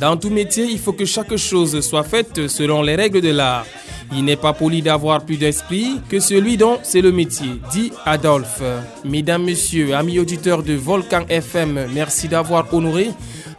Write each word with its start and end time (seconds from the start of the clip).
Dans 0.00 0.16
tout 0.16 0.30
métier, 0.30 0.64
il 0.64 0.78
faut 0.78 0.92
que 0.92 1.04
chaque 1.04 1.36
chose 1.36 1.80
soit 1.80 2.02
faite 2.02 2.48
selon 2.48 2.82
les 2.82 2.96
règles 2.96 3.20
de 3.20 3.30
l'art. 3.30 3.66
Il 4.12 4.24
n'est 4.24 4.36
pas 4.36 4.52
poli 4.52 4.82
d'avoir 4.82 5.24
plus 5.24 5.36
d'esprit 5.36 6.00
que 6.08 6.20
celui 6.20 6.56
dont 6.56 6.78
c'est 6.82 7.00
le 7.00 7.12
métier, 7.12 7.60
dit 7.72 7.92
Adolphe. 8.04 8.62
Mesdames, 9.04 9.44
Messieurs, 9.44 9.94
amis 9.94 10.18
auditeurs 10.18 10.62
de 10.62 10.74
Volcan 10.74 11.24
FM, 11.28 11.86
merci 11.92 12.28
d'avoir 12.28 12.72
honoré 12.72 13.10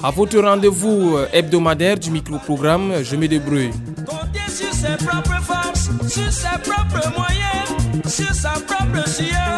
à 0.01 0.11
votre 0.11 0.39
rendez-vous 0.39 1.17
hebdomadaire 1.33 1.97
du 1.97 2.11
micro-programme 2.11 3.03
Je 3.03 3.15
me 3.15 3.27
débrouille. 3.27 3.71
Compter 4.05 4.49
sur 4.49 4.71
ses 4.73 5.05
propres 5.05 5.41
forces, 5.41 5.89
sur 6.07 6.31
ses 6.31 6.59
propres 6.63 7.09
moyens, 7.17 8.13
sur 8.13 8.33
sa 8.33 8.51
propre 8.51 9.07
sueur. 9.09 9.57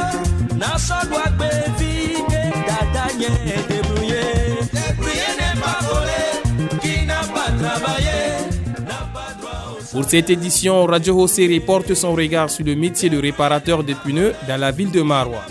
Pour 10.00 10.09
cette 10.09 10.30
édition, 10.30 10.86
Radio 10.86 11.22
Hossé 11.22 11.59
porte 11.59 11.94
son 11.94 12.14
regard 12.14 12.50
sur 12.50 12.66
le 12.66 12.73
métier 12.73 13.09
de 13.09 13.17
réparateur 13.19 13.83
de 13.83 13.94
pneus 13.94 14.33
dans 14.47 14.58
la 14.58 14.72
ville 14.72 14.92
de 14.92 15.02
Marois. 15.02 15.44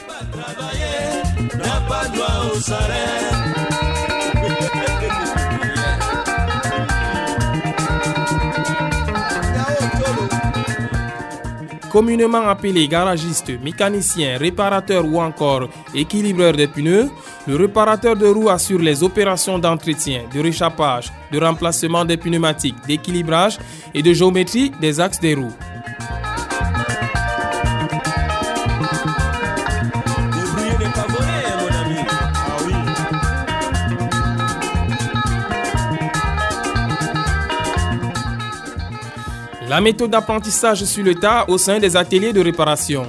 Communément 11.93 12.49
appelé 12.49 12.89
garagiste, 12.89 13.53
mécanicien, 13.63 14.39
réparateur 14.39 15.05
ou 15.05 15.21
encore 15.21 15.69
équilibreur 15.95 16.55
de 16.55 16.65
pneus, 16.65 17.11
le 17.49 17.57
réparateur 17.57 18.15
de 18.15 18.27
roues 18.27 18.51
assure 18.51 18.79
les 18.79 19.03
opérations 19.03 19.59
d'entretien, 19.59 20.25
de 20.35 20.39
réchappage, 20.39 21.11
de 21.33 21.41
remplacement 21.41 22.05
des 22.05 22.19
pneumatiques, 22.19 22.77
d'équilibrage 22.87 23.59
et 23.95 24.03
de 24.03 24.13
géométrie 24.13 24.71
des 24.83 25.01
axes 25.01 25.19
des 25.19 25.35
roues. 25.35 25.55
La 39.67 39.81
méthode 39.81 40.11
d'apprentissage 40.11 40.85
sur 40.85 41.05
le 41.05 41.15
tas 41.15 41.47
au 41.49 41.57
sein 41.57 41.79
des 41.79 41.97
ateliers 41.97 42.35
de 42.35 42.43
réparation. 42.43 43.07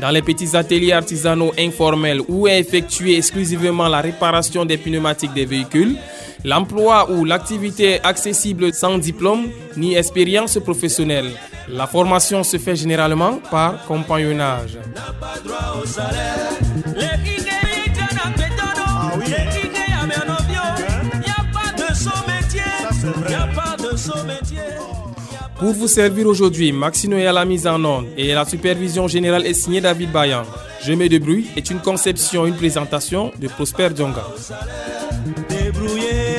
Dans 0.00 0.10
les 0.10 0.22
petits 0.22 0.56
ateliers 0.56 0.92
artisanaux 0.92 1.52
informels 1.58 2.22
où 2.28 2.48
est 2.48 2.58
effectuée 2.58 3.18
exclusivement 3.18 3.86
la 3.86 4.00
réparation 4.00 4.64
des 4.64 4.78
pneumatiques 4.78 5.34
des 5.34 5.44
véhicules, 5.44 5.96
l'emploi 6.44 7.10
ou 7.10 7.24
l'activité 7.26 8.00
accessible 8.02 8.72
sans 8.72 8.96
diplôme 8.96 9.48
ni 9.76 9.94
expérience 9.96 10.58
professionnelle. 10.58 11.30
La 11.68 11.86
formation 11.86 12.42
se 12.42 12.56
fait 12.56 12.76
généralement 12.76 13.40
par 13.50 13.84
compagnonnage. 13.84 14.78
n'a 14.94 15.12
pas 15.20 15.38
droit 15.44 15.82
au 15.82 15.86
salaire. 15.86 16.48
Les 16.96 17.16
kike 17.24 17.56
y 17.86 17.94
jana 17.94 18.24
betado, 18.36 19.20
les 19.20 19.44
kike 19.52 19.84
ya 19.90 20.06
me 20.06 20.14
anovio. 20.14 20.64
Y 21.26 21.30
a 21.30 21.44
pas 21.52 21.70
de 21.76 21.94
son 21.94 22.18
métier, 22.26 22.62
Pour 25.60 25.74
vous 25.74 25.88
servir 25.88 26.26
aujourd'hui, 26.26 26.72
Maxino 26.72 27.18
est 27.18 27.26
à 27.26 27.32
la 27.32 27.44
mise 27.44 27.66
en 27.66 27.84
onde 27.84 28.06
et 28.16 28.32
la 28.32 28.46
supervision 28.46 29.06
générale 29.08 29.46
est 29.46 29.52
signée 29.52 29.82
David 29.82 30.10
Bayan. 30.10 30.42
Je 30.82 30.94
me 30.94 31.06
débrouille 31.06 31.48
est 31.54 31.68
une 31.68 31.80
conception, 31.80 32.46
une 32.46 32.56
présentation 32.56 33.30
de 33.38 33.46
Prosper 33.46 33.90
Djonga. 33.94 34.24
Débrouiller, 35.50 36.38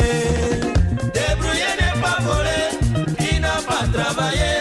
débrouiller 1.14 1.72
n'est 1.80 2.02
pas 2.02 2.18
volé, 2.24 3.16
qui 3.20 3.40
n'a 3.40 3.60
pas 3.68 3.86
travaillé, 3.94 4.54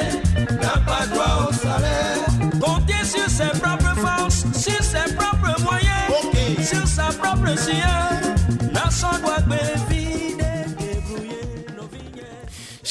n'a 0.61 0.77
pas 0.87 1.07
droit 1.07 1.49
au 1.49 1.53
salaire. 1.55 2.27
Compter 2.61 3.03
sur 3.03 3.31
ses 3.31 3.59
propres 3.59 3.97
forces, 3.97 4.45
sur 4.53 4.83
ses 4.85 5.15
propres 5.15 5.59
moyens, 5.63 6.69
sur 6.69 6.87
sa 6.87 7.05
propre 7.05 7.59
sueur, 7.59 8.20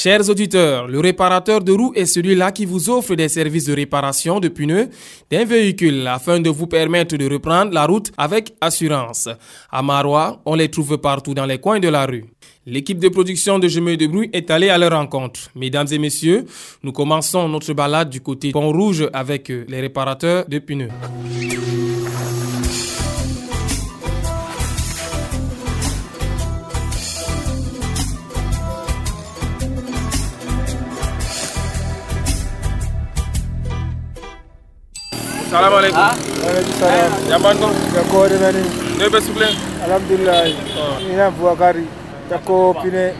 Chers 0.02 0.30
auditeurs, 0.30 0.88
le 0.88 0.98
réparateur 0.98 1.62
de 1.62 1.72
roues 1.72 1.92
est 1.94 2.06
celui-là 2.06 2.52
qui 2.52 2.64
vous 2.64 2.88
offre 2.88 3.14
des 3.14 3.28
services 3.28 3.66
de 3.66 3.74
réparation 3.74 4.40
de 4.40 4.48
pneus 4.48 4.88
d'un 5.30 5.44
véhicule 5.44 6.06
afin 6.06 6.40
de 6.40 6.48
vous 6.48 6.66
permettre 6.66 7.18
de 7.18 7.30
reprendre 7.30 7.74
la 7.74 7.84
route 7.84 8.10
avec 8.16 8.54
assurance. 8.62 9.28
À 9.70 9.82
Marois, 9.82 10.40
on 10.46 10.54
les 10.54 10.70
trouve 10.70 10.96
partout 10.96 11.34
dans 11.34 11.44
les 11.44 11.58
coins 11.58 11.80
de 11.80 11.88
la 11.88 12.06
rue. 12.06 12.24
L'équipe 12.64 12.98
de 12.98 13.10
production 13.10 13.58
de 13.58 13.68
Je 13.68 13.80
me 13.80 13.94
débrouille 13.98 14.30
est 14.32 14.50
allée 14.50 14.70
à 14.70 14.78
leur 14.78 14.92
rencontre. 14.92 15.50
Mesdames 15.54 15.88
et 15.90 15.98
messieurs, 15.98 16.46
nous 16.82 16.92
commençons 16.92 17.46
notre 17.50 17.74
balade 17.74 18.08
du 18.08 18.22
côté 18.22 18.52
Pont 18.52 18.72
Rouge 18.72 19.06
avec 19.12 19.50
les 19.50 19.80
réparateurs 19.82 20.46
de 20.48 20.60
pneus. 20.60 20.88
Salam 35.50 35.72
alaikum. 35.74 35.98
Alaikum 36.46 36.74
salam. 36.78 37.10
Jamban 37.26 37.58
ko? 37.58 37.68
Jako 37.94 38.18
nani? 38.38 38.62
Ne 38.98 39.08
be 39.10 39.18
suble? 39.18 39.48
Alhamdulillah. 39.82 40.46
Ina 41.02 41.26
Bouakari. 41.34 41.86
Pine 42.82 43.14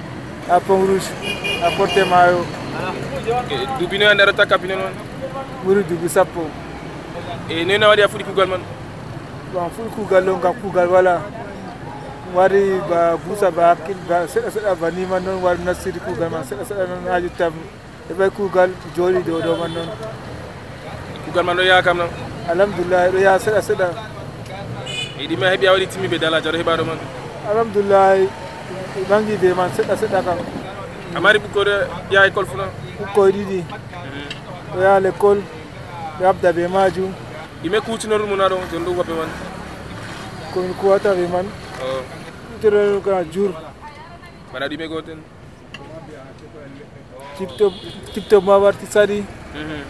a 0.48 0.60
Pont 0.60 0.86
Rouge 0.86 1.10
a 1.66 1.70
Porte 1.76 2.06
Mayo. 2.06 2.46
Takka 4.36 4.58
pine 4.58 4.76
dubu 5.88 6.08
sappo. 6.08 6.46
E 7.50 7.64
na 7.64 7.88
man? 8.46 8.62
Bon 9.52 9.70
wala. 10.86 11.22
Wari 12.32 12.78
ba 12.88 13.18
busa 13.18 13.50
ba 13.50 13.74
hakil 13.74 13.98
ba 14.06 14.22
seda 14.28 14.50
seda 14.54 14.76
ba 14.78 14.88
ni 14.90 15.04
man 15.04 15.24
non 15.24 15.42
wari 15.42 15.58
nasiri 15.66 15.98
kugal 15.98 16.30
man 16.30 16.44
seda 16.46 16.62
seda 16.62 16.86
non 16.86 17.10
haju 17.10 17.28
tam. 17.36 17.52
Ebe 18.08 18.30
kugal 18.30 18.70
joli 18.94 19.18
do 19.26 19.42
do 19.42 19.56
man 19.58 19.74
non. 19.74 19.88
Kugal 21.30 21.44
man 21.44 21.56
do 21.56 21.62
ya 21.62 21.80
kam 21.82 21.96
non. 21.98 22.08
Alhamdulillah 22.48 23.12
do 23.12 23.18
ya 23.18 23.38
seda 23.38 23.62
seda. 23.62 23.88
E 25.18 25.26
di 25.26 25.36
ma 25.36 25.46
hebi 25.50 25.66
awdi 25.68 25.86
timi 25.86 26.08
be 26.08 26.18
dala 26.18 26.40
jaro 26.40 26.58
hebado 26.58 26.84
man. 26.84 26.98
Alhamdulillah 27.48 28.26
bangi 29.08 29.36
de 29.40 29.54
man 29.54 29.70
seda 29.70 29.96
seda 29.96 30.22
kam. 30.24 30.38
Amari 31.14 31.38
bu 31.38 31.48
ko 31.54 31.64
de 31.64 31.86
ya 32.10 32.26
école 32.26 32.46
funa. 32.46 32.66
Ko 33.14 33.30
didi. 33.30 33.64
Do 34.74 34.80
ya 34.82 34.98
l'école. 35.00 35.42
Do 36.18 36.26
abda 36.26 36.52
be 36.52 36.66
maju. 36.68 37.12
Ime 37.64 37.80
kuci 37.80 38.08
no 38.08 38.18
rumu 38.18 38.36
na 38.36 38.48
do 38.48 38.58
jondo 38.72 38.90
wabe 38.92 39.14
man. 39.14 39.28
Ko 40.52 40.62
ko 40.80 40.88
wata 40.88 41.14
be 41.14 41.26
man. 41.28 41.46
Oh, 41.82 42.02
Tere 42.60 43.00
ka 43.00 43.22
jur. 43.24 43.52
bana 44.52 44.68
di 44.68 44.76
me 44.76 44.86
goten. 44.88 45.22
TikTok 47.38 47.72
TikTok 48.14 48.42
ma 48.44 48.56
warti 48.58 48.86
sadi 48.86 49.20
Mhm. 49.22 49.39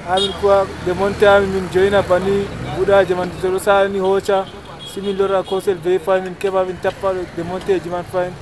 Amin 0.09 0.33
kuwa 0.41 0.67
de 0.87 0.93
monte 0.93 1.23
amin 1.29 1.51
min 1.51 1.69
joyina 1.73 2.03
bani 2.03 2.47
buɗaji 2.77 3.15
man 3.15 3.31
toro 3.43 3.59
sani 3.59 3.99
hoca 3.99 4.45
simin 4.93 5.17
lora 5.17 5.43
kosel 5.43 5.77
be 5.85 5.99
fa 5.99 6.21
min 6.21 6.35
keɓa 6.35 6.65
min 6.67 6.77
tappa 6.83 7.13
de 7.37 7.43
monte 7.43 7.81
ji 7.83 7.89
man 7.91 8.05
fayin 8.13 8.33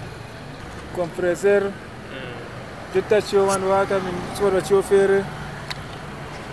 compresseur 0.97 1.63
jotta 2.95 3.21
cio 3.21 3.47
man 3.47 3.63
wata 3.63 3.99
min 3.99 4.15
soɗa 4.39 4.61
cio 4.63 4.83
feere 4.83 5.25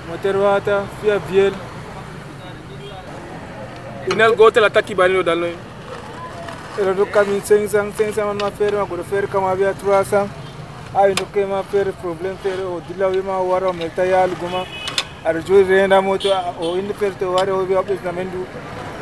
moteur 0.10 0.36
wata 0.38 0.86
fiya 1.02 1.20
biel. 1.20 1.54
Inal 4.12 4.36
gotel 4.36 4.64
attaque 4.66 4.94
bani 4.96 5.14
no 5.14 5.24
dal 5.24 5.40
no. 5.40 5.48
eɗo 6.80 6.94
dokka 6.94 7.24
min 7.24 7.42
500 7.42 7.92
500 7.98 8.26
man 8.26 8.38
ma 8.38 8.52
feere 8.52 8.76
ma 8.78 8.84
goɗo 8.86 9.04
feere 9.04 9.28
kama 9.28 9.54
wiya 9.56 9.74
300 9.74 10.45
आ 10.96 11.06
इनके 11.12 11.46
में 11.46 11.62
फिर 11.72 11.90
प्रॉब्लम 12.02 12.36
फिर 12.44 12.58
दिला 12.88 13.08
भी 13.10 13.22
माँ 13.28 13.40
वारा 13.50 13.72
मिलता 13.80 14.04
याल 14.04 14.34
गुमा 14.42 14.64
अरे 15.28 15.42
जो 15.48 15.62
रहना 15.62 16.00
मो 16.02 16.16
तो 16.24 16.30
ओ 16.62 16.76
इन 16.78 16.92
फिर 17.00 17.14
तो 17.20 17.32
वारे 17.32 17.52
हो 17.52 17.66
भी 17.66 17.76
ऑफिस 17.82 18.04
ना 18.06 18.12
मेंडू 18.18 18.44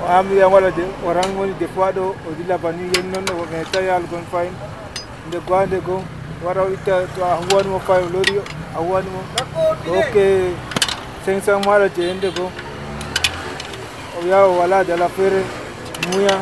हम 0.08 0.32
या 0.38 0.48
वाला 0.54 0.70
दे 0.78 0.86
ओरंग 1.08 1.36
मोनी 1.38 1.54
दे 1.62 1.68
फादो 1.76 2.06
ओ 2.28 2.34
दिला 2.38 2.58
बनी 2.66 2.90
ये 2.96 3.02
नन 3.12 3.30
ओ 3.34 3.46
मिलता 3.52 3.80
याल 3.86 4.04
गुन 4.12 4.24
फाइन 4.34 4.54
दे 5.32 5.40
ग्वांडे 5.48 5.80
गो 5.88 5.98
वारा 6.44 6.64
इता 6.78 7.00
तो 7.16 7.22
अहवान 7.26 7.68
मो 7.74 7.80
फाइन 7.88 8.10
लोरी 8.14 8.38
अहवान 8.38 9.06
मो 9.14 9.22
ओके 9.98 10.26
सेंसा 11.26 11.58
मारा 11.68 11.88
जेंडे 11.96 12.30
गो 12.40 12.50
ओ 14.18 14.28
या 14.28 14.44
वाला 14.60 14.84
दला 14.90 15.08
फिर 15.20 15.44
मुया 16.04 16.38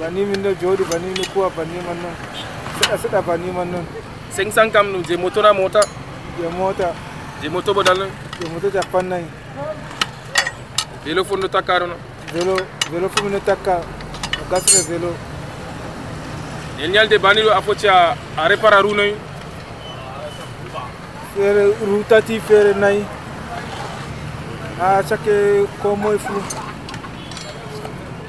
bani 0.00 0.24
min 0.24 0.40
no 0.42 0.50
jooɗi 0.54 0.84
bani 0.90 1.08
no 1.16 1.24
kuwa 1.32 1.50
bani 1.50 1.80
man 1.86 1.98
noon 2.02 2.14
seɗa 2.76 2.96
seɗa 3.02 3.20
bani 3.22 3.50
man 3.52 3.68
noon 3.70 3.86
500 4.36 4.70
kam 4.72 4.86
nu 4.92 5.02
je 5.08 5.16
moto 5.16 5.42
na 5.42 5.52
mota 5.52 5.80
je 6.42 6.48
mota 6.48 6.88
je 7.42 7.48
moto 7.50 7.74
bo 7.74 7.82
dalno 7.82 8.04
je 8.40 8.48
moto 8.52 8.70
ta 8.70 8.80
pannai 8.92 9.24
velo 11.04 11.24
fondo 11.24 11.48
takaro 11.48 11.86
no 11.86 11.94
velo 12.32 12.56
velo 12.92 13.08
fondo 13.08 13.38
takka 13.40 13.80
gasre 14.50 14.82
velo 14.88 15.14
el 16.82 16.90
nyalde 16.90 17.18
banilo 17.18 17.50
afoti 17.54 17.88
a 17.88 18.14
a 18.36 18.48
repara 18.48 18.80
ru 18.82 18.94
noyi 18.94 19.14
feere 21.34 21.64
ru 21.86 22.04
tati 22.08 22.40
feere 22.40 22.74
nayi 22.74 23.04
a 24.80 25.02
chaque 25.08 25.66
komoye 25.82 26.18
fu 26.18 26.34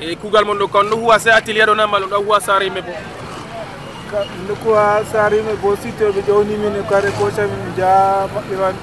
e 0.01 0.15
kugal 0.15 0.45
mon 0.45 0.57
ɗo 0.57 0.67
kan 0.67 0.83
no 0.89 0.95
huwa 0.97 1.19
se 1.19 1.29
atelier 1.31 1.67
ɗo 1.69 1.75
na 1.75 1.87
mbalo 1.87 2.07
ɗa 2.07 2.17
huwa 2.17 2.39
sa 2.41 2.59
reme 2.59 2.81
bon? 2.81 3.20
ndikuwa 4.43 5.03
sarime 5.11 5.53
bo 5.61 5.75
sito 5.75 6.11
be 6.13 6.21
joni 6.27 6.55
min 6.57 6.83
kare 6.89 7.11
kocha 7.11 7.47
min 7.47 7.73
ja 7.77 8.27
iran 8.53 8.75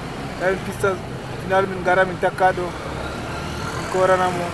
en 0.46 0.56
kista 0.66 0.94
final 1.42 1.66
min 1.66 1.84
gara 1.84 2.04
min 2.04 2.16
takkado 2.20 2.64
korana 3.92 4.28
mo 4.36 4.46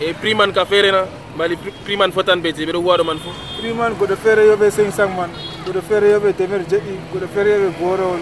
e 0.00 0.08
eh, 0.10 0.14
priman 0.20 0.52
ka 0.52 0.64
fere 0.64 0.90
na 0.92 1.04
mali 1.36 1.56
priman 1.84 2.12
fotan 2.12 2.40
be 2.42 2.52
je 2.52 2.66
be 2.66 2.72
wado 2.78 3.04
man 3.04 3.18
fu 3.18 3.30
priman 3.60 3.94
go 3.98 4.06
do 4.06 4.16
fere 4.16 4.44
yobe 4.46 4.68
500 4.70 5.16
man. 5.16 5.30
Go 5.64 5.72
do 5.72 5.80
fere 5.80 6.10
yobe 6.12 6.32
demer 6.36 6.60
jeɗi 6.70 6.94
go 7.12 7.18
do 7.20 7.26
fere 7.28 7.50
yobe 7.50 7.70
boro. 7.80 8.16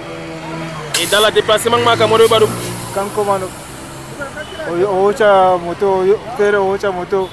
E 1.03 1.07
dala 1.11 1.31
déplacement 1.31 1.83
ma 1.85 1.97
kam 1.97 2.11
oɗo 2.13 2.23
yoɓa 2.25 2.39
ɗum 2.41 2.51
kanko 2.95 3.25
man 3.25 3.43
o 3.43 5.03
hoca 5.03 5.59
moto 5.59 6.05
fere 6.37 6.57
o 6.57 6.71
hoca 6.71 6.91
moto. 6.93 7.29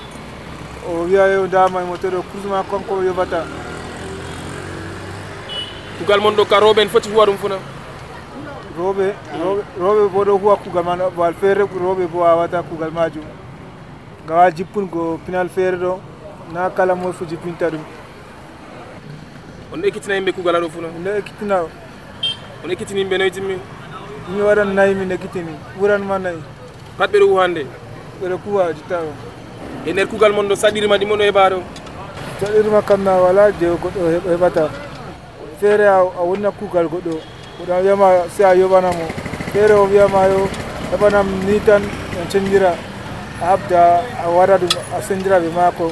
O 0.90 1.04
wiya 1.06 1.28
yo 1.34 1.48
dama 1.48 1.82
moto 1.86 2.08
ɗo 2.10 2.24
cruise 2.32 2.48
ma 2.50 2.64
kanko 2.64 3.04
yoɓata 3.04 3.46
kugal 6.00 6.20
mon 6.22 6.36
ɗo 6.36 6.46
ka 6.46 6.60
roɓe 6.60 6.82
en 6.82 6.90
foti 6.90 7.10
huwa 7.10 7.26
ɗum 7.26 7.38
fona 7.38 7.56
roɓe 8.78 9.14
roɓe 9.80 10.08
bo 10.14 10.24
ɗo 10.26 10.38
huwa 10.38 10.56
kugal 10.58 10.84
man 10.84 11.00
bowal 11.16 11.34
feere 11.34 11.64
roɓe 11.66 12.08
bo 12.08 12.20
wawata 12.20 12.64
kugal 12.64 12.92
majum. 12.92 13.24
Gawa 14.28 14.52
jippungo 14.52 15.20
pinal 15.26 15.50
feere 15.50 15.78
ɗo 15.78 16.00
na 16.54 16.70
kala 16.70 16.96
moy 16.96 17.12
fo 17.14 17.26
jippinta 17.26 17.70
ɗum 17.70 17.82
on 19.74 19.84
ekkitina 19.84 20.16
yimɓe 20.16 20.32
kugal 20.34 20.56
aɗo 20.56 20.70
fona 20.70 20.88
min 20.88 21.04
ɗo 21.04 21.18
ekkitina 21.20 21.56
on 22.64 22.70
ekkitini 22.72 23.00
yimɓe 23.02 23.18
noyi 23.18 23.32
timmi 23.32 23.56
min 24.30 24.42
waɗan 24.42 24.74
nayi 24.76 24.96
min 24.96 25.12
ekkitini 25.12 25.52
ɓuranma 25.80 26.20
nayi 26.20 26.40
pat 26.98 27.12
ɓeɗo 27.12 27.26
huwa 27.28 27.42
hande 27.44 27.66
ɓeɗo 28.22 28.38
kuwa 28.44 28.74
jitta 28.74 28.98
o. 29.02 29.12
E 29.86 29.94
nder 29.94 30.08
kugal 30.08 30.32
mon 30.34 30.48
ɗo 30.48 30.56
saɗirma 30.56 30.98
ɗimo 30.98 31.16
ɗo 31.18 31.24
heɓa 31.24 31.50
ɗo 31.50 31.60
saɗirma 32.42 32.82
kam 32.82 33.04
na 33.04 33.12
wala 33.18 33.52
je 33.52 33.66
goɗɗo 33.68 34.00
heɓ- 34.14 34.30
heɓata 34.34 34.70
feere 35.60 35.88
a 35.88 36.24
wonna 36.24 36.52
kugal 36.52 36.88
goɗɗo. 36.88 37.16
Goɗɗo 37.60 37.82
wiyama 37.84 38.08
si 38.36 38.44
a 38.44 38.54
yoɓanamo 38.56 39.06
feere 39.54 39.74
o 39.74 39.86
wiyama 39.86 40.28
yo 40.28 40.48
heɓanam 40.92 41.28
ni 41.48 41.60
tan 41.60 41.82
en 42.20 42.30
cendira 42.32 42.74
a 43.42 43.46
habda 43.46 44.02
a 44.24 44.30
waɗa 44.30 44.58
ɗum 44.58 44.70
a 44.98 45.02
sendira 45.02 45.40
ɓe 45.40 45.50
maako. 45.56 45.92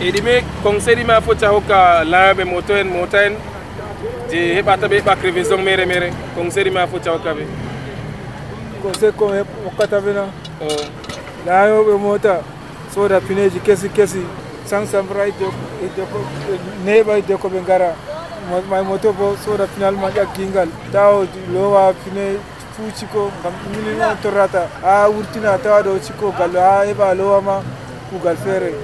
E 0.00 0.10
ɗime 0.12 0.44
conseil 0.62 0.98
ɗime 0.98 1.10
a 1.12 1.20
foti 1.20 1.44
a 1.44 1.48
hokka 1.48 2.04
layoɓe 2.04 2.44
moto 2.44 2.76
en 2.76 2.88
mota 2.88 3.24
en 3.26 3.34
je 4.30 4.54
heɓata 4.56 4.86
ɓe 4.88 4.96
heɓa 5.00 5.16
crevaison 5.20 5.62
mere 5.62 5.86
mere. 5.86 6.12
Conseil 6.34 6.66
ɗime 6.68 6.80
a 6.82 6.86
foti 6.86 7.08
a 7.08 7.12
hokka 7.12 7.32
ɓe 7.34 7.44
se 9.00 9.10
ko 9.12 9.26
hokkata 9.64 9.98
ɓena 10.00 10.22
o 10.62 10.66
layoɓe 11.46 11.96
mota 11.98 12.40
soda 12.94 13.20
pineji 13.20 13.60
kesi 13.60 13.88
kesi 13.88 14.22
san 14.68 14.86
sambra 14.86 15.24
neɓa 16.84 17.20
deko 17.26 17.48
ɓe 17.48 17.60
gara 17.66 17.94
may 18.70 18.82
moto 18.82 19.12
bo 19.12 19.36
soda 19.44 19.66
finalement 19.66 20.12
ƴaggingal 20.14 20.68
tawa 20.92 21.26
lowa 21.52 21.94
fine 22.04 22.36
fuu 22.76 22.90
cikko 22.96 23.30
gam 23.42 23.52
ɗumini 23.64 24.02
on 24.02 24.16
torrata 24.22 24.68
ha 24.82 25.08
wurtina 25.08 25.58
tawa 25.58 25.82
ɗo 25.82 25.98
cikko 26.00 26.32
gallo 26.38 26.60
ha 26.60 26.84
heɓa 26.84 27.14
lowama 27.14 27.62
kugal 28.10 28.36
feere 28.36 28.74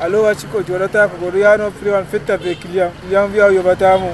a 0.00 0.08
lowa 0.08 0.34
cikko 0.34 0.62
joɗata 0.62 1.08
ko 1.08 1.16
goɗo 1.20 1.38
yano 1.38 1.70
priwan 1.70 2.04
fetta 2.06 2.38
be 2.38 2.54
client 2.54 2.92
client 3.00 3.32
wiya 3.32 3.48
yoɓatamo 3.52 4.10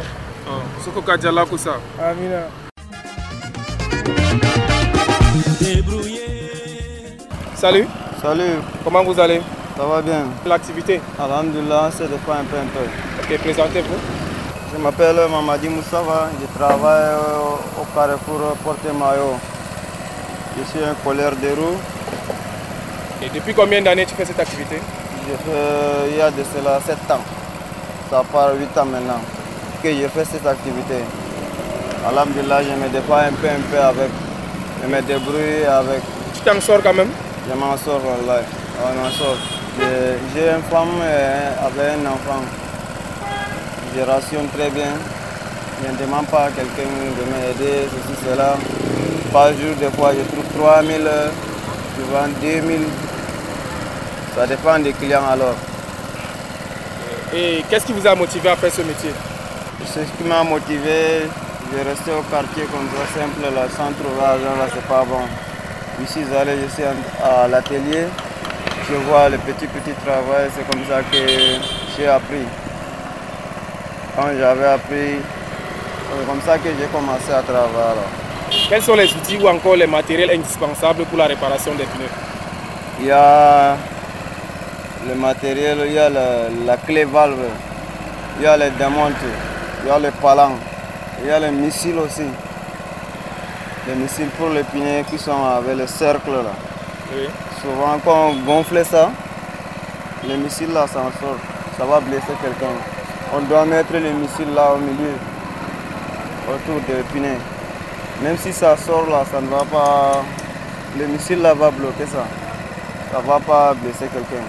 o 0.49 0.83
soko 0.85 1.01
ka 1.03 1.17
jalla 1.17 1.47
kusa 1.47 1.73
amina. 2.03 2.43
Salut. 7.55 7.87
Salut, 8.23 8.57
comment 8.83 9.05
vous 9.05 9.21
allez 9.21 9.41
ça 9.81 9.87
va 9.87 10.03
bien 10.03 10.27
l'activité 10.45 11.01
Alhamdulillah, 11.19 11.89
on 11.89 11.91
se 11.91 12.03
défend 12.03 12.33
un 12.33 12.45
peu 12.45 12.59
un 12.59 12.69
peu. 12.69 12.85
ok 13.23 13.39
présentez-vous 13.41 14.01
Je 14.75 14.79
m'appelle 14.79 15.17
Mamadi 15.31 15.71
Moussava, 15.71 16.29
je 16.39 16.47
travaille 16.59 17.15
au, 17.17 17.81
au 17.81 17.85
Carrefour 17.95 18.41
Porte-Maillot. 18.63 19.37
Je 20.59 20.71
suis 20.71 20.85
un 20.85 20.93
colleur 21.03 21.33
de 21.33 21.49
roues. 21.59 21.79
et 23.23 23.31
depuis 23.31 23.55
combien 23.55 23.81
d'années 23.81 24.05
tu 24.05 24.15
fais 24.15 24.27
cette 24.27 24.39
activité? 24.39 24.77
Je 25.27 25.35
fais, 25.45 26.11
il 26.11 26.19
y 26.19 26.21
a 26.21 26.31
de 26.31 26.45
cela 26.55 26.79
7 26.85 26.97
ans. 27.13 27.25
Ça 28.11 28.23
part 28.31 28.51
8 28.55 28.77
ans 28.77 28.85
maintenant 28.85 29.23
que 29.83 29.89
je 29.91 30.09
fais 30.09 30.27
cette 30.27 30.47
activité. 30.47 30.97
Alhamdulillah, 32.07 32.63
je 32.65 32.75
me 32.83 32.89
défends 32.91 33.15
un 33.15 33.33
peu 33.33 33.49
un 33.49 33.63
peu 33.71 33.79
avec. 33.81 34.11
Je 34.83 34.89
me 34.89 35.01
débrouille 35.01 35.65
avec. 35.65 36.03
tu 36.35 36.41
t'en 36.43 36.61
sors 36.61 36.83
quand 36.83 36.93
même? 36.93 37.09
Je 37.49 37.55
m'en 37.59 37.79
sors, 37.79 38.03
wallah. 38.05 38.43
Je 38.43 39.01
m'en 39.01 39.11
sors. 39.11 39.60
J'ai- 39.79 40.19
J'ai 40.35 40.49
une 40.51 40.63
femme 40.71 41.01
euh, 41.03 41.67
avec 41.67 41.99
un 41.99 42.07
enfant. 42.07 42.43
Je 43.97 44.03
rationne 44.03 44.49
très 44.49 44.71
bien. 44.71 44.93
Je 45.85 45.91
ne 45.91 45.97
demande 45.97 46.27
pas 46.27 46.45
à 46.45 46.51
quelqu'un 46.51 46.91
de 47.19 47.25
m'aider, 47.33 47.89
ceci, 47.91 48.15
cela. 48.25 48.57
Par 49.33 49.49
jour, 49.49 49.75
des 49.81 49.91
fois, 49.97 50.13
je 50.13 50.23
trouve 50.31 50.45
3000, 50.61 51.09
souvent 51.97 52.29
2000. 52.41 52.83
Ça 54.37 54.47
dépend 54.47 54.79
des 54.79 54.93
clients 54.93 55.25
alors. 55.33 55.55
et 57.33 57.65
qu'est-ce 57.71 57.87
qui 57.87 57.93
vous 57.93 58.07
a 58.07 58.15
motivé 58.15 58.49
à 58.49 58.57
faire 58.57 58.73
ce 58.73 58.83
métier? 58.83 59.11
C'est 59.87 60.05
ce 60.05 60.13
qui 60.19 60.25
m'a 60.25 60.43
motivé. 60.45 61.27
Je 61.73 61.89
restais 61.89 62.11
au 62.13 62.23
quartier 62.23 62.65
comme 62.65 62.89
ça, 62.93 63.21
simple, 63.21 63.55
là, 63.55 63.63
sans 63.77 63.93
trouver 63.99 64.21
l'argent, 64.21 64.57
là, 64.59 64.67
c'est 64.73 64.87
pas 64.89 65.05
bon. 65.09 65.23
Ici, 66.05 66.21
j'allais, 66.31 66.57
je 66.63 66.69
suis 66.75 66.83
à 66.85 67.47
l'atelier. 67.49 68.07
Je 68.91 68.97
vois 68.97 69.29
le 69.29 69.39
petit, 69.39 69.69
petit 69.69 69.93
travail, 70.05 70.51
c'est 70.53 70.69
comme 70.69 70.85
ça 70.89 71.01
que 71.03 71.17
j'ai 71.97 72.09
appris. 72.09 72.43
Quand 74.17 74.27
j'avais 74.37 74.67
appris, 74.67 75.15
c'est 75.15 76.27
comme 76.27 76.41
ça 76.45 76.59
que 76.59 76.71
j'ai 76.71 76.87
commencé 76.87 77.31
à 77.33 77.41
travailler. 77.41 77.95
là. 77.95 78.57
quels 78.69 78.83
sont 78.83 78.97
les 78.97 79.13
outils 79.15 79.39
ou 79.41 79.47
encore 79.47 79.77
les 79.77 79.87
matériels 79.87 80.33
indispensables 80.33 81.05
pour 81.05 81.19
la 81.19 81.27
réparation 81.27 81.73
des 81.75 81.85
pneus? 81.85 82.11
Il 82.99 83.07
y 83.07 83.11
a 83.13 83.77
le 85.09 85.15
matériel, 85.15 85.79
il 85.87 85.93
y 85.93 85.99
a 85.99 86.09
la, 86.11 86.49
la 86.67 86.77
clé 86.77 87.05
valve, 87.05 87.47
il 88.39 88.43
y 88.43 88.47
a 88.49 88.57
les 88.57 88.71
démontes, 88.71 89.13
il 89.85 89.89
y 89.89 89.91
a 89.93 90.01
les 90.01 90.11
palans, 90.11 90.57
il 91.23 91.29
y 91.29 91.31
a 91.31 91.39
les 91.39 91.53
missiles 91.53 91.99
aussi. 91.99 92.27
Les 93.87 93.95
missiles 93.95 94.31
pour 94.37 94.49
les 94.49 94.65
pneus 94.65 95.05
qui 95.09 95.17
sont 95.17 95.45
avec 95.45 95.77
le 95.77 95.87
cercle 95.87 96.33
là. 96.33 96.70
Oui. 97.15 97.29
Souvent 97.61 97.99
quand 98.05 98.31
on 98.31 98.35
gonfle 98.45 98.85
ça, 98.85 99.11
les 100.27 100.37
missiles 100.37 100.73
là 100.73 100.87
s'en 100.87 101.11
sortent, 101.21 101.41
ça 101.79 101.85
va 101.85 102.01
blesser 102.01 102.35
quelqu'un. 102.43 102.75
On 103.35 103.41
doit 103.43 103.65
mettre 103.65 103.93
les 103.93 104.13
missiles 104.13 104.53
là 104.55 104.73
au 104.75 104.79
milieu, 104.79 105.15
autour 106.49 106.81
des 106.87 107.03
pneus. 107.13 107.39
Même 108.23 108.37
si 108.39 108.53
ça 108.53 108.77
sort 108.77 109.09
là, 109.09 109.25
ça 109.31 109.41
ne 109.41 109.47
va 109.49 109.65
pas. 109.65 110.23
Le 110.99 111.07
missile 111.07 111.41
là 111.41 111.55
va 111.55 111.71
bloquer 111.71 112.07
ça. 112.07 112.25
Ça 113.13 113.21
ne 113.21 113.27
va 113.27 113.39
pas 113.41 113.75
blesser 113.75 114.07
quelqu'un. 114.13 114.45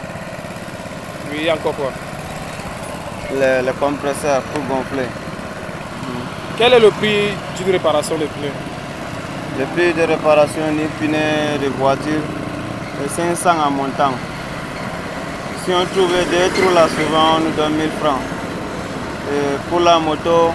oui 1.31 1.49
encore 1.51 1.75
quoi 1.75 1.91
Les, 3.33 3.61
les 3.65 3.73
compresseurs 3.73 4.41
pour 4.41 4.63
gonfler. 4.65 5.07
quel 6.57 6.73
est 6.73 6.79
le 6.79 6.89
prix 6.91 7.29
d'une 7.57 7.71
réparation 7.71 8.17
des 8.17 8.25
pneus 8.25 8.51
Le 9.59 9.65
prix 9.65 9.93
de 9.93 10.01
réparation 10.07 10.71
du 10.71 10.85
pneu 10.99 11.57
de 11.63 11.67
voiture 11.77 12.21
est 13.05 13.10
500 13.10 13.50
en 13.65 13.72
montant. 13.72 14.13
Si 15.63 15.72
on 15.72 15.86
trouve 15.93 16.12
des 16.12 16.50
trous 16.50 16.74
là, 16.74 16.88
souvent 16.88 17.38
on 17.38 17.39
nous 17.41 17.51
donne 17.51 17.74
1000 17.74 17.89
francs. 18.00 18.22
Et 19.31 19.58
pour 19.70 19.79
la 19.79 20.00
moto, 20.00 20.51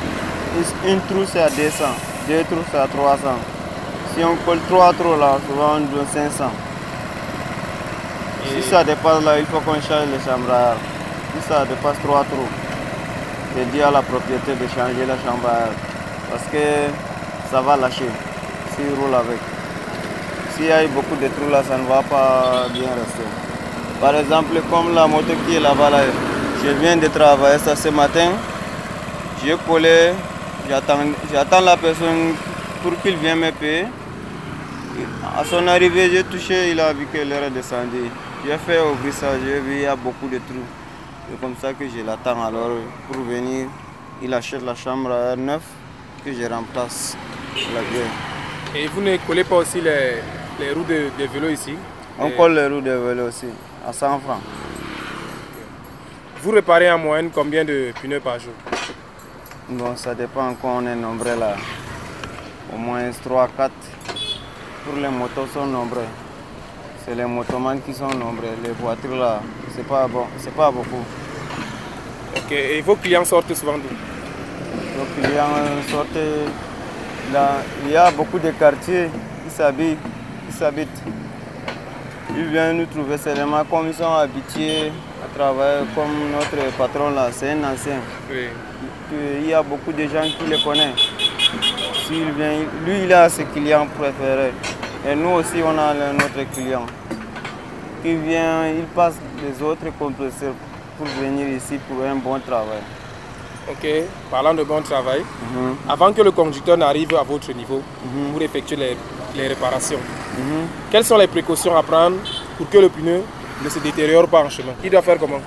une 0.87 1.01
trou 1.03 1.25
c'est 1.31 1.43
à 1.43 1.49
200, 1.51 1.85
deux 2.29 2.43
trous 2.45 2.65
c'est 2.71 2.79
à 2.79 2.87
300. 2.87 3.19
Si 4.15 4.25
on 4.25 4.35
colle 4.45 4.59
trois 4.69 4.93
trous 4.93 5.19
là, 5.19 5.39
souvent 5.49 5.77
on 5.77 5.81
nous 5.81 5.87
donne 5.89 6.07
500. 6.13 6.45
Et 8.45 8.63
Si 8.63 8.69
ça 8.69 8.83
dépasse 8.85 9.23
là, 9.25 9.39
il 9.39 9.47
faut 9.47 9.61
qu'on 9.61 9.75
change 9.75 10.09
le 10.13 10.19
chambrage. 10.25 10.79
Si 11.35 11.49
ça 11.49 11.65
dépasse 11.65 11.97
trois 12.03 12.25
trous, 12.25 12.49
c'est 13.55 13.71
dit 13.71 13.83
à 13.83 13.91
la 13.91 14.03
propriété 14.03 14.55
de 14.55 14.67
changer 14.69 15.07
le 15.07 15.17
chambrage. 15.25 15.75
Parce 16.31 16.45
que 16.51 16.91
ça 17.51 17.61
va 17.61 17.77
lâcher 17.77 18.11
s'il 18.75 18.89
roule 18.99 19.15
avec. 19.15 19.56
S'il 20.57 20.65
y 20.67 20.73
a 20.73 20.83
eu 20.83 20.89
beaucoup 20.89 21.17
de 21.17 21.29
trous 21.29 21.51
là, 21.51 21.63
ça 21.63 21.77
ne 21.77 21.87
va 21.87 22.03
pas 22.03 22.67
bien 22.73 22.89
rester. 22.89 23.29
Par 24.01 24.17
exemple, 24.17 24.59
comme 24.71 24.95
la 24.95 25.07
moto 25.07 25.35
qui 25.47 25.57
est 25.57 25.61
là-bas, 25.61 25.91
là, 25.91 25.99
je 26.65 26.71
viens 26.81 26.97
de 26.97 27.09
travailler 27.09 27.59
ça 27.59 27.77
ce 27.77 27.91
matin. 27.91 28.31
J'ai 29.45 29.55
collé, 29.69 30.13
j'attends 30.67 31.61
la 31.61 31.77
personne 31.77 32.33
pour 32.83 32.99
qu'il 33.03 33.17
vienne 33.17 33.41
me 33.41 33.51
payer. 33.53 33.85
À 35.39 35.45
son 35.45 35.69
arrivée, 35.69 36.09
j'ai 36.11 36.25
touché, 36.25 36.71
il 36.71 36.81
a 36.81 36.95
vu 36.95 37.07
que 37.13 37.19
l'heure 37.19 37.45
est 37.45 37.51
descendue. 37.51 38.11
J'ai 38.47 38.57
fait 38.57 38.81
ouvrir 38.81 39.13
ça, 39.13 39.27
j'ai 39.45 39.61
vu 39.61 39.75
il 39.75 39.83
y 39.83 39.87
a 39.87 39.95
beaucoup 39.95 40.27
de 40.27 40.39
trous. 40.39 40.67
C'est 41.29 41.39
comme 41.39 41.55
ça 41.61 41.75
que 41.75 41.85
je 41.85 42.03
l'attends 42.03 42.43
alors 42.43 42.79
pour 43.13 43.23
venir. 43.25 43.67
Il 44.23 44.33
achète 44.33 44.65
la 44.65 44.75
chambre 44.75 45.13
à 45.13 45.37
neuf 45.37 45.63
que 46.25 46.33
je 46.33 46.49
remplace 46.49 47.15
la 47.75 47.83
vieille. 47.83 48.85
Et 48.85 48.89
vous 48.89 49.03
ne 49.03 49.17
collez 49.19 49.45
pas 49.45 49.57
aussi 49.57 49.81
les, 49.81 50.23
les 50.59 50.73
roues 50.73 50.85
de, 50.85 51.11
de 51.19 51.27
vélo 51.33 51.49
ici 51.49 51.75
On 52.19 52.31
colle 52.31 52.55
les 52.55 52.67
roues 52.67 52.81
de 52.81 52.91
vélo 52.91 53.29
aussi, 53.29 53.47
à 53.87 53.93
100 53.93 54.21
francs. 54.21 54.41
Vous 56.43 56.51
réparez 56.51 56.91
en 56.91 56.99
moyenne 56.99 57.31
combien 57.35 57.65
de 57.65 57.93
pneus 58.01 58.21
par 58.21 58.39
jour? 58.39 58.53
Bon, 59.69 59.97
ça 59.97 60.15
dépend 60.15 60.55
quand 60.61 60.79
on 60.79 60.87
est 60.87 60.95
nombreux 60.95 61.39
là. 61.39 61.57
Au 62.73 62.79
moins 62.79 63.11
3 63.11 63.49
4. 63.57 63.73
Pour 64.85 64.97
les 64.97 65.09
motos 65.09 65.47
sont 65.53 65.67
nombreux. 65.67 66.07
C'est 67.05 67.15
les 67.15 67.25
motomans 67.25 67.81
qui 67.81 67.93
sont 67.93 68.09
nombreux. 68.09 68.55
Les 68.65 68.71
voitures 68.71 69.17
là, 69.17 69.41
c'est 69.75 69.87
pas 69.87 70.07
bon, 70.07 70.27
c'est 70.39 70.55
pas 70.55 70.71
beaucoup. 70.71 71.05
Ok, 72.37 72.53
et 72.53 72.81
vos 72.81 72.97
clients 72.97 73.25
sortent 73.25 73.55
souvent 73.55 73.79
d'où? 73.79 73.89
Les 74.99 75.23
clients 75.23 75.83
sortent 75.91 76.09
là. 77.33 77.57
Il 77.85 77.91
y 77.93 77.97
a 77.97 78.11
beaucoup 78.11 78.39
de 78.39 78.51
quartiers 78.53 79.09
qui 79.45 79.55
s'habitent. 79.55 79.99
S'habitent. 80.59 81.03
Ils 82.35 82.47
viennent 82.47 82.79
nous 82.79 82.87
trouver 82.87 83.19
seulement 83.19 83.63
comme 83.65 83.89
ils 83.89 83.95
sont 83.95 84.13
habitués 84.13 84.91
à 85.25 85.39
travailler 85.39 85.85
comme 85.95 86.33
notre 86.33 86.77
patron 86.77 87.11
là, 87.11 87.29
c'est 87.31 87.51
un 87.53 87.59
ancien. 87.65 87.99
Oui. 88.31 88.47
Il 89.43 89.49
y 89.49 89.55
a 89.55 89.63
beaucoup 89.63 89.93
de 89.93 90.03
gens 90.05 90.23
qui 90.23 90.47
le 90.51 90.57
connaissent. 90.65 91.09
S'il 92.07 92.31
vient, 92.33 92.59
lui, 92.87 93.05
il 93.05 93.13
a 93.13 93.29
ses 93.29 93.45
clients 93.45 93.87
préférés. 93.99 94.53
Et 95.09 95.15
nous 95.15 95.31
aussi, 95.31 95.57
on 95.65 95.79
a 95.79 95.95
notre 96.13 96.51
client. 96.53 96.87
Qui 98.03 98.15
vient, 98.17 98.67
il 98.69 98.85
passe 98.95 99.15
les 99.43 99.63
autres 99.65 99.87
compresseurs 99.99 100.55
pour 100.97 101.07
venir 101.21 101.49
ici 101.49 101.79
pour 101.89 102.03
un 102.05 102.17
bon 102.17 102.39
travail. 102.41 102.83
Ok, 103.69 103.87
parlant 104.31 104.55
de 104.55 104.63
bon 104.63 104.81
travail, 104.81 105.21
Mhm, 105.23 105.77
avant 105.89 106.13
que 106.13 106.23
le 106.23 106.31
conducteur 106.31 106.77
n'arrive 106.77 107.15
à 107.17 107.23
votre 107.25 107.53
niveau 107.53 107.83
mhm, 108.05 108.33
pour 108.33 108.43
effectuer 108.43 108.77
les, 108.77 108.97
les 109.35 109.49
réparations, 109.49 109.99
mhm. 110.39 110.67
quelles 110.91 111.05
sont 111.05 111.17
les 111.19 111.27
précautions 111.27 111.77
à 111.77 111.83
prendre 111.83 112.17
pour 112.57 112.69
que 112.69 112.79
le 112.79 112.89
pneu 112.89 113.23
ne 113.65 113.69
se 113.69 113.79
détériore 113.79 114.29
pas 114.29 114.43
en 114.45 114.51
chemin? 114.51 114.73
Il 114.85 114.91
doit 114.91 115.03
faire 115.03 115.19
comment? 115.19 115.41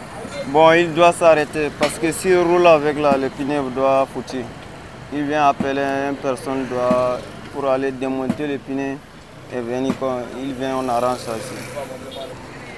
Bon, 0.47 0.71
il 0.71 0.93
doit 0.93 1.13
s'arrêter 1.13 1.69
parce 1.79 1.97
que 1.99 2.11
s'il 2.11 2.37
roule 2.39 2.65
avec 2.67 2.99
là, 2.99 3.15
le 3.17 3.29
pneu 3.29 3.61
doit 3.75 4.07
foutre. 4.13 4.35
Il 5.13 5.23
vient 5.23 5.47
appeler 5.47 5.81
une 6.09 6.15
personne 6.15 6.65
doit, 6.67 7.19
pour 7.53 7.67
aller 7.69 7.91
démonter 7.91 8.45
le 8.47 8.57
pneu 8.57 8.97
et 9.55 9.59
venir. 9.59 9.93
quand 9.99 10.19
Il 10.41 10.53
vient, 10.53 10.75
on 10.77 10.87
arrange 10.89 11.17
ça 11.19 11.31
ici. 11.37 11.55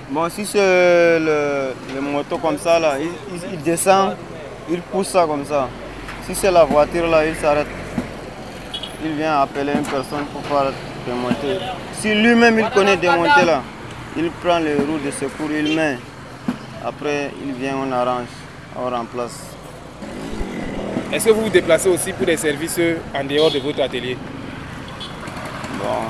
Bon, 0.09 0.27
si 0.29 0.45
c'est 0.45 1.19
le, 1.19 1.73
le 1.95 2.01
moto 2.01 2.37
comme 2.37 2.57
ça, 2.57 2.79
là, 2.79 2.95
il, 2.99 3.07
il- 3.35 3.53
il 3.53 3.61
descend, 3.61 4.15
il 4.69 4.81
pousse 4.81 5.07
ça 5.07 5.25
comme 5.25 5.45
ça. 5.45 5.67
Si 6.25 6.35
c'est 6.35 6.51
la 6.51 6.63
voiture, 6.65 7.07
là, 7.07 7.25
il 7.25 7.35
s'arrête. 7.35 7.67
Il 9.03 9.13
vient 9.13 9.41
appeler 9.41 9.71
une 9.73 9.83
personne 9.83 10.25
pour 10.31 10.41
faire 10.45 10.71
Si 11.93 12.13
lui-même 12.13 12.59
il 12.59 12.69
connaît 12.69 12.97
démonter 12.97 13.45
là, 13.45 13.61
il 14.15 14.29
prend 14.31 14.59
les 14.59 14.75
roues 14.75 14.99
de 15.03 15.11
secours, 15.11 15.51
il 15.51 15.75
met. 15.75 15.97
Après, 16.85 17.31
il 17.45 17.53
vient, 17.53 17.75
on 17.77 17.91
arrange, 17.91 18.27
on 18.75 18.89
remplace. 18.89 19.39
Est-ce 21.11 21.25
que 21.25 21.31
vous 21.31 21.41
vous 21.43 21.49
déplacez 21.49 21.89
aussi 21.89 22.13
pour 22.13 22.25
des 22.25 22.37
services 22.37 22.79
en 23.13 23.23
dehors 23.23 23.51
de 23.51 23.59
votre 23.59 23.81
atelier? 23.81 24.17
Bon, 25.77 26.01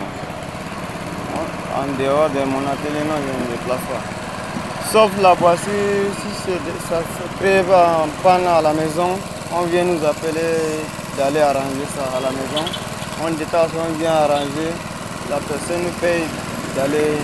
en 1.75 1.87
dehors 2.01 2.29
de 2.29 2.39
mon 2.45 2.61
atelier, 2.67 3.03
non, 3.07 3.15
je 3.17 3.31
ne 3.33 3.39
me 3.43 3.51
déplace 3.57 3.81
pas. 3.89 4.03
Sauf 4.91 5.11
la 5.21 5.33
voici, 5.33 5.69
si 6.21 6.51
ça 6.89 6.99
se 6.99 7.37
crève 7.39 7.71
en 7.71 8.07
panne 8.21 8.45
à 8.45 8.61
la 8.61 8.73
maison, 8.73 9.17
on 9.53 9.63
vient 9.63 9.83
nous 9.83 10.05
appeler 10.05 10.85
d'aller 11.17 11.39
arranger 11.39 11.87
ça 11.95 12.17
à 12.17 12.21
la 12.21 12.29
maison. 12.31 12.90
On 13.23 13.29
détache, 13.31 13.69
on 13.77 13.99
vient 13.99 14.13
arranger. 14.13 14.71
La 15.29 15.37
personne 15.37 15.83
nous 15.83 15.91
paye 16.01 16.23
d'aller 16.75 17.19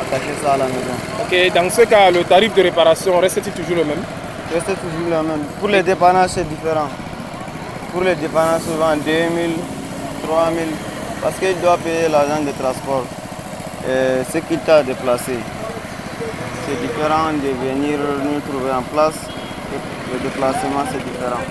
attacher 0.00 0.34
ça 0.42 0.54
à 0.54 0.56
la 0.56 0.64
maison. 0.66 0.96
Ok, 1.22 1.54
dans 1.54 1.70
ce 1.70 1.82
cas, 1.82 2.10
le 2.10 2.24
tarif 2.24 2.52
de 2.52 2.62
réparation 2.62 3.18
reste-t-il 3.20 3.52
toujours 3.52 3.76
le 3.76 3.84
même? 3.84 4.02
Reste 4.52 4.66
toujours 4.66 5.08
la 5.08 5.22
même. 5.22 5.44
Pour 5.60 5.68
les 5.68 5.82
dépannages, 5.84 6.30
c'est 6.30 6.48
différent. 6.48 6.88
Pour 7.92 8.02
les 8.02 8.16
dépannages, 8.16 8.62
souvent 8.62 8.96
2000, 8.96 9.52
3000, 10.26 10.62
parce 11.22 11.36
qu'il 11.36 11.60
doit 11.60 11.78
payer 11.78 12.08
l'argent 12.08 12.42
de 12.42 12.50
transport. 12.50 13.04
Et 13.88 14.24
ce 14.32 14.38
qu'il 14.38 14.58
t'a 14.58 14.82
déplacé. 14.82 15.38
C'est 16.66 16.80
différent 16.80 17.30
de 17.32 17.50
venir 17.64 18.00
nous 18.24 18.40
trouver 18.40 18.72
en 18.72 18.82
place. 18.82 19.14
Le 20.12 20.18
déplacement, 20.18 20.82
c'est 20.90 21.04
différent. 21.04 21.44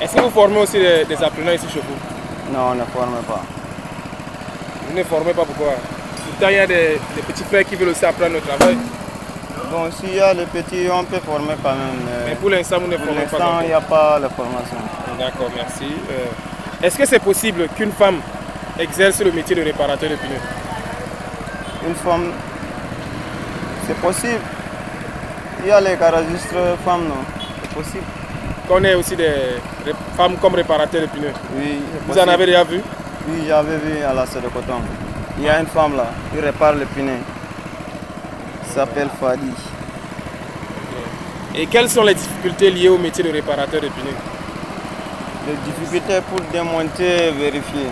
Est-ce 0.00 0.14
que 0.14 0.20
vous 0.20 0.30
formez 0.30 0.58
aussi 0.58 0.78
des, 0.78 1.04
des 1.04 1.22
apprenants 1.22 1.52
ici 1.52 1.66
chez 1.72 1.80
vous? 1.80 2.52
Non, 2.52 2.70
on 2.72 2.74
ne 2.74 2.84
forme 2.84 3.16
pas. 3.26 3.42
Vous 4.88 4.96
ne 4.96 5.04
formez 5.04 5.32
pas 5.34 5.44
pourquoi? 5.44 5.74
Pourtant, 6.26 6.48
il 6.50 6.56
y 6.56 6.58
a 6.60 6.66
des, 6.66 7.00
des 7.16 7.22
petits 7.22 7.44
frères 7.44 7.64
qui 7.64 7.74
veulent 7.76 7.88
aussi 7.88 8.04
apprendre 8.04 8.34
le 8.34 8.40
travail. 8.40 8.76
Bon, 9.70 9.90
s'il 9.90 10.14
y 10.14 10.20
a 10.20 10.32
les 10.32 10.46
petits, 10.46 10.86
on 10.90 11.04
peut 11.04 11.18
former 11.18 11.54
quand 11.62 11.70
même. 11.70 11.98
mais 12.06 12.30
Mais 12.30 12.34
pour 12.36 12.48
l'instant, 12.50 12.78
vous 12.80 12.86
ne 12.86 12.96
pour 12.96 13.06
formez 13.06 13.22
pas. 13.22 13.38
l'instant, 13.38 13.48
encore. 13.50 13.62
il 13.62 13.66
n'y 13.68 13.72
a 13.74 13.80
pas 13.80 14.18
la 14.18 14.28
formation. 14.30 14.76
D'accord, 15.18 15.50
merci. 15.54 15.92
Euh, 16.10 16.86
Est-ce 16.86 16.96
que 16.96 17.04
c'est 17.06 17.18
possible 17.18 17.68
qu'une 17.76 17.92
femme 17.92 18.20
exerce 18.78 19.20
le 19.20 19.32
métier 19.32 19.56
de 19.56 19.62
réparateur 19.62 20.08
de 20.08 20.14
pneus? 20.14 20.40
Une 21.88 21.94
femme, 21.96 22.32
c'est 23.86 23.96
possible. 24.00 24.40
Il 25.62 25.68
y 25.68 25.70
a 25.72 25.80
les 25.80 25.96
garagistes 25.96 26.54
femmes, 26.84 27.08
non? 27.08 27.24
C'est 27.62 27.74
possible. 27.74 28.04
Qu'on 28.68 28.84
ait 28.84 28.94
aussi 28.94 29.16
des 29.16 29.32
femmes 30.14 30.36
comme 30.36 30.54
réparateurs 30.54 31.00
de 31.00 31.06
pneus 31.06 31.32
Oui, 31.56 31.78
Vous 32.06 32.18
en 32.18 32.28
avez 32.28 32.44
déjà 32.44 32.64
vu? 32.64 32.82
Oui, 33.26 33.44
j'avais 33.48 33.78
vu 33.78 34.02
à 34.02 34.12
la 34.12 34.24
de 34.26 34.48
Coton. 34.48 34.82
Il 35.38 35.44
y 35.44 35.48
a 35.48 35.58
une 35.58 35.66
femme 35.66 35.96
là, 35.96 36.08
qui 36.30 36.38
répare 36.38 36.74
les 36.74 36.84
pneus. 36.84 37.12
Elle 38.62 38.70
s'appelle 38.74 39.08
Fadi. 39.18 39.52
Et 41.56 41.66
quelles 41.66 41.88
sont 41.88 42.02
les 42.02 42.12
difficultés 42.14 42.70
liées 42.70 42.90
au 42.90 42.98
métier 42.98 43.24
de 43.24 43.30
réparateur 43.30 43.80
de 43.80 43.88
pneus 43.88 44.16
Les 45.46 45.54
difficultés 45.72 46.20
pour 46.28 46.40
démonter 46.52 47.28
et 47.28 47.30
vérifier. 47.30 47.86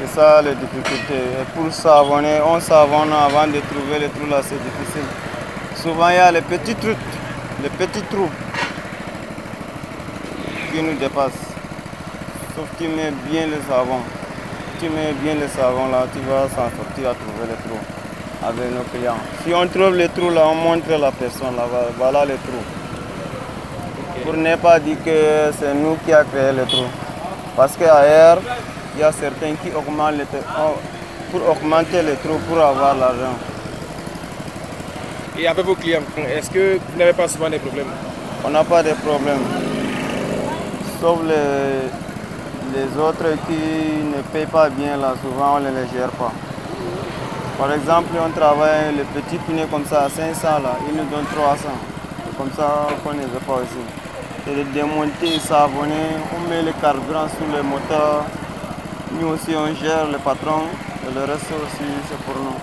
C'est 0.00 0.14
ça 0.16 0.42
les 0.42 0.56
difficultés. 0.56 1.14
Et 1.14 1.44
pour 1.54 1.72
savonner, 1.72 2.40
on 2.44 2.58
savonne 2.58 3.12
avant 3.12 3.46
de 3.46 3.60
trouver 3.70 4.00
les 4.00 4.08
trous 4.08 4.28
là, 4.28 4.40
c'est 4.42 4.58
difficile. 4.60 5.06
Souvent 5.76 6.08
il 6.08 6.16
y 6.16 6.18
a 6.18 6.32
les 6.32 6.40
petits 6.40 6.74
trous, 6.74 6.96
les 7.62 7.68
petits 7.68 8.02
trous 8.10 8.30
qui 10.76 10.82
nous 10.82 10.98
dépassent. 10.98 11.32
Sauf 12.54 12.68
que 12.72 12.84
tu 12.84 12.88
mets 12.88 13.10
bien 13.30 13.46
le 13.46 13.58
savon. 13.66 14.00
Tu 14.78 14.90
mets 14.90 15.14
bien 15.22 15.34
le 15.34 15.48
savon 15.48 15.88
là, 15.90 16.04
tu 16.12 16.20
vas 16.28 16.48
s'en 16.50 16.68
sortir 16.76 17.10
à 17.10 17.14
trouver 17.14 17.46
les 17.48 17.58
trous 17.64 17.84
avec 18.46 18.70
nos 18.76 18.84
clients. 18.92 19.16
Si 19.42 19.54
on 19.54 19.66
trouve 19.68 19.96
les 19.96 20.10
trous 20.10 20.28
là, 20.28 20.42
on 20.48 20.54
montre 20.54 20.90
la 21.00 21.10
personne 21.12 21.56
là, 21.56 21.64
voilà 21.96 22.26
les 22.26 22.34
trous. 22.34 22.66
Pour 24.22 24.34
ne 24.34 24.54
pas 24.56 24.78
dire 24.78 24.98
que 25.02 25.50
c'est 25.58 25.72
nous 25.72 25.96
qui 26.04 26.12
avons 26.12 26.28
créé 26.28 26.52
les 26.52 26.66
trous. 26.70 26.92
Parce 27.56 27.74
qu'ailleurs, 27.78 28.40
il 28.94 29.00
y 29.00 29.02
a 29.02 29.12
certains 29.12 29.54
qui 29.62 29.70
augmentent 29.74 30.18
les 30.18 30.26
trous 30.26 30.44
oh, 30.60 30.74
pour 31.30 31.40
augmenter 31.52 32.02
les 32.02 32.16
trous 32.16 32.38
pour 32.46 32.60
avoir 32.60 32.94
l'argent. 32.96 33.36
Et 35.38 35.46
avec 35.46 35.64
vos 35.64 35.74
clients, 35.74 36.00
est-ce 36.36 36.50
que 36.50 36.74
vous 36.76 36.98
n'avez 36.98 37.14
pas 37.14 37.28
souvent 37.28 37.48
des 37.48 37.58
problèmes? 37.60 37.92
On 38.44 38.50
n'a 38.50 38.62
pas 38.62 38.82
de 38.82 38.92
problème. 38.92 39.40
Sauf 41.00 41.18
les, 41.24 41.90
les 42.78 42.98
autres 43.00 43.30
qui 43.46 44.02
ne 44.04 44.22
payent 44.32 44.46
pas 44.46 44.68
bien 44.70 44.96
là, 44.96 45.14
souvent 45.22 45.56
on 45.56 45.60
ne 45.60 45.68
les 45.68 45.86
gère 45.92 46.10
pas. 46.10 46.32
Par 47.58 47.72
exemple, 47.72 48.10
on 48.24 48.30
travaille 48.38 48.94
les 48.96 49.04
petits 49.04 49.38
pneus 49.38 49.66
comme 49.70 49.84
ça 49.86 50.02
à 50.04 50.08
500 50.08 50.46
là, 50.62 50.76
ils 50.88 50.96
nous 50.96 51.04
donnent 51.04 51.26
300. 51.34 51.58
C'est 52.24 52.36
comme 52.36 52.50
ça 52.56 52.86
qu'on 53.02 53.14
ne 53.14 53.22
veut 53.22 53.44
pas 53.46 53.54
aussi. 53.54 53.84
C'est 54.44 54.54
de 54.56 54.62
démonter, 54.72 55.38
savonner, 55.38 56.16
on 56.36 56.48
met 56.48 56.62
le 56.62 56.72
carburant 56.80 57.28
sur 57.28 57.46
le 57.56 57.62
moteur. 57.62 58.24
Nous 59.20 59.28
aussi 59.28 59.54
on 59.56 59.74
gère 59.74 60.06
le 60.10 60.18
patron 60.18 60.62
et 61.08 61.14
le 61.14 61.20
reste 61.20 61.50
aussi 61.52 61.84
c'est 62.08 62.18
pour 62.24 62.36
nous. 62.42 62.58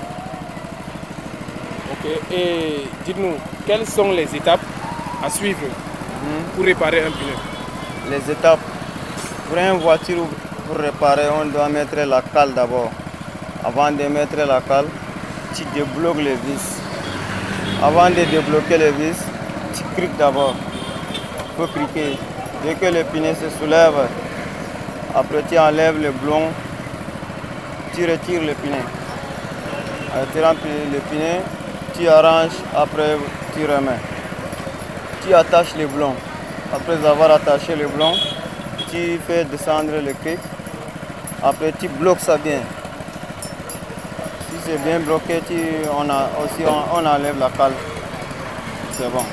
Ok. 1.92 2.32
Et 2.32 2.88
dites-nous, 3.06 3.36
quelles 3.66 3.88
sont 3.88 4.12
les 4.12 4.36
étapes 4.36 4.62
à 5.24 5.30
suivre 5.30 5.60
Mhm. 6.24 6.44
pour 6.56 6.66
réparer 6.66 7.02
un 7.02 7.12
pneu? 7.12 7.52
Les 8.10 8.31
étapes. 8.31 8.60
Pour 9.48 9.57
une 9.57 9.79
voiture 9.79 10.25
Pour 10.67 10.77
réparer, 10.77 11.27
on 11.41 11.45
doit 11.45 11.69
mettre 11.69 11.95
la 11.95 12.22
cale 12.22 12.53
d'abord. 12.53 12.89
Avant 13.65 13.91
de 13.91 14.03
mettre 14.03 14.38
la 14.38 14.62
cale, 14.62 14.86
tu 15.55 15.63
débloques 15.75 16.17
les 16.17 16.36
vis. 16.36 16.79
Avant 17.83 18.10
de 18.10 18.24
débloquer 18.31 18.77
les 18.77 18.91
vis, 18.91 19.19
tu 19.75 19.83
criques 19.95 20.17
d'abord. 20.17 20.55
Il 21.13 21.55
faut 21.57 21.67
criquer. 21.67 22.17
Dès 22.63 22.75
que 22.75 22.86
le 22.86 23.03
pneu 23.03 23.33
se 23.33 23.50
soulève, 23.60 24.07
après 25.13 25.43
tu 25.50 25.60
enlèves 25.60 26.01
le 26.01 26.12
blond, 26.12 26.48
tu 27.93 28.10
retires 28.10 28.41
le 28.41 28.53
pneu. 28.53 28.83
En 30.15 30.22
retirant 30.22 30.53
le 30.93 31.00
pneu, 31.10 31.41
tu 31.98 32.07
arranges, 32.07 32.60
après 32.75 33.17
tu 33.53 33.65
remets. 33.65 34.00
Tu 35.25 35.33
attaches 35.33 35.75
les 35.77 35.86
blonds. 35.86 36.15
Après 36.74 37.06
avoir 37.06 37.32
attaché 37.32 37.75
le 37.75 37.88
blond, 37.88 38.13
tu 38.89 39.20
fais 39.27 39.46
descendre 39.46 39.92
le 40.03 40.13
cric. 40.13 40.39
Après 41.44 41.72
tu 41.80 41.88
bloques 41.88 42.20
ça 42.20 42.38
bien. 42.38 42.62
Si 44.50 44.56
c'est 44.65 44.77
bien 44.84 45.00
bloqué, 45.00 45.42
tu, 45.48 45.56
on 45.96 46.10
a 46.10 46.30
aussi 46.44 46.63
on, 46.68 46.98
on 46.98 47.06
enlève 47.06 47.38
la 47.39 47.50
cale. 47.50 47.74
C'est 48.92 49.10
bon. 49.12 49.24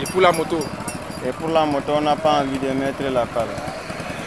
Et 0.00 0.06
pour 0.06 0.20
la 0.20 0.32
moto? 0.32 0.58
Et 1.26 1.32
pour 1.32 1.48
la 1.48 1.64
moto, 1.64 1.92
on 1.96 2.00
n'a 2.02 2.16
pas 2.16 2.40
envie 2.40 2.58
de 2.58 2.68
mettre 2.72 3.02
la 3.02 3.26
cale. 3.26 3.48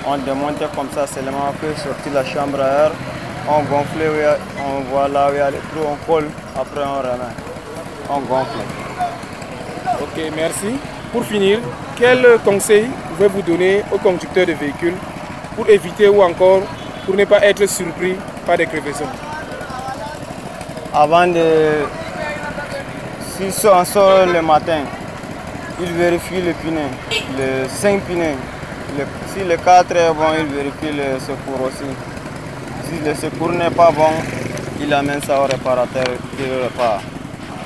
On 0.06 0.18
démonte 0.18 0.63
comme 0.75 0.89
ça 0.94 1.08
seulement, 1.08 1.50
on 1.50 1.54
fait 1.54 1.80
sortir 1.82 2.13
la 2.13 2.25
chambre 2.25 2.62
à 2.62 2.86
air, 2.86 2.92
on 3.48 3.62
gonfle, 3.63 4.01
on 4.66 4.82
voit 4.89 5.08
là 5.08 5.30
où 5.30 5.34
il 5.34 5.38
y 5.38 5.42
a 5.42 5.51
les 5.51 5.58
trous, 5.58 5.86
on 5.88 6.12
colle, 6.12 6.30
après 6.60 6.84
on 6.84 6.98
remet. 6.98 7.36
On 8.10 8.20
gonfle. 8.20 8.60
Ok, 10.01 10.32
merci. 10.36 10.75
Pour 11.12 11.25
finir, 11.25 11.60
quel 11.98 12.24
conseil 12.46 12.88
pouvez-vous 13.10 13.42
donner 13.42 13.84
aux 13.92 13.98
conducteurs 13.98 14.46
de 14.46 14.54
véhicules 14.54 14.94
pour 15.56 15.68
éviter 15.68 16.08
ou 16.08 16.22
encore 16.22 16.62
pour 17.06 17.16
ne 17.16 17.25
pas 17.25 17.44
être 17.44 17.66
surpris 17.68 18.16
par 18.46 18.58
des 18.58 18.68
crevaisons? 18.68 19.10
Avant 20.94 21.25
de... 21.25 21.86
Si 23.38 23.68
on 23.68 23.86
sort 23.86 24.28
le 24.28 24.42
matin, 24.42 24.82
il 25.82 25.92
vérifie 25.94 26.42
le 26.42 26.54
pneu, 26.54 26.89
le 27.38 27.68
5 27.68 28.01
pneus. 28.01 28.36
Si 29.34 29.44
le 29.44 29.58
4 29.58 29.96
est 29.96 30.13
bon, 30.13 30.25
il 30.38 30.46
vérifie 30.46 30.96
le 30.96 31.20
secours 31.20 31.66
aussi. 31.66 31.89
Si 32.86 33.04
le 33.04 33.16
secours 33.16 33.51
n'est 33.51 33.72
pas 33.72 33.89
bon, 33.92 34.12
il 34.80 34.94
amène 34.94 35.22
ça 35.24 35.42
au 35.42 35.46
réparateur 35.46 36.04
qui 36.04 36.44
le 36.44 36.63
répare. 36.63 37.01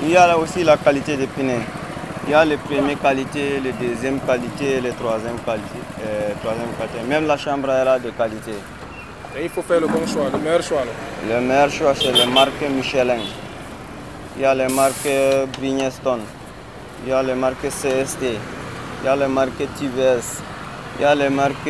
Il 0.02 0.12
y 0.12 0.16
a 0.16 0.28
là 0.28 0.38
aussi 0.38 0.64
la 0.64 0.78
qualité 0.78 1.18
des 1.18 1.28
pneus. 1.28 1.62
Il 2.26 2.32
y 2.32 2.34
a 2.34 2.46
les 2.46 2.58
premières 2.58 3.00
qualités, 3.02 3.60
les 3.64 3.74
deuxièmes 3.74 4.20
qualités, 4.22 4.80
les 4.82 4.92
troisièmes 4.92 5.40
qualités, 5.46 5.84
euh, 6.06 6.30
troisième 6.42 6.70
qualité. 6.78 7.00
Même 7.08 7.28
la 7.28 7.38
chambre 7.38 7.70
elle 7.70 7.88
a 7.88 8.00
de 8.00 8.10
qualité. 8.12 8.54
Et 9.38 9.44
il 9.44 9.50
faut 9.50 9.62
faire 9.62 9.82
le 9.82 9.88
bon 9.88 10.06
choix, 10.08 10.26
le 10.32 10.40
meilleur 10.40 10.62
choix. 10.64 10.84
Le 11.28 11.42
meilleur 11.42 11.70
choix, 11.70 11.94
c'est 11.96 12.12
les 12.12 12.26
marques 12.26 12.62
Michelin. 12.70 13.18
Il 14.38 14.42
y 14.42 14.46
a 14.46 14.54
les 14.56 14.68
marques 14.68 15.10
Bridgestone. 15.60 16.22
Il 17.04 17.10
y 17.10 17.14
a 17.14 17.22
les 17.22 17.34
marques 17.34 17.68
CST. 17.70 18.24
Il 18.24 19.06
y 19.06 19.08
a 19.10 19.16
les 19.16 19.28
marques 19.28 19.58
TVS. 19.78 20.42
Il 20.98 21.02
y 21.02 21.06
a 21.06 21.14
les 21.16 21.30
marques 21.30 21.66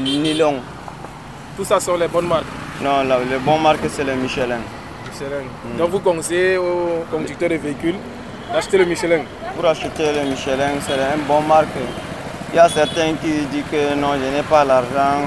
Nylon. 0.00 0.54
Tout 1.56 1.64
ça 1.64 1.78
sont 1.78 1.96
les 1.96 2.08
bonnes 2.08 2.26
marques. 2.28 2.44
Non, 2.80 3.02
la- 3.04 3.18
les 3.18 3.38
bonnes 3.38 3.60
marques, 3.62 3.80
c'est 3.90 4.04
les 4.04 4.14
Michelin. 4.14 4.60
Michelin. 5.12 5.44
Donc 5.76 5.90
vous 5.90 6.00
conseillez 6.00 6.56
aux 6.56 7.04
conducteurs 7.10 7.50
de 7.50 7.56
véhicules 7.56 7.96
d'acheter 8.52 8.78
le 8.78 8.84
Michelin. 8.86 9.20
Pour 9.60 9.68
acheter 9.68 10.10
le 10.14 10.30
Michelin, 10.30 10.80
c'est 10.86 10.94
une 10.94 11.24
bonne 11.28 11.46
marque. 11.46 11.68
Il 12.50 12.56
y 12.56 12.58
a 12.58 12.66
certains 12.66 13.12
qui 13.20 13.44
disent 13.52 13.64
que 13.70 13.94
non, 13.94 14.12
je 14.14 14.34
n'ai 14.34 14.42
pas 14.42 14.64
l'argent. 14.64 15.20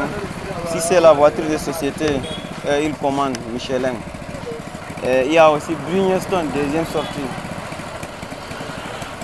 Si 0.72 0.80
c'est 0.80 1.00
la 1.00 1.14
voiture 1.14 1.44
de 1.48 1.56
société, 1.56 2.20
euh, 2.66 2.82
ils 2.84 2.96
commandent 2.96 3.38
Michelin. 3.54 3.94
Et 5.06 5.28
il 5.28 5.34
y 5.34 5.38
a 5.38 5.52
aussi 5.52 5.76
Bridgestone, 5.88 6.48
deuxième 6.48 6.88
sortie. 6.88 7.30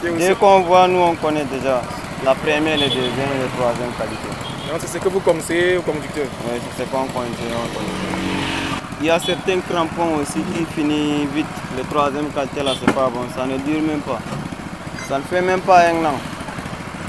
Dès 0.04 0.36
qu'on 0.36 0.60
voit, 0.60 0.88
nous 0.88 1.00
on 1.00 1.16
connaît 1.16 1.46
déjà 1.46 1.82
la 2.24 2.36
première, 2.36 2.78
la 2.78 2.86
deuxième 2.86 3.32
et 3.34 3.42
la 3.42 3.50
troisième 3.58 3.92
qualité. 3.98 4.30
Donc 4.70 4.78
c'est 4.80 4.90
ce 4.90 5.00
que 5.00 5.10
vous 5.10 5.22
conseillez 5.22 5.78
aux 5.78 5.82
conducteurs. 5.82 6.28
Oui, 6.46 6.60
c'est 6.78 6.84
ce 6.84 6.88
qu'on 6.88 7.08
connaît. 7.08 7.30
Il 9.02 9.08
y 9.08 9.10
a 9.10 9.20
certains 9.20 9.60
crampons 9.68 10.18
aussi 10.22 10.40
qui 10.54 10.66
finissent 10.76 11.30
vite. 11.34 11.48
Le 11.76 11.84
troisième 11.90 12.30
qualité 12.30 12.62
là, 12.62 12.74
c'est 12.80 12.94
pas 12.94 13.10
bon, 13.12 13.22
ça 13.36 13.48
ne 13.48 13.58
dure 13.58 13.82
même 13.82 14.02
pas. 14.02 14.20
Ça 15.10 15.18
ne 15.18 15.24
fait 15.24 15.42
même 15.42 15.62
pas 15.62 15.88
un 15.88 16.06
an. 16.06 16.20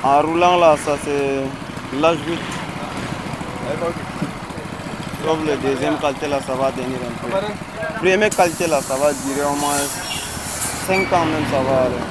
En 0.02 0.22
roulant 0.22 0.56
là, 0.56 0.74
ça 0.82 0.92
c'est 1.04 2.00
l'âge 2.00 2.16
vite. 2.26 2.40
Sauf 5.22 5.38
le 5.46 5.56
deuxième 5.58 5.98
qualité 5.98 6.26
là, 6.26 6.38
ça 6.46 6.54
va 6.54 6.72
tenir 6.72 6.96
un 6.96 7.28
peu. 7.28 7.28
Première 7.98 8.30
qualité 8.30 8.66
là, 8.68 8.80
ça 8.80 8.94
va 8.96 9.12
durer 9.12 9.46
au 9.46 9.54
moins 9.56 9.76
5 10.86 11.12
ans 11.12 11.26
même, 11.26 11.44
ça 11.52 11.60
va 11.60 11.82
aller. 11.82 12.02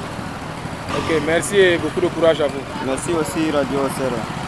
Ok, 0.96 1.24
merci 1.26 1.58
et 1.58 1.78
beaucoup 1.80 2.02
de 2.02 2.08
courage 2.08 2.40
à 2.40 2.46
vous. 2.46 2.62
Merci 2.86 3.10
aussi 3.14 3.50
Radio 3.50 3.80
Serra. 3.98 4.39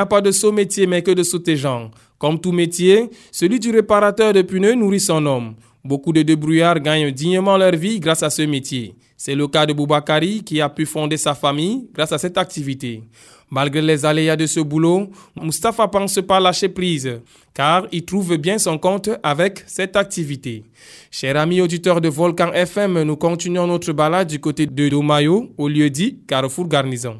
A 0.00 0.06
pas 0.06 0.20
de 0.20 0.30
saut 0.32 0.52
métier 0.52 0.86
mais 0.86 1.02
que 1.02 1.12
de 1.12 1.22
sauter 1.22 1.56
gens. 1.56 1.90
Comme 2.18 2.40
tout 2.40 2.52
métier, 2.52 3.08
celui 3.32 3.60
du 3.60 3.70
réparateur 3.70 4.32
de 4.32 4.42
pneus 4.42 4.74
nourrit 4.74 5.00
son 5.00 5.24
homme. 5.26 5.54
Beaucoup 5.84 6.12
de 6.12 6.22
débrouillards 6.22 6.80
gagnent 6.80 7.10
dignement 7.10 7.56
leur 7.56 7.74
vie 7.76 8.00
grâce 8.00 8.22
à 8.22 8.30
ce 8.30 8.42
métier. 8.42 8.94
C'est 9.16 9.34
le 9.34 9.46
cas 9.48 9.66
de 9.66 9.72
Boubakari 9.72 10.42
qui 10.42 10.60
a 10.60 10.68
pu 10.68 10.86
fonder 10.86 11.16
sa 11.16 11.34
famille 11.34 11.88
grâce 11.94 12.12
à 12.12 12.18
cette 12.18 12.38
activité. 12.38 13.02
Malgré 13.50 13.82
les 13.82 14.04
aléas 14.06 14.36
de 14.36 14.46
ce 14.46 14.60
boulot, 14.60 15.10
Mustapha 15.40 15.88
pense 15.88 16.20
pas 16.26 16.38
lâcher 16.38 16.68
prise, 16.68 17.20
car 17.52 17.86
il 17.90 18.04
trouve 18.04 18.36
bien 18.36 18.58
son 18.58 18.78
compte 18.78 19.10
avec 19.24 19.64
cette 19.66 19.96
activité. 19.96 20.62
Chers 21.10 21.36
amis 21.36 21.60
auditeurs 21.60 22.00
de 22.00 22.08
Volcan 22.08 22.52
FM, 22.52 23.02
nous 23.02 23.16
continuons 23.16 23.66
notre 23.66 23.92
balade 23.92 24.28
du 24.28 24.38
côté 24.38 24.66
de 24.66 24.88
Domayo, 24.88 25.50
au 25.58 25.68
lieu 25.68 25.90
dit 25.90 26.18
Carrefour 26.28 26.68
Garnison. 26.68 27.18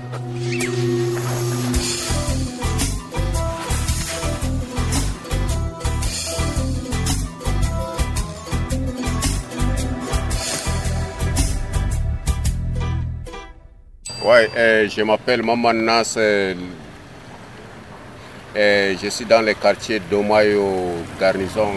Ouais, 14.22 14.50
euh, 14.56 14.88
je 14.88 15.02
m'appelle 15.02 15.42
Maman 15.42 15.72
Nas. 15.72 16.14
euh, 16.16 16.54
euh, 18.56 18.94
je 19.02 19.08
suis 19.08 19.24
dans 19.24 19.40
le 19.44 19.54
quartier 19.54 20.00
d'Omayo, 20.00 20.94
Garnison. 21.18 21.72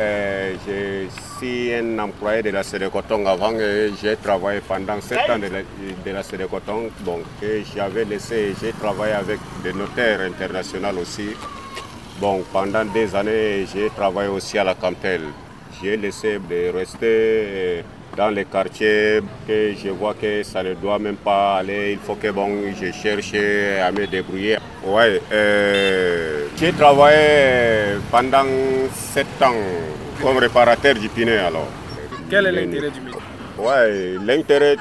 Euh, 0.00 0.54
je 0.66 1.08
suis 1.38 1.74
un 1.74 1.98
employé 1.98 2.42
de 2.42 2.50
la 2.50 2.62
Sédécoton. 2.62 3.26
Avant, 3.26 3.52
euh, 3.54 3.90
j'ai 4.00 4.16
travaillé 4.16 4.60
pendant 4.66 5.00
7 5.00 5.18
ans 5.30 5.38
de 5.38 5.46
la, 5.48 5.60
de 5.62 6.10
la 6.12 6.22
Sédécoton. 6.22 6.90
Donc, 7.04 7.22
j'avais 7.74 8.04
laissé, 8.04 8.54
j'ai 8.60 8.72
travaillé 8.72 9.12
avec 9.14 9.38
des 9.62 9.72
notaires 9.72 10.20
internationaux 10.20 11.00
aussi. 11.00 11.30
Bon, 12.20 12.42
pendant 12.52 12.84
des 12.84 13.14
années, 13.14 13.66
j'ai 13.72 13.90
travaillé 13.90 14.28
aussi 14.28 14.58
à 14.58 14.64
la 14.64 14.74
Campbell. 14.74 15.22
J'ai 15.82 15.96
laissé 15.96 16.38
de 16.38 16.70
rester 16.76 17.84
dans 18.18 18.30
les 18.30 18.44
quartiers 18.44 19.20
que 19.46 19.72
je 19.80 19.90
vois 19.90 20.14
que 20.14 20.42
ça 20.42 20.60
ne 20.64 20.74
doit 20.74 20.98
même 20.98 21.16
pas 21.16 21.58
aller. 21.58 21.92
Il 21.92 21.98
faut 21.98 22.16
que 22.16 22.30
bon, 22.32 22.50
je 22.80 22.90
cherche 22.90 23.32
à 23.34 23.92
me 23.92 24.06
débrouiller. 24.08 24.58
Ouais, 24.84 25.20
euh, 25.32 26.46
j'ai 26.56 26.72
travaillé 26.72 28.00
pendant 28.10 28.44
sept 28.92 29.40
ans 29.40 29.54
comme 30.20 30.38
réparateur 30.38 30.94
du 30.96 31.08
pneu 31.08 31.38
alors. 31.38 31.68
Quel 32.28 32.46
est 32.46 32.52
l'intérêt 32.52 32.90
du 32.90 33.00
métier? 33.00 33.20
Ouais, 33.56 34.14
l'intérêt, 34.24 34.76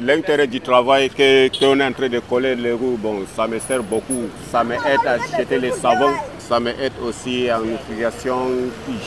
l'intérêt 0.00 0.46
du 0.48 0.60
travail 0.60 1.10
que 1.10 1.48
qu'on 1.58 1.78
est 1.80 1.84
en 1.84 1.92
train 1.92 2.08
de 2.08 2.18
coller 2.20 2.56
les 2.56 2.72
roues, 2.72 2.98
bon, 3.00 3.22
ça 3.36 3.46
me 3.46 3.58
sert 3.60 3.82
beaucoup. 3.84 4.24
Ça 4.50 4.64
m'aide 4.64 4.80
à 5.06 5.12
acheter 5.12 5.58
les 5.58 5.72
savons. 5.72 6.14
Ça 6.50 6.58
m'aide 6.58 6.94
aussi 7.00 7.48
en 7.52 7.62
utilisation. 7.62 8.48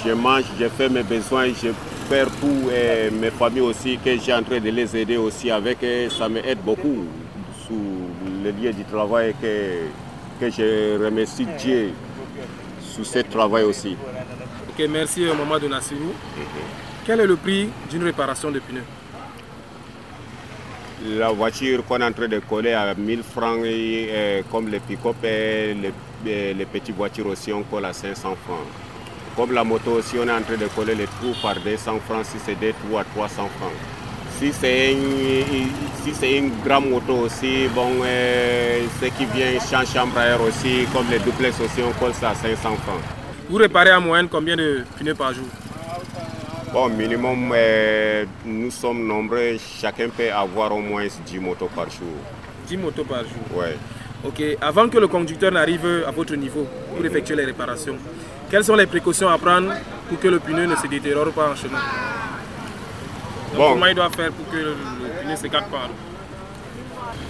Je 0.06 0.14
mange, 0.14 0.46
je 0.58 0.66
fais 0.70 0.88
mes 0.88 1.04
besoins, 1.04 1.48
je 1.48 1.72
fais 2.08 2.24
tout. 2.40 2.70
Et 2.72 3.12
mes 3.12 3.32
familles 3.32 3.60
aussi, 3.60 3.98
que 3.98 4.18
j'ai 4.18 4.34
en 4.34 4.44
train 4.44 4.62
de 4.62 4.70
les 4.70 4.96
aider 4.96 5.18
aussi 5.18 5.52
avec. 5.52 5.80
Ça 6.18 6.30
m'aide 6.30 6.60
beaucoup 6.60 7.04
sous 7.68 8.08
le 8.46 8.50
lieu 8.50 8.72
du 8.72 8.86
travail 8.86 9.36
que, 9.42 9.82
que 10.40 10.50
je 10.50 11.04
remercie 11.04 11.46
Dieu 11.60 11.90
sur 12.80 13.06
ce 13.06 13.20
travail 13.20 13.66
aussi. 13.66 13.98
Ok, 14.70 14.86
merci 14.90 15.26
euh, 15.26 15.34
Maman 15.34 15.60
Nassirou. 15.68 16.14
Quel 17.06 17.20
est 17.20 17.28
le 17.28 17.36
prix 17.36 17.68
d'une 17.92 18.06
réparation 18.06 18.52
de 18.52 18.60
pneus? 18.60 18.86
La 21.18 21.30
voiture 21.34 21.84
qu'on 21.84 21.98
est 22.00 22.06
en 22.06 22.14
train 22.14 22.30
de 22.30 22.40
coller 22.40 22.72
à 22.72 22.96
1000 22.96 23.22
francs, 23.22 23.66
et, 23.66 24.08
euh, 24.12 24.42
comme 24.50 24.70
les 24.70 24.80
pick-up 24.80 25.22
et 25.26 25.74
les, 25.74 25.92
les 26.26 26.66
petites 26.66 26.96
voitures 26.96 27.28
aussi, 27.28 27.52
on 27.52 27.64
colle 27.64 27.86
à 27.86 27.94
500 27.94 28.36
francs. 28.46 28.68
Comme 29.36 29.52
la 29.52 29.64
moto 29.64 29.94
aussi, 29.94 30.16
on 30.20 30.28
est 30.28 30.32
en 30.32 30.42
train 30.42 30.58
de 30.58 30.68
coller 30.68 30.94
les 30.94 31.08
trous 31.08 31.34
par 31.42 31.56
200 31.56 32.00
francs, 32.08 32.26
si 32.26 32.38
c'est 32.46 32.60
des 32.60 32.74
trous 32.74 32.98
à 33.00 33.04
300 33.04 33.50
francs. 33.58 33.72
Si 34.38 34.52
c'est 34.54 34.92
une, 34.94 36.14
si 36.14 36.38
une 36.38 36.52
grande 36.64 36.90
moto 36.90 37.14
aussi, 37.14 37.68
bon, 37.74 37.90
euh, 38.04 38.82
ce 39.02 39.06
qui 39.08 39.26
vient 39.26 39.60
chambre, 39.60 39.88
chambre 39.88 40.18
à 40.18 40.26
air 40.28 40.42
aussi, 40.42 40.86
comme 40.94 41.10
les 41.10 41.20
duplex 41.20 41.60
aussi, 41.62 41.82
on 41.82 41.92
colle 41.94 42.14
ça 42.14 42.30
à 42.30 42.36
500 42.36 42.58
francs. 42.78 43.02
Vous 43.50 43.58
réparez 43.58 43.94
en 43.94 44.02
moyenne 44.02 44.28
combien 44.30 44.56
de 44.56 44.84
pneus 45.00 45.16
par 45.16 45.34
jour? 45.34 45.48
Bon, 46.72 46.90
minimum, 46.90 47.52
euh, 47.56 48.26
nous 48.46 48.72
sommes 48.72 49.06
nombreux, 49.08 49.58
chacun 49.80 50.10
peut 50.10 50.32
avoir 50.32 50.76
au 50.76 50.80
moins 50.82 51.06
10 51.26 51.40
motos 51.40 51.70
par 51.76 51.86
jour. 51.86 52.18
10 52.68 52.78
motos 52.78 53.04
par 53.04 53.22
jour. 53.22 53.58
Ouais. 53.58 53.78
Ok, 54.26 54.42
avant 54.62 54.88
que 54.88 54.98
le 54.98 55.08
conducteur 55.08 55.52
n'arrive 55.52 56.04
à 56.08 56.12
votre 56.12 56.36
niveau 56.36 56.66
pour 56.96 57.06
effectuer 57.06 57.36
les 57.36 57.46
réparations, 57.46 57.98
quelles 58.50 58.64
sont 58.64 58.76
les 58.76 58.86
précautions 58.86 59.28
à 59.28 59.38
prendre 59.38 59.74
pour 60.08 60.20
que 60.20 60.28
le 60.30 60.40
pneu 60.40 60.66
ne 60.66 60.76
se 60.76 60.88
détériore 60.88 61.32
pas 61.32 61.50
en 61.50 61.56
chemin? 61.56 61.80
Donc, 63.52 63.58
Bon. 63.58 63.74
Comment 63.74 63.86
il 63.88 63.96
doit 63.96 64.10
faire 64.10 64.32
pour 64.32 64.50
que 64.50 64.56
le, 64.58 64.70
le 64.70 65.10
pneu 65.24 65.32
ne 65.32 65.36
se 65.36 65.48
casse 65.48 65.64
pas? 65.70 65.90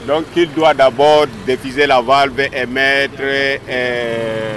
Donc 0.08 0.26
il 0.36 0.52
doit 0.54 0.74
d'abord 0.74 1.26
diffuser 1.48 1.88
la 1.88 2.02
valve 2.02 2.40
et 2.42 2.66
mettre 2.66 3.22
euh, 3.22 4.48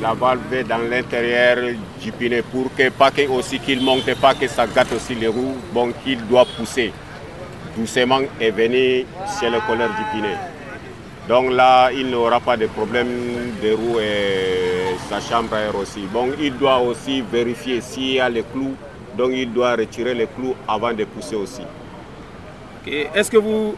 la 0.00 0.14
valve 0.14 0.66
dans 0.66 0.78
l'intérieur 0.90 1.58
du 2.02 2.12
pneu 2.12 2.42
pour 2.50 2.74
que 2.74 2.88
pas 2.90 3.10
que 3.10 3.28
aussi 3.28 3.58
qu'il 3.60 3.80
monte 3.80 4.12
pas 4.16 4.34
que 4.34 4.48
ça 4.48 4.66
gâte 4.66 4.92
aussi 4.92 5.14
les 5.14 5.26
roues. 5.28 5.56
Bon, 5.72 5.92
qu'il 6.02 6.26
doit 6.26 6.46
pousser 6.56 6.92
doucement 7.76 8.20
et 8.40 8.50
venir 8.50 9.04
chez 9.38 9.50
le 9.50 9.60
colleur 9.66 9.90
du 9.90 10.18
pneu. 10.18 10.34
Donc 11.28 11.50
là, 11.50 11.90
il 11.92 12.08
n'aura 12.10 12.40
pas 12.40 12.56
de 12.56 12.66
problème 12.66 13.08
de 13.62 13.72
roues 13.72 13.98
et 13.98 14.96
sa 15.08 15.20
chambre 15.20 15.54
à 15.54 15.60
air 15.60 15.76
aussi. 15.76 16.02
Bon, 16.12 16.28
il 16.40 16.56
doit 16.56 16.78
aussi 16.78 17.20
vérifier 17.20 17.80
s'il 17.80 18.12
y 18.14 18.20
a 18.20 18.28
les 18.28 18.42
clous. 18.44 18.76
Donc 19.16 19.30
il 19.32 19.52
doit 19.52 19.74
retirer 19.74 20.14
les 20.14 20.26
clous 20.26 20.54
avant 20.68 20.92
de 20.92 21.04
pousser 21.04 21.36
aussi. 21.36 21.62
Est-ce 22.86 23.30
que 23.30 23.38
vous, 23.38 23.74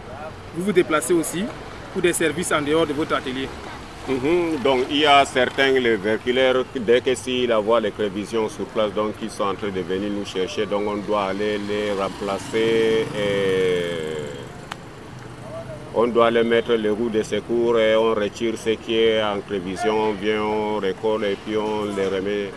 vous 0.54 0.64
vous 0.64 0.72
déplacez 0.72 1.14
aussi 1.14 1.44
pour 1.92 2.02
des 2.02 2.12
services 2.12 2.52
en 2.52 2.60
dehors 2.60 2.86
de 2.86 2.92
votre 2.92 3.14
atelier? 3.14 3.48
Mhm, 4.08 4.62
Donc 4.62 4.80
il 4.90 4.98
y 4.98 5.06
a 5.06 5.24
certains 5.24 5.70
les 5.72 5.96
véhiculaires, 5.96 6.64
dès 6.74 7.00
que 7.00 7.14
s'ils 7.14 7.52
voient 7.52 7.80
les 7.80 7.90
prévisions 7.90 8.48
sur 8.48 8.64
place, 8.66 8.92
donc 8.92 9.14
ils 9.22 9.30
sont 9.30 9.44
en 9.44 9.54
train 9.54 9.68
de 9.68 9.80
venir 9.80 10.10
nous 10.10 10.24
chercher, 10.24 10.66
donc 10.66 10.82
on 10.86 10.96
doit 10.96 11.24
aller 11.24 11.58
les 11.58 11.92
remplacer 11.92 13.06
et 13.16 14.47
on 16.00 16.06
doit 16.06 16.30
les 16.30 16.44
mettre 16.44 16.74
les 16.74 16.90
roues 16.90 17.10
de 17.10 17.22
secours 17.24 17.76
et 17.76 17.96
on 17.96 18.14
retire 18.14 18.56
ce 18.56 18.70
qui 18.70 18.94
est 18.96 19.20
en 19.20 19.40
prévision, 19.40 20.10
on 20.10 20.12
vient, 20.12 20.40
on 20.42 20.78
récolte 20.78 21.24
et 21.24 21.36
puis 21.44 21.56
on 21.56 21.86
les 21.86 22.06
remet 22.06 22.52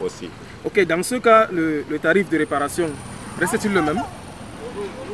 aussi. 0.00 0.30
Ok, 0.64 0.86
dans 0.86 1.02
ce 1.02 1.16
cas, 1.16 1.48
le, 1.52 1.84
le 1.90 1.98
tarif 1.98 2.30
de 2.30 2.38
réparation 2.38 2.88
reste-t-il 3.38 3.74
le 3.74 3.82
même? 3.82 4.00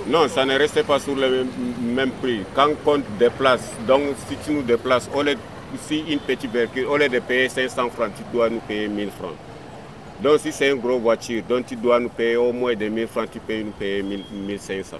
Non, 0.06 0.28
ça 0.28 0.44
ne 0.44 0.56
reste 0.56 0.80
pas 0.84 1.00
sur 1.00 1.16
le 1.16 1.28
même, 1.28 1.48
même 1.82 2.10
prix. 2.12 2.42
Quand 2.54 2.70
on 2.86 3.02
déplace, 3.18 3.72
donc 3.84 4.02
si 4.28 4.36
tu 4.44 4.52
nous 4.52 4.62
déplaces, 4.62 5.10
si 5.88 6.04
une 6.08 6.20
petite 6.20 6.52
véhicule, 6.52 6.86
au 6.86 6.96
lieu 6.96 7.08
de 7.08 7.18
payer 7.18 7.48
500 7.48 7.90
francs, 7.90 8.12
tu 8.16 8.22
dois 8.32 8.48
nous 8.48 8.60
payer 8.60 8.86
1000 8.86 9.10
francs. 9.10 9.34
Donc 10.22 10.38
si 10.38 10.52
c'est 10.52 10.70
une 10.70 10.78
grosse 10.78 11.02
voiture, 11.02 11.42
donc 11.48 11.66
tu 11.66 11.74
dois 11.74 11.98
nous 11.98 12.10
payer 12.10 12.36
au 12.36 12.52
moins 12.52 12.76
de 12.76 12.86
1000 12.86 13.08
francs, 13.08 13.28
tu 13.32 13.40
peux 13.40 13.60
nous 13.60 13.72
payer 13.72 14.04
1000 14.04 14.22
1500. 14.46 14.98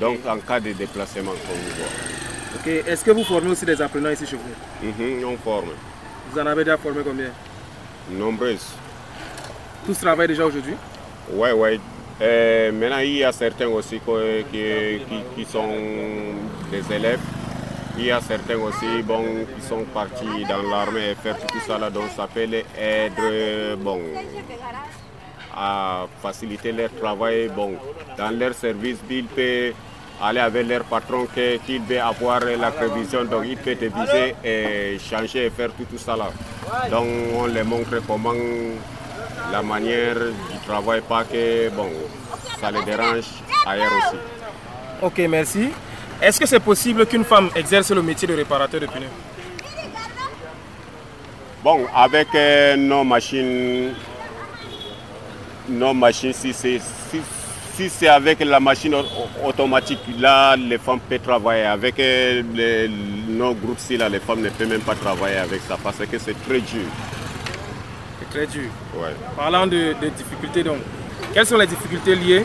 Donc 0.00 0.18
en 0.26 0.38
cas 0.38 0.60
de 0.60 0.72
déplacement, 0.72 1.30
comme 1.30 1.60
vous 1.64 1.74
voyez. 1.76 2.82
Ok, 2.82 2.88
est-ce 2.88 3.04
que 3.04 3.10
vous 3.10 3.24
formez 3.24 3.50
aussi 3.50 3.64
des 3.64 3.80
apprenants 3.80 4.10
ici 4.10 4.26
chez 4.26 4.36
vous? 4.36 4.86
Mhm, 4.86 5.24
on 5.24 5.36
forme. 5.38 5.70
Vous 6.30 6.38
en 6.38 6.46
avez 6.46 6.64
déjà 6.64 6.76
formé 6.76 7.02
combien? 7.04 7.30
Nombreuses. 8.10 8.66
Tous 9.84 9.98
travaillent 9.98 10.28
déjà 10.28 10.44
aujourd'hui? 10.44 10.74
Ouais, 11.32 11.52
ouais. 11.52 11.80
Euh, 12.20 12.72
maintenant, 12.72 12.98
il 12.98 13.18
y 13.18 13.24
a 13.24 13.32
certains 13.32 13.68
aussi 13.68 14.00
qui, 14.50 15.16
qui 15.34 15.44
sont 15.44 15.68
des 16.70 16.94
élèves. 16.94 17.20
Il 17.98 18.04
y 18.04 18.10
a 18.10 18.20
certains 18.20 18.56
aussi 18.58 19.02
bon, 19.02 19.24
qui 19.54 19.66
sont 19.66 19.84
partis 19.94 20.44
dans 20.48 20.62
l'armée 20.62 21.10
et 21.10 21.14
faire 21.14 21.38
tout 21.46 21.60
ça 21.66 21.78
là. 21.78 21.90
Donc, 21.90 22.04
ça 22.14 22.26
peut 22.32 22.44
les 22.44 22.64
aider 22.78 23.74
bon, 23.78 24.00
à 25.54 26.06
faciliter 26.22 26.72
leur 26.72 26.90
travail. 26.94 27.48
Bon, 27.54 27.74
dans 28.18 28.30
leur 28.38 28.54
service, 28.54 28.98
ils 29.10 29.24
peuvent 29.24 29.72
aller 30.22 30.40
avec 30.40 30.66
leur 30.66 30.84
patron 30.84 31.26
qu'il 31.34 31.82
veut 31.82 32.00
avoir 32.00 32.40
la 32.40 32.70
prévision. 32.70 33.24
Donc, 33.24 33.44
ils 33.46 33.56
peuvent 33.56 33.76
diviser 33.76 34.34
et 34.44 34.98
changer 34.98 35.46
et 35.46 35.50
faire 35.50 35.70
tout, 35.72 35.84
tout 35.84 35.98
ça 35.98 36.16
là. 36.16 36.28
Donc, 36.90 37.06
on 37.34 37.46
les 37.46 37.62
montre 37.62 38.00
comment 38.06 38.32
la 39.52 39.62
manière 39.62 40.16
du 40.16 40.58
travail, 40.66 41.00
pas 41.02 41.24
que 41.24 41.68
bon, 41.70 41.88
ça 42.60 42.70
les 42.70 42.82
dérange 42.82 43.24
ailleurs 43.66 43.92
aussi. 43.98 44.16
Ok, 45.02 45.18
merci. 45.28 45.68
Est-ce 46.20 46.40
que 46.40 46.46
c'est 46.46 46.60
possible 46.60 47.06
qu'une 47.06 47.24
femme 47.24 47.50
exerce 47.54 47.90
le 47.90 48.02
métier 48.02 48.26
de 48.26 48.34
réparateur 48.34 48.80
de 48.80 48.86
pneus? 48.86 49.06
Bon, 51.62 51.86
avec 51.94 52.28
euh, 52.34 52.76
nos 52.76 53.04
machines, 53.04 53.92
nos 55.68 55.92
machines, 55.92 56.32
si 56.32 56.52
c'est 56.52 56.80
si, 57.76 57.88
c'est 57.90 58.08
avec 58.08 58.40
la 58.44 58.58
machine 58.60 58.94
au- 58.94 59.46
automatique, 59.48 59.98
là, 60.18 60.56
les 60.56 60.78
femmes 60.78 61.00
peuvent 61.08 61.20
travailler. 61.20 61.64
Avec 61.64 61.98
euh, 62.00 62.42
les- 62.54 62.90
nos 63.28 63.54
groupes, 63.54 63.78
si 63.78 63.96
là, 63.96 64.08
les 64.08 64.18
femmes 64.20 64.40
ne 64.42 64.48
peuvent 64.50 64.68
même 64.68 64.80
pas 64.80 64.94
travailler 64.94 65.36
avec 65.38 65.60
ça 65.68 65.76
parce 65.82 65.98
que 65.98 66.18
c'est 66.18 66.36
très 66.46 66.60
dur. 66.60 66.86
C'est 68.18 68.30
très 68.38 68.46
dur. 68.46 68.70
Ouais. 68.96 69.14
Parlant 69.36 69.66
de, 69.66 69.94
de 70.00 70.08
difficultés, 70.16 70.62
donc, 70.62 70.78
quelles 71.34 71.46
sont 71.46 71.58
les 71.58 71.66
difficultés 71.66 72.14
liées 72.14 72.44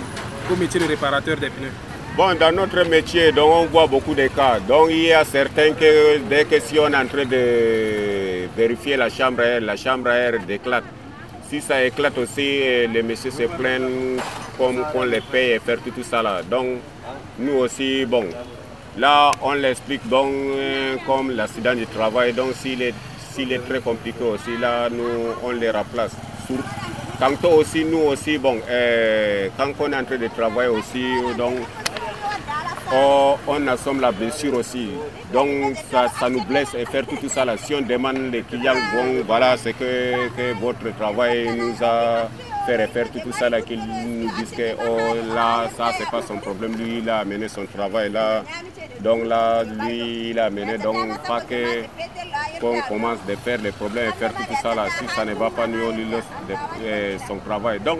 au 0.51 0.55
métier 0.55 0.79
de 0.79 0.85
réparateur 0.85 1.37
des 1.37 1.49
pneus? 1.49 1.71
Bon, 2.17 2.35
dans 2.37 2.53
notre 2.53 2.83
métier, 2.89 3.31
donc, 3.31 3.49
on 3.53 3.65
voit 3.67 3.87
beaucoup 3.87 4.13
de 4.13 4.27
cas. 4.27 4.59
Donc, 4.67 4.89
il 4.91 5.03
y 5.05 5.13
a 5.13 5.23
certains 5.23 5.71
que 5.71 6.17
dès 6.29 6.43
que 6.43 6.59
si 6.59 6.77
on 6.77 6.87
est 6.91 6.95
en 6.95 7.05
train 7.07 7.23
de 7.25 8.47
vérifier 8.57 8.97
la 8.97 9.09
chambre 9.09 9.41
à 9.41 9.45
air, 9.45 9.61
la 9.61 9.77
chambre 9.77 10.09
à 10.09 10.15
air 10.15 10.33
éclate. 10.49 10.83
Si 11.49 11.61
ça 11.61 11.83
éclate 11.83 12.17
aussi, 12.17 12.41
eh, 12.41 12.87
les 12.87 13.01
messieurs 13.01 13.31
se 13.31 13.43
plaignent 13.43 14.17
qu'on 14.91 15.03
les 15.03 15.21
paye 15.21 15.51
et 15.51 15.59
faire 15.59 15.77
tout, 15.83 15.91
tout 15.91 16.03
ça 16.03 16.21
là. 16.21 16.41
Donc, 16.43 16.79
nous 17.39 17.53
aussi, 17.53 18.05
bon, 18.05 18.25
là, 18.97 19.31
on 19.41 19.53
l'explique 19.53 20.07
donc 20.07 20.31
euh, 20.31 20.95
comme 21.05 21.31
l'accident 21.31 21.75
du 21.75 21.85
travail. 21.87 22.33
Donc, 22.33 22.53
s'il 22.53 22.81
est, 22.81 22.93
est 23.37 23.67
très 23.67 23.79
compliqué 23.79 24.23
aussi, 24.23 24.57
là, 24.59 24.89
nous, 24.89 25.03
on 25.43 25.51
les 25.51 25.71
remplace. 25.71 26.11
Tantôt 27.19 27.51
aussi, 27.59 27.85
nous 27.85 27.99
aussi, 27.99 28.37
bon, 28.37 28.57
euh, 28.69 29.47
quand 29.57 29.71
on 29.79 29.91
est 29.91 29.95
en 29.95 30.03
train 30.03 30.17
de 30.17 30.27
travailler 30.27 30.69
aussi, 30.69 31.03
donc, 31.37 31.55
on, 32.93 33.35
on 33.47 33.67
assomme 33.67 34.01
la 34.01 34.11
blessure 34.11 34.55
aussi. 34.55 34.89
Donc 35.31 35.47
ça, 35.89 36.07
ça 36.19 36.29
nous 36.29 36.43
blesse 36.43 36.73
et 36.77 36.85
faire 36.85 37.05
tout, 37.07 37.15
tout 37.15 37.29
ça 37.29 37.45
là. 37.45 37.55
Si 37.57 37.73
on 37.73 37.81
demande 37.81 38.17
les 38.33 38.41
clients, 38.41 38.73
bon, 38.93 39.23
voilà 39.25 39.55
ce 39.55 39.69
que, 39.69 40.27
que 40.35 40.59
votre 40.59 40.93
travail 40.97 41.47
nous 41.57 41.73
a 41.81 42.27
fait 42.65 42.87
faire 42.87 43.07
tout, 43.11 43.31
ça 43.31 43.49
là, 43.49 43.61
qu'ils 43.61 43.79
nous 43.79 44.29
disent 44.37 44.51
que 44.51 44.75
oh, 44.87 45.33
là, 45.33 45.69
ça 45.75 45.91
c'est 45.97 46.09
pas 46.09 46.21
son 46.21 46.37
problème. 46.37 46.75
Lui, 46.75 46.99
il 46.99 47.09
a 47.09 47.19
amené 47.19 47.47
son 47.47 47.65
travail 47.65 48.11
là. 48.11 48.43
Donc 49.01 49.25
là, 49.25 49.63
lui, 49.63 50.29
il 50.29 50.39
a 50.39 50.45
amené. 50.45 50.77
Donc 50.77 50.95
pas 51.27 51.41
que 51.41 51.83
qu'on 52.59 52.79
commence 52.81 53.17
de 53.27 53.35
faire 53.35 53.59
les 53.61 53.71
problèmes 53.71 54.09
et 54.09 54.19
faire 54.19 54.33
tout, 54.33 54.43
ça 54.61 54.75
là. 54.75 54.85
Si 54.97 55.07
ça 55.15 55.25
ne 55.25 55.33
va 55.33 55.49
pas, 55.49 55.67
nous 55.67 55.83
on 55.83 55.95
lui 55.95 56.05
laisse 56.05 56.23
euh, 56.83 57.17
son 57.27 57.37
travail. 57.37 57.79
Donc 57.79 57.99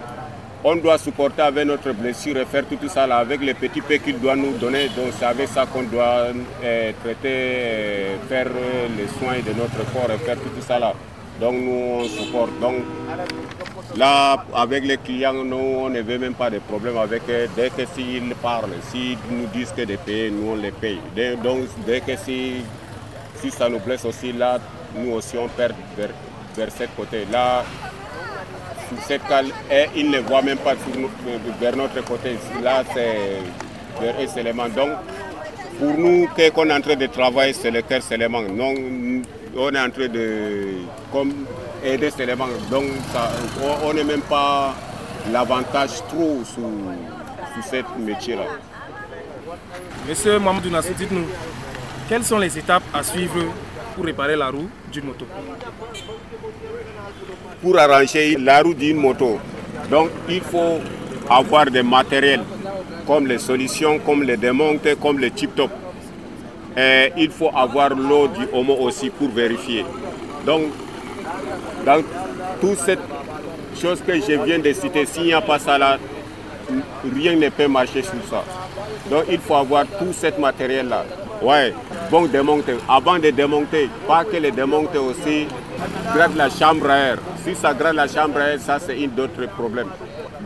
on 0.64 0.76
doit 0.76 1.00
supporter 1.00 1.42
avec 1.42 1.66
notre 1.66 1.92
blessure 1.92 2.38
et 2.38 2.46
faire 2.46 2.64
tout, 2.66 2.78
ça 2.88 3.08
là, 3.08 3.18
avec 3.18 3.42
les 3.42 3.56
petits 3.56 3.82
peu 3.82 3.96
qu'il 3.96 4.20
doit 4.20 4.36
nous 4.36 4.52
donner. 4.58 4.90
Donc 4.90 5.08
c'est 5.18 5.26
avec 5.26 5.48
ça 5.48 5.66
qu'on 5.66 5.84
doit 5.84 6.28
euh, 6.64 6.92
traiter, 7.04 7.20
euh, 7.26 8.16
faire 8.30 8.48
les 8.98 9.08
soins 9.18 9.40
de 9.40 9.58
notre 9.58 9.92
corps 9.92 10.12
et 10.14 10.18
faire 10.20 10.36
tout 10.38 10.62
ça 10.62 10.78
là. 10.78 10.94
Donc 11.42 11.56
nous 11.56 11.72
on 11.72 12.04
supporte. 12.08 12.58
Donc 12.60 12.76
là, 13.98 14.46
avec 14.54 14.86
les 14.86 14.98
clients, 14.98 15.34
nous 15.34 15.58
on 15.58 15.90
ne 15.90 16.02
veut 16.02 16.20
même 16.20 16.36
pas 16.36 16.52
de 16.52 16.60
problème 16.60 16.98
avec 16.98 17.24
eux. 17.30 17.50
Dès 17.56 17.72
que 17.72 17.84
s'ils 17.96 18.36
parlent, 18.36 18.78
s'ils 18.92 19.18
nous 19.30 19.48
disent 19.48 19.74
que 19.76 19.82
de 19.82 19.96
payer, 19.96 20.30
nous 20.30 20.52
on 20.52 20.56
les 20.56 20.72
paye. 20.72 21.02
Donc 21.44 21.62
dès 21.86 22.00
que 22.02 22.16
si, 22.16 22.58
si 23.42 23.50
ça 23.50 23.68
nous 23.70 23.80
blesse 23.80 24.06
aussi 24.06 24.32
là, 24.32 24.60
nous 24.96 25.14
aussi 25.14 25.36
on 25.38 25.48
perd 25.48 25.74
vers, 25.98 26.10
vers 26.56 26.72
ce 26.72 26.84
côté. 26.96 27.26
Là, 27.32 27.64
cette 29.08 29.26
cale, 29.28 29.48
ils 29.96 30.12
ne 30.12 30.20
voient 30.20 30.42
même 30.44 30.58
pas 30.60 30.76
vers 31.60 31.76
notre 31.76 32.04
côté. 32.04 32.38
Là, 32.62 32.84
c'est 32.94 33.40
vers 34.00 34.16
eux 34.22 34.28
seulement. 34.28 34.70
Donc, 34.70 34.90
pour 35.82 35.98
nous, 35.98 36.28
qu'on 36.54 36.70
est 36.70 36.74
en 36.74 36.80
train 36.82 36.96
de 36.96 37.08
travailler, 37.08 37.54
c'est 37.54 37.72
le 37.72 37.82
cœur, 37.82 38.02
c'est 38.04 38.16
les. 38.16 38.30
Non, 38.30 38.74
on 39.58 39.74
est 39.74 39.80
en 39.80 39.90
train 39.90 40.08
de 40.08 40.76
comme, 41.12 41.34
aider. 41.84 42.12
Donc, 42.70 42.86
ça, 43.12 43.32
on 43.84 43.92
n'est 43.92 44.04
même 44.04 44.22
pas 44.22 44.76
l'avantage 45.32 45.96
trop 46.08 46.42
sur, 46.46 46.70
sur 47.54 47.64
ce 47.72 48.00
métier-là. 48.00 48.44
Monsieur 50.08 50.38
Mamadou 50.38 50.70
Nassou, 50.70 50.94
dites-nous, 50.96 51.26
quelles 52.08 52.24
sont 52.24 52.38
les 52.38 52.56
étapes 52.60 52.84
à 52.94 53.02
suivre 53.02 53.40
pour 53.96 54.06
réparer 54.06 54.36
la 54.36 54.50
roue 54.52 54.70
d'une 54.92 55.06
moto? 55.06 55.26
Pour 57.60 57.80
arranger 57.80 58.38
la 58.40 58.62
roue 58.62 58.76
d'une 58.76 58.98
moto, 58.98 59.40
donc 59.90 60.10
il 60.30 60.42
faut 60.42 60.80
avoir 61.28 61.66
des 61.66 61.82
matériels 61.84 62.44
comme 63.12 63.28
les 63.28 63.40
solutions, 63.40 64.00
comme 64.00 64.24
les 64.24 64.38
démonter, 64.38 64.96
comme 64.96 65.20
les 65.20 65.32
tip-top. 65.32 65.70
Il 67.18 67.30
faut 67.30 67.52
avoir 67.54 67.90
l'eau 67.90 68.30
du 68.30 68.48
homo 68.54 68.74
aussi 68.80 69.10
pour 69.10 69.28
vérifier. 69.28 69.86
Donc, 70.46 70.62
dans 71.86 72.02
toute 72.62 72.78
cette 72.78 73.02
chose 73.82 74.00
que 74.08 74.14
je 74.16 74.42
viens 74.46 74.60
de 74.60 74.72
citer, 74.72 75.06
s'il 75.06 75.24
n'y 75.24 75.34
a 75.34 75.42
pas 75.42 75.60
ça 75.60 75.78
là, 75.78 75.98
rien 77.14 77.36
ne 77.36 77.50
peut 77.50 77.68
marcher 77.68 78.02
sur 78.02 78.14
ça. 78.30 78.46
Donc 79.10 79.26
il 79.30 79.40
faut 79.40 79.56
avoir 79.56 79.86
tout 79.88 80.14
ce 80.14 80.28
matériel-là. 80.40 81.04
Ouais, 81.42 81.74
bon 82.10 82.28
démonter. 82.28 82.76
Avant 82.88 83.20
de 83.20 83.30
démonter, 83.30 83.90
pas 84.08 84.24
que 84.24 84.38
les 84.38 84.52
démonter 84.52 85.00
aussi, 85.00 85.48
grade 86.16 86.38
la 86.38 86.50
chambre 86.50 86.90
à 86.90 86.98
air. 86.98 87.18
Si 87.44 87.56
ça 87.56 87.74
grade 87.74 87.96
la 87.96 88.08
chambre 88.08 88.38
à 88.38 88.52
air, 88.52 88.60
ça 88.62 88.80
c'est 88.80 88.96
un 88.96 89.22
autre 89.22 89.46
problème. 89.58 89.90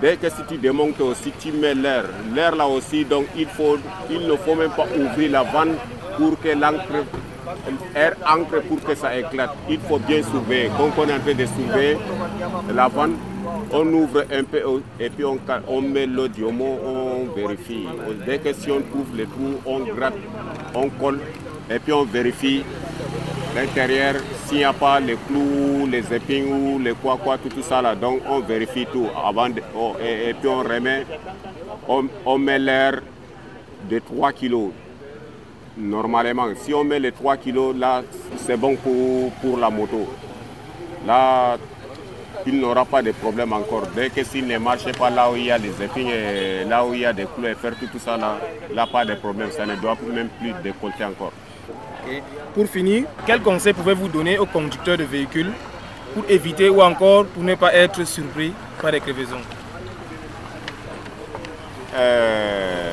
Dès 0.01 0.17
que 0.17 0.29
si 0.29 0.43
tu 0.47 0.57
démontes 0.57 0.99
aussi, 1.01 1.31
tu 1.39 1.51
mets 1.51 1.73
l'air. 1.73 2.05
L'air 2.33 2.55
là 2.55 2.67
aussi, 2.67 3.05
donc 3.05 3.25
il, 3.37 3.47
faut, 3.47 3.77
il 4.09 4.27
ne 4.27 4.35
faut 4.35 4.55
même 4.55 4.71
pas 4.71 4.87
ouvrir 4.97 5.31
la 5.31 5.43
vanne 5.43 5.75
pour 6.17 6.39
que 6.39 6.49
l'encre 6.49 7.05
air 7.95 8.15
encre 8.27 8.61
pour 8.67 8.81
que 8.81 8.95
ça 8.95 9.17
éclate. 9.17 9.51
Il 9.69 9.79
faut 9.79 9.99
bien 9.99 10.21
surveiller. 10.23 10.69
Quand 10.77 10.89
on 10.97 11.07
est 11.07 11.13
en 11.13 11.19
train 11.19 11.33
de 11.33 11.45
surveiller 11.45 11.97
la 12.73 12.87
vanne, 12.87 13.15
on 13.71 13.93
ouvre 13.93 14.25
un 14.31 14.43
peu 14.43 14.61
et 14.99 15.09
puis 15.09 15.25
on, 15.25 15.81
met 15.81 16.05
l'eau 16.05 16.27
on 16.49 17.33
vérifie. 17.35 17.85
Dès 18.25 18.39
que 18.39 18.53
si 18.53 18.71
on 18.71 18.81
trouve 18.81 19.15
les 19.15 19.25
trous, 19.25 19.59
on 19.65 19.79
gratte, 19.79 20.13
on 20.73 20.89
colle 20.89 21.19
et 21.69 21.79
puis 21.79 21.93
on 21.93 22.03
vérifie 22.03 22.63
l'intérieur 23.55 24.15
s'il 24.45 24.57
n'y 24.57 24.63
a 24.63 24.73
pas 24.73 24.99
les 24.99 25.15
clous, 25.27 25.87
les 25.87 26.13
épingles 26.13 26.51
ou 26.51 26.79
les 26.79 26.93
quoi 26.93 27.17
quoi, 27.17 27.37
tout, 27.37 27.49
tout 27.49 27.63
ça 27.63 27.81
là. 27.81 27.95
Donc 27.95 28.21
on 28.29 28.39
vérifie 28.41 28.85
tout 28.91 29.07
avant 29.25 29.49
de, 29.49 29.61
oh, 29.75 29.95
et, 30.01 30.29
et, 30.29 30.33
puis 30.33 30.49
on 30.49 30.59
remet, 30.59 31.05
on, 31.87 32.05
on 32.25 32.37
met 32.37 32.59
l'air 32.59 33.01
de 33.89 33.99
3 33.99 34.33
kilos 34.33 34.71
normalement. 35.77 36.47
Si 36.55 36.73
on 36.73 36.83
met 36.83 36.99
les 36.99 37.11
3 37.11 37.37
kilos, 37.37 37.75
là, 37.75 38.03
c'est 38.37 38.57
bon 38.57 38.75
pour, 38.75 39.31
pour 39.41 39.57
la 39.57 39.69
moto. 39.69 40.07
Là, 41.05 41.57
il 42.47 42.59
n'aura 42.59 42.85
pas 42.85 43.01
de 43.01 43.11
problème 43.11 43.53
encore. 43.53 43.83
Dès 43.95 44.09
que 44.09 44.23
s'il 44.23 44.47
ne 44.47 44.57
marche 44.57 44.91
pas 44.97 45.09
là 45.09 45.31
où 45.31 45.35
il 45.35 45.45
y 45.45 45.51
a 45.51 45.59
des 45.59 45.81
épines, 45.83 46.69
là 46.69 46.85
où 46.85 46.93
il 46.93 47.01
y 47.01 47.05
a 47.05 47.13
des 47.13 47.25
clous 47.25 47.47
et 47.47 47.55
faire 47.55 47.75
tout, 47.77 47.87
tout 47.87 47.99
ça, 47.99 48.17
là, 48.17 48.37
là, 48.73 48.87
pas 48.87 49.05
de 49.05 49.15
problème. 49.15 49.49
Ça 49.51 49.65
ne 49.65 49.75
doit 49.75 49.97
même 50.13 50.29
plus 50.39 50.53
décolleter 50.63 51.05
encore. 51.05 51.31
Pour 52.53 52.67
finir, 52.67 53.03
quel 53.25 53.41
conseil 53.41 53.73
pouvez-vous 53.73 54.07
donner 54.07 54.37
aux 54.37 54.45
conducteurs 54.45 54.97
de 54.97 55.03
véhicules 55.03 55.51
pour 56.13 56.23
éviter 56.29 56.69
ou 56.69 56.81
encore 56.81 57.25
pour 57.25 57.43
ne 57.43 57.55
pas 57.55 57.73
être 57.73 58.05
surpris 58.05 58.53
par 58.81 58.91
des 58.91 58.99
crevaisons? 58.99 59.41
Euh 61.95 62.85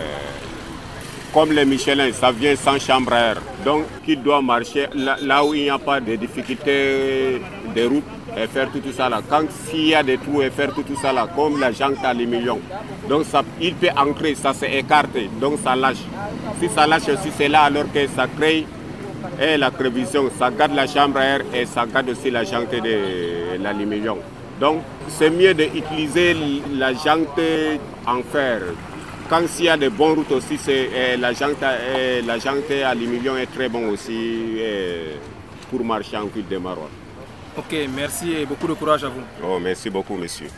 comme 1.33 1.53
les 1.53 1.65
Michelin, 1.65 2.13
ça 2.13 2.31
vient 2.31 2.55
sans 2.55 2.79
chambre 2.79 3.15
à 3.15 3.21
air. 3.31 3.37
Donc, 3.65 3.85
qui 4.05 4.17
doit 4.17 4.43
marcher 4.43 4.89
là, 4.95 5.45
où 5.45 5.55
il 5.55 5.63
n'y 5.63 5.71
a 5.71 5.79
pas 5.79 5.99
de 5.99 6.15
difficultés 6.17 7.41
de 7.75 7.87
route 7.87 8.05
et 8.37 8.47
faire 8.47 8.69
tout, 8.71 8.81
ça 8.93 9.09
là. 9.09 9.21
Quand 9.29 9.51
s'il 9.51 9.89
y 9.89 9.95
a 9.95 10.03
des 10.03 10.19
trous 10.19 10.43
et 10.43 10.51
faire 10.51 10.75
tout, 10.75 10.85
ça 11.01 11.13
là, 11.13 11.27
comme 11.35 11.59
la 11.59 11.73
jante 11.73 12.05
à 12.05 12.13
millions. 12.13 12.61
Donc, 13.09 13.25
ça, 13.25 13.43
il 13.61 13.75
peut 13.75 13.89
ancrer, 13.97 14.35
ça 14.35 14.53
s'est 14.53 14.75
écarté, 14.75 15.31
donc 15.41 15.59
ça 15.65 15.75
lâche. 15.75 16.05
Si 16.61 16.69
ça 16.69 16.87
lâche 16.87 17.09
aussi, 17.09 17.31
c'est 17.37 17.49
là 17.49 17.63
alors 17.63 17.91
que 17.93 18.07
ça 18.09 18.27
crée 18.39 18.67
et 19.41 19.57
la 19.57 19.71
prévision, 19.71 20.31
ça 20.39 20.51
garde 20.51 20.75
la 20.75 20.87
chambre 20.87 21.19
à 21.19 21.25
air 21.25 21.41
et 21.55 21.67
ça 21.67 21.87
garde 21.87 22.11
aussi 22.11 22.31
la 22.31 22.45
jante 22.45 22.71
de 22.71 23.63
l'aluminium. 23.63 24.19
Donc, 24.61 24.83
c'est 25.09 25.31
mieux 25.31 25.55
d'utiliser 25.55 26.37
la 26.75 26.93
jante 26.93 27.41
en 28.07 28.23
fer 28.23 28.61
quand 29.33 29.49
s'il 29.49 29.65
y 29.65 29.69
a 29.71 29.79
de 29.79 29.89
bonnes 29.89 30.17
routes 30.17 30.33
aussi, 30.33 30.59
c'est, 30.59 31.17
la, 31.17 31.33
jante, 31.33 31.63
la 31.63 32.39
jante 32.39 32.71
aluminium 32.85 33.39
est 33.39 33.47
très 33.47 33.67
bon 33.69 33.89
aussi 33.89 34.59
pour 35.71 35.83
marcher 35.83 36.19
en 36.19 36.27
culte 36.27 36.51
de 36.51 36.59
marois. 36.59 36.91
Ok, 37.57 37.75
merci 37.95 38.33
et 38.33 38.45
beaucoup 38.45 38.67
de 38.67 38.75
courage 38.75 39.05
à 39.05 39.09
vous. 39.09 39.23
Oh, 39.43 39.59
merci 39.59 39.89
beaucoup, 39.89 40.17
monsieur. 40.17 40.49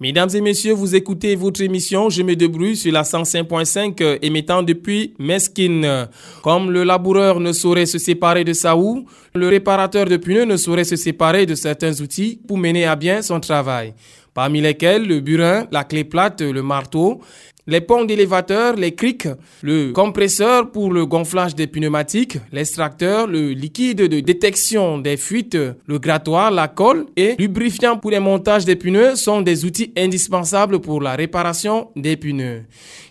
Mesdames 0.00 0.28
et 0.32 0.40
messieurs, 0.40 0.74
vous 0.74 0.94
écoutez 0.94 1.34
votre 1.34 1.60
émission 1.60 2.08
Je 2.08 2.22
me 2.22 2.36
débrouille 2.36 2.76
sur 2.76 2.92
la 2.92 3.02
105.5 3.02 4.20
émettant 4.22 4.62
depuis 4.62 5.12
Mesquine. 5.18 6.06
Comme 6.40 6.70
le 6.70 6.84
laboureur 6.84 7.40
ne 7.40 7.52
saurait 7.52 7.84
se 7.84 7.98
séparer 7.98 8.44
de 8.44 8.52
sa 8.52 8.76
houe, 8.76 9.06
le 9.34 9.48
réparateur 9.48 10.04
de 10.04 10.16
pneus 10.16 10.44
ne 10.44 10.56
saurait 10.56 10.84
se 10.84 10.94
séparer 10.94 11.46
de 11.46 11.56
certains 11.56 12.00
outils 12.00 12.38
pour 12.46 12.58
mener 12.58 12.84
à 12.84 12.94
bien 12.94 13.22
son 13.22 13.40
travail. 13.40 13.92
Parmi 14.34 14.60
lesquels 14.60 15.04
le 15.04 15.18
burin, 15.18 15.66
la 15.72 15.82
clé 15.82 16.04
plate, 16.04 16.42
le 16.42 16.62
marteau, 16.62 17.20
les 17.68 17.82
ponts 17.82 18.04
d'élévateur, 18.06 18.76
les 18.76 18.94
crics, 18.94 19.28
le 19.62 19.92
compresseur 19.92 20.70
pour 20.70 20.90
le 20.90 21.04
gonflage 21.04 21.54
des 21.54 21.66
pneumatiques, 21.66 22.38
l'extracteur, 22.50 23.26
le 23.26 23.50
liquide 23.50 24.08
de 24.08 24.20
détection 24.20 24.96
des 24.96 25.18
fuites, 25.18 25.58
le 25.86 25.98
grattoir, 25.98 26.50
la 26.50 26.66
colle 26.66 27.04
et 27.14 27.36
lubrifiant 27.38 27.98
pour 27.98 28.10
les 28.10 28.20
montages 28.20 28.64
des 28.64 28.74
pneus 28.74 29.16
sont 29.16 29.42
des 29.42 29.66
outils 29.66 29.92
indispensables 29.98 30.80
pour 30.80 31.02
la 31.02 31.14
réparation 31.14 31.90
des 31.94 32.16
pneus. 32.16 32.64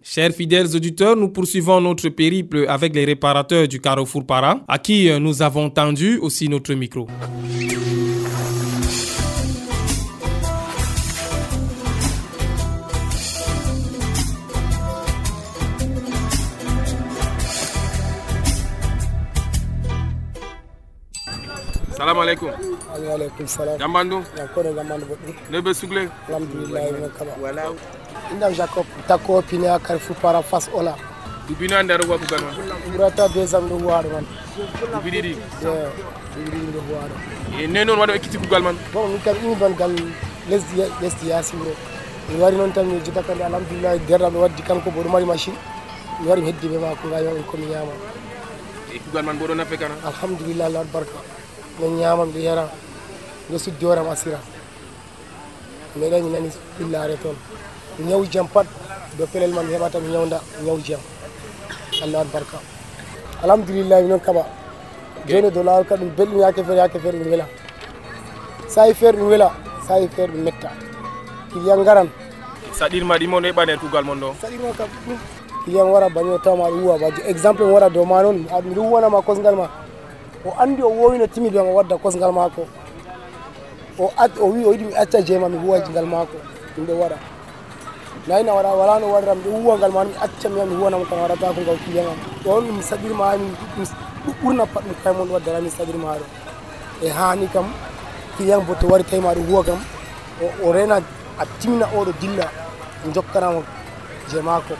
Chers 0.03 0.31
fidèles 0.31 0.75
auditeurs, 0.75 1.15
nous 1.15 1.29
poursuivons 1.29 1.79
notre 1.79 2.09
périple 2.09 2.65
avec 2.67 2.95
les 2.95 3.05
réparateurs 3.05 3.67
du 3.67 3.79
Carrefour 3.79 4.25
Para, 4.25 4.61
à 4.67 4.79
qui 4.79 5.07
nous 5.19 5.43
avons 5.43 5.69
tendu 5.69 6.17
aussi 6.17 6.49
notre 6.49 6.73
micro. 6.73 7.07
Salamu 21.97 22.21
aleykum 22.21 22.49
aleykum 23.15 23.47
salam 23.47 23.77
kono 24.55 24.69
jambandu 24.77 25.05
boɗɗum 25.09 25.35
ne 25.51 25.57
ɓe 25.65 25.73
sugle. 25.73 26.01
Min 26.29 27.09
kaba 27.17 27.31
wala 27.41 27.63
indam 28.31 28.53
jacob. 28.53 28.85
Takko 29.07 29.43
para 30.21 30.41
face 30.43 30.69
ola. 30.73 30.95
Dubino 31.47 31.77
ande 31.77 31.91
aɗa 31.93 32.05
huwa 32.05 32.17
kugal 32.19 32.41
ma 32.41 32.51
ɓurata 32.91 33.27
deux 33.33 33.55
ans 33.55 33.61
ɗo 33.69 33.75
huwaɗo 33.79 34.09
man 34.11 34.25
dubi 34.93 35.09
ɗiɗi 35.11 35.31
dubi 36.35 36.49
ɗiɗi 36.51 36.71
ɗo 36.75 36.79
huwaɗo 36.87 37.15
e 37.63 37.67
ne 37.67 37.83
noon 37.85 37.99
waɗa 37.99 38.15
ekkiti 38.15 38.37
kugal 38.37 38.61
man 38.63 38.75
bon 38.93 39.07
min 39.09 39.21
kam 39.23 39.35
ɗumi 39.37 39.55
ban 39.55 39.73
gal 39.79 39.91
lesdi 40.49 40.75
lesdi 41.01 41.27
yasimro 41.29 41.71
mi 42.29 42.35
wari 42.41 42.55
noon 42.57 42.73
tan 42.73 42.83
mi 42.85 42.99
jota 43.05 43.23
kadi 43.23 43.41
alhamdulillahi 43.43 43.99
derɗam 44.07 44.33
ɗo 44.33 44.39
waddi 44.43 44.61
kanko 44.63 44.91
bo 44.91 45.01
ɗo 45.03 45.09
mari 45.09 45.25
machine 45.25 45.55
mi 46.19 46.27
wari 46.27 46.41
mi 46.41 46.47
heddi 46.51 46.67
ɓe 46.67 46.77
mako 46.83 47.07
gayon 47.09 47.43
komi 47.49 47.65
ñama 47.71 47.93
e 48.93 48.99
kugal 48.99 49.23
man 49.23 49.37
nafe 49.57 49.77
kana 49.79 49.95
alhamdulillah 50.05 50.65
allah 50.67 50.81
waɗ 50.83 50.91
barka 50.93 51.19
nde 51.79 52.39
asira 54.11 54.39
meɗen 55.99 56.23
mi 56.79 56.85
nani 56.91 57.15
toon 57.23 57.35
ñaw 58.07 58.23
jam 58.31 58.47
pat 58.47 58.67
do 59.17 59.25
pelel 59.27 59.51
man 59.53 59.65
mi 59.65 59.73
heɓata 59.73 59.99
mi 59.99 60.09
ñawda 60.13 60.39
ñaw 60.65 60.77
jam 60.85 60.99
allah 62.03 62.19
waɗ 62.21 62.29
barka 62.33 62.57
alhamdulillah 63.43 64.01
mi 64.01 64.07
noon 64.09 64.19
kaɓa 64.19 64.43
joni 65.27 65.49
dow 65.51 65.63
lawol 65.63 65.85
kadi 65.85 66.05
ɗum 66.05 66.15
belɗum 66.17 66.41
yake 66.41 66.63
feere 66.63 66.77
yake 66.79 66.99
feere 66.99 67.17
ɗum 67.19 67.29
weela 67.31 67.45
sayi 68.67 68.93
feere 68.93 69.17
ɗum 69.17 69.27
weela 69.29 69.51
sayi 69.87 70.07
feere 70.15 70.31
ɗum 70.33 70.43
metta 70.43 70.69
client 71.51 71.83
garan 71.85 72.09
saɗirma 72.79 73.17
ɗimo 73.17 73.39
no 73.39 73.47
heɓani 73.47 73.71
e 73.73 73.77
kugal 73.77 74.03
mon 74.05 74.19
ɗo 74.21 74.29
saɗirma 74.41 74.69
kam 74.77 74.89
ɗum 75.07 75.17
client 75.65 75.89
wara 75.93 76.09
banyo 76.09 76.37
tama 76.39 76.69
uwa 76.69 76.97
ba 76.99 77.07
exemple 77.27 77.65
wara 77.65 77.89
do 77.89 78.05
ma 78.05 78.21
non 78.23 78.37
mi 78.63 78.73
du 78.75 78.81
wona 78.81 79.09
ma 79.09 79.21
kosngal 79.21 79.55
ma 79.55 79.67
o 80.45 80.53
andi 80.59 80.81
o 80.83 80.89
wowi 80.89 81.17
no 81.17 81.27
timi 81.27 81.49
o 81.57 81.73
wadda 81.75 81.97
kosngal 81.97 82.31
mako 82.31 82.67
o 83.99 84.11
o 84.41 84.45
wi 84.53 84.65
o 84.65 84.71
yiɗi 84.73 84.85
mi 84.85 84.95
acca 84.95 85.21
jeema 85.21 85.49
mi 85.49 85.57
huwa 85.57 85.79
ngal 85.79 86.05
mako 86.05 86.37
ɗum 86.75 86.85
ɗo 86.85 86.93
waɗa. 87.01 87.17
Nayna 88.27 88.53
waɗa 88.53 88.69
wala 88.75 88.99
no 88.99 89.07
waɗira 89.13 89.35
mi 89.35 89.49
huwa 89.51 89.77
ngal 89.77 89.91
ma 89.91 90.03
mi 90.03 90.13
acca 90.21 90.49
mi 90.49 90.61
mi 90.69 90.75
huwanam 90.75 91.05
tan 91.09 91.19
waɗata 91.19 91.53
ko 91.55 91.61
ngal 91.61 91.77
client 91.85 92.19
ɗon 92.43 92.63
mi 92.77 92.83
saɗirma 92.83 93.37
mi 93.37 94.33
ɓurna 94.41 94.65
pat 94.65 94.83
ɗum 94.83 94.95
kay 95.03 95.13
mon 95.13 95.29
waddata 95.29 95.61
mi 95.61 95.69
saɗirma 95.69 96.17
ɗo. 96.19 96.25
E 97.01 97.09
hani 97.09 97.47
kam 97.47 97.65
client 98.35 98.63
bo 98.67 98.73
to 98.75 98.87
wari 98.87 99.03
tawima 99.03 99.33
ɗo 99.33 99.41
huwa 99.49 99.63
kam 99.63 99.79
o 100.63 100.71
rena 100.71 101.01
a 101.39 101.45
timina 101.59 101.85
oɗo 101.97 102.11
dilla 102.21 102.45
jokkanamo 103.13 103.63
je 104.29 104.41
mako 104.41 104.73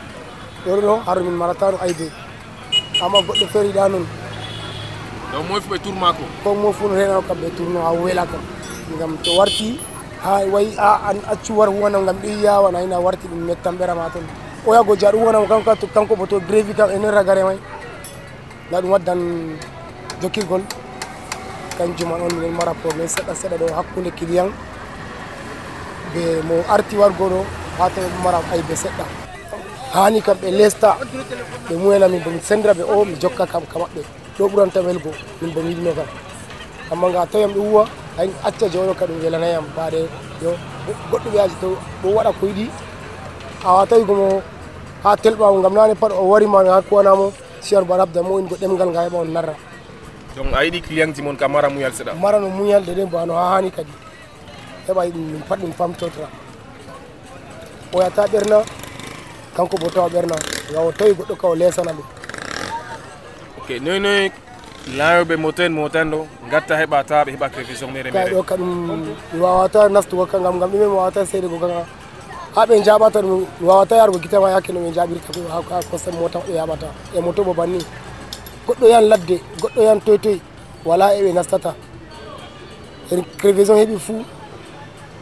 ɗoɗo 0.66 0.82
ɗo 0.82 0.96
haro 1.06 1.22
min 1.24 1.34
marata 1.34 1.72
ɗo 1.72 1.78
ayde. 1.82 2.12
Amma 3.02 3.22
goɗɗo 3.22 3.48
feere 3.52 3.68
yiɗa 3.68 3.90
noon 3.90 4.06
donc 5.32 5.50
moy 5.50 5.60
fu 5.62 5.70
ɓe 5.70 5.78
tour 5.84 5.96
mako 5.96 6.24
ko 6.44 6.54
mo 6.56 6.72
fu 6.72 6.88
no 6.88 6.96
renano 6.96 7.22
kam 7.22 7.38
ɓe 7.38 7.50
tourno 7.58 7.80
ha 7.82 7.92
wela 7.92 8.26
kam 8.26 8.42
ngam 8.96 9.18
to 9.24 9.32
warti 9.38 9.80
ha 10.24 10.40
wayi 10.54 10.72
a 10.78 11.10
an 11.10 11.18
accu 11.32 11.54
war 11.58 11.68
huwanam 11.70 12.04
ngam 12.04 12.18
ɗi 12.24 12.44
yawa 12.44 12.72
ina 12.84 13.00
warti 13.00 13.28
ɗum 13.28 13.40
mettan 13.46 13.76
ɓerama 13.78 14.10
toon 14.14 14.26
o 14.66 14.74
yago 14.74 14.96
ja 14.96 15.12
ɗum 15.12 15.20
huwanam 15.22 15.48
kanko 15.48 15.88
kanko 15.94 16.16
bo 16.16 16.26
to 16.26 16.40
grévi 16.40 16.74
kam 16.74 16.90
enen 16.90 17.12
ragare 17.12 17.44
may 17.44 17.58
nda 18.70 18.82
ɗum 18.82 18.90
waddan 18.92 19.20
jokkirgol 20.22 20.62
kanjum 21.78 22.10
man 22.10 22.22
on 22.22 22.34
minen 22.36 22.54
mara 22.56 22.74
probléme 22.74 23.08
seɗɗa 23.08 23.34
seɗɗa 23.36 23.58
ɗo 23.58 23.74
hakkude 23.76 24.12
client 24.16 24.52
ɓe 26.14 26.42
mo 26.48 26.64
arti 26.70 26.96
wargo 26.98 27.28
ɗo 27.30 27.40
ha 27.78 27.90
to 27.90 28.00
mara 28.24 28.40
aybe 28.54 28.76
seɗɗa 28.76 29.06
hani 29.94 30.22
kam 30.22 30.38
ɓe 30.40 30.52
lesta 30.52 30.96
ɓe 31.70 31.76
muyanami 31.76 32.20
bo 32.24 32.30
mi 32.32 32.40
sendira 32.42 32.74
ɓe 32.74 32.84
o 32.88 33.06
mi 33.06 33.16
jokka 33.20 33.46
kam 33.46 33.64
ka 33.68 33.80
maɓɓe 33.80 34.27
ɗo 34.38 34.48
ɓuranta 34.48 34.80
welgo 34.82 35.12
min 35.42 35.52
bo 35.54 35.62
mi 35.62 35.70
yiɗino 35.72 35.92
kam 35.98 36.08
amma 36.92 37.10
ga 37.12 37.26
tawiyam 37.26 37.54
ɗo 37.54 37.62
huwa 37.62 37.84
hay 38.18 38.30
acca 38.44 38.66
jooɗo 38.70 38.94
ka 39.00 39.06
ɗum 39.06 39.20
welanayam 39.24 39.66
mbaɗe 39.74 40.00
yo 40.44 40.52
goɗɗo 41.12 41.30
ɓe 41.34 41.40
aji 41.42 41.56
to 41.62 41.70
ɗo 42.04 42.10
waɗa 42.16 42.32
ko 42.40 42.46
yiɗi. 42.48 42.66
Awa 43.66 43.86
tawi 43.88 44.06
komo 44.06 44.42
ha 45.04 45.16
telɓamo 45.16 45.62
gam 45.62 45.74
nane 45.74 45.96
pat 45.96 46.12
o 46.12 46.24
wari 46.30 46.46
ma 46.48 46.64
ha 46.64 46.82
kuwanamo 46.82 47.34
siyar 47.62 47.84
ba 47.86 47.98
rabda 47.98 48.22
mo 48.24 48.38
in 48.40 48.48
go 48.48 48.56
ɗemgal 48.56 48.90
nga 48.90 49.02
heɓa 49.06 49.18
on 49.22 49.32
narra. 49.34 49.54
Donc 50.36 50.54
a 50.54 50.64
yiɗi 50.66 50.82
client 50.82 51.16
ji 51.16 51.22
mon 51.22 51.36
ka 51.36 51.48
mara 51.48 51.70
muyal 51.70 51.92
seeɗa 51.94 52.14
mara 52.16 52.40
no 52.40 52.50
muñal 52.50 52.84
de 52.86 52.94
ɗen 52.94 53.10
bano 53.10 53.34
ha 53.34 53.56
hani 53.58 53.72
kadi. 53.72 53.92
Heɓa 54.88 55.02
min 55.14 55.42
pat 55.50 55.60
ɗum 55.60 55.74
famtotora 55.74 56.28
o 57.94 58.02
yata 58.02 58.26
ɓerna 58.28 58.62
kanko 59.56 59.78
bo 59.78 59.90
tawa 59.90 60.10
ɓerna 60.10 60.36
ga 60.74 60.80
o 60.82 60.92
tawi 60.92 61.14
goɗɗo 61.14 61.36
ka 61.38 61.48
o 61.48 61.56
lesana 61.56 61.92
ɗum 61.92 62.17
ok 63.68 63.80
noy 63.84 64.00
noy 64.00 64.32
layoɓe 64.98 65.36
moten 65.38 65.72
moten 65.74 66.08
ɗo 66.12 66.20
gatta 66.52 66.76
heɓa 66.80 67.04
ta 67.04 67.24
ɓe 67.26 67.32
heɓa 67.36 67.50
crévision 67.50 67.92
mere 67.92 68.12
mere 68.12 68.32
ɗo 68.32 68.44
ka 68.44 68.56
ɗum 68.56 68.70
mi 69.34 69.40
wawata 69.42 69.90
nastugo 69.90 70.26
ka 70.26 70.38
ngam 70.40 70.56
ngam 70.58 70.72
ɗume 70.72 70.86
mi 70.88 70.96
wawata 70.96 71.26
seede 71.26 71.48
go 71.48 71.58
kanga 71.60 71.84
ha 72.56 72.66
ɓe 72.66 72.76
jaɓata 72.86 73.20
ɗum 73.22 73.40
mi 73.60 73.68
wawata 73.68 73.96
yargo 73.98 74.18
guitama 74.20 74.50
yakke 74.52 74.72
no 74.74 74.80
ɓe 74.80 74.92
jaɓirta 74.96 75.30
ko 75.34 75.40
ha 75.52 75.80
kosam 75.92 76.16
mota 76.16 76.40
ɓe 76.40 76.54
yaɓata 76.56 76.88
e 77.16 77.20
moto 77.20 77.44
bo 77.44 77.54
banni 77.54 77.80
goɗɗo 78.68 78.88
yan 78.88 79.04
ladde 79.10 79.36
goɗɗo 79.62 79.82
yan 79.84 80.00
toy 80.02 80.18
toy 80.18 80.40
wala 80.86 81.06
eɓe 81.20 81.34
nastata 81.34 81.76
en 83.12 83.22
crévision 83.38 83.76
heeɓi 83.78 84.00
fuu 84.00 84.24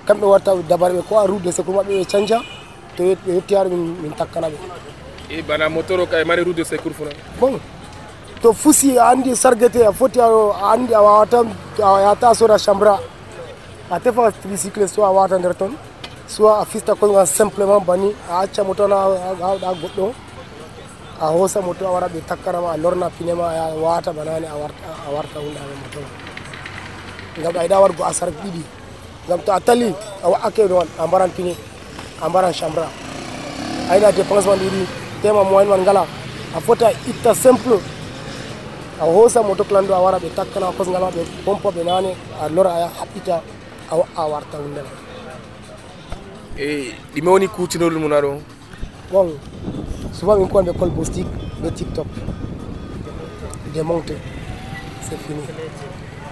kamɓe 0.08 0.25
watta 0.25 0.51
dabar 0.69 0.91
ɓe 0.91 1.01
ko 1.10 1.17
a 1.19 1.25
rude 1.27 1.51
secour 1.51 1.75
maɓɓe 1.75 1.93
ɓe 1.99 2.05
canja 2.12 2.38
to 2.95 3.03
ɓe 3.03 3.34
yetti 3.34 3.55
haɗo 3.55 3.69
min 3.75 4.13
takkana 4.17 4.47
ɓe 4.49 4.58
e 5.29 5.41
bana 5.41 5.67
moteur 5.69 5.99
o 6.01 6.05
ka 6.05 6.21
e 6.21 6.23
mari 6.23 6.43
route 6.43 6.58
de 6.58 6.63
secours 6.63 6.93
funa 6.95 7.10
bon 7.39 7.60
to 8.45 8.51
fusi 8.53 8.89
a 9.01 9.05
andi 9.12 9.31
sargete 9.43 9.79
a 9.89 9.91
foti 9.99 10.19
a 10.25 10.27
a 10.29 10.73
andi 10.73 10.93
a 10.93 11.01
wawata 11.05 11.39
a 11.89 11.89
yata 12.05 12.25
a 12.31 12.36
soda 12.39 12.58
chambra 12.65 12.93
a 13.93 13.97
tefa 14.03 14.25
tricycle 14.41 14.88
soit 14.93 15.08
a 15.10 15.13
wawata 15.15 15.39
nder 15.41 15.53
toon 15.60 15.71
soit 16.34 16.62
a 16.62 16.65
fista 16.71 16.93
koygal 16.99 17.25
simplement 17.38 17.81
bani 17.89 18.10
a 18.29 18.34
acca 18.43 18.62
moto 18.67 18.86
na 18.91 18.97
awɗa 19.51 19.69
goɗɗo 19.81 20.05
a 21.23 21.25
hoosa 21.34 21.60
moto 21.67 21.88
a 21.88 21.91
wara 21.95 22.08
ɓe 22.13 22.19
takkanama 22.29 22.69
a 22.73 22.77
lorna 22.84 23.10
pinema 23.17 23.45
a 23.63 23.65
wata 23.86 24.13
banani 24.17 24.45
a 24.53 24.55
warta 24.62 24.89
a 25.08 25.10
warta 25.15 25.38
hunde 25.43 25.60
ame 25.63 25.75
moto. 25.81 25.99
Ma 26.01 27.41
ngam 27.41 27.55
a 27.60 27.63
yiɗa 27.65 27.77
wargo 27.84 28.03
asar 28.12 28.29
ɗiɗi 28.29 28.62
ngam 29.27 29.39
to 29.45 29.51
a 29.58 29.60
tali 29.60 29.89
a 30.23 30.27
wa'ake 30.29 30.63
ɗon 30.69 30.88
a 31.01 31.08
mbaran 31.08 31.31
pine 31.36 31.53
a 32.21 32.29
mbaran 32.29 32.53
chambra 32.53 32.86
a 33.89 33.91
yiɗa 33.97 34.12
dépense 34.17 34.45
man 34.45 34.60
ɗiɗi 34.60 34.81
tema 35.21 35.43
moyen 35.43 35.67
man 35.69 35.81
ngala 35.81 36.03
a 36.55 36.60
foti 36.62 36.84
a 36.86 36.91
itta 37.10 37.34
simple 37.34 37.79
a 39.01 39.03
hoosa 39.05 39.41
moto 39.43 39.63
clando 39.63 39.93
a 39.95 39.99
wara 39.99 40.17
ɓe 40.19 40.29
takkana 40.36 40.71
kosgal 40.77 41.01
ma 41.01 41.10
ɓe 41.12 41.21
pompa 41.45 41.69
ɓe 41.71 41.84
nane 41.84 42.15
a 42.41 42.49
lora 42.49 42.71
a 42.73 42.88
haɓɓita 42.97 43.41
a 43.91 43.95
a 44.15 44.27
warta 44.27 44.58
hunde 44.58 44.81
ma 44.81 44.91
e 46.58 46.93
ɗime 47.13 47.27
woni 47.29 47.47
kutinolul 47.47 47.99
mum 47.99 48.12
aɗo 48.13 48.39
bon 49.12 49.29
souvent 50.13 50.38
min 50.38 50.47
kuwan 50.47 50.65
ɓe 50.65 50.73
col 50.79 50.89
bostique 50.89 51.27
ɓe 51.62 51.71
tiktok 51.73 52.08
démonté 53.73 54.15
c'est 55.01 55.17
fini. 55.27 55.41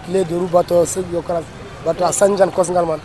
Clé 0.06 0.24
de 0.24 0.36
roue 0.36 0.48
bato 0.48 0.76
yo 1.14 1.22
kala 1.22 1.42
bato 1.86 2.06
a 2.06 2.12
sanjan 2.12 2.50
kosngal 2.52 2.86
man 2.86 3.00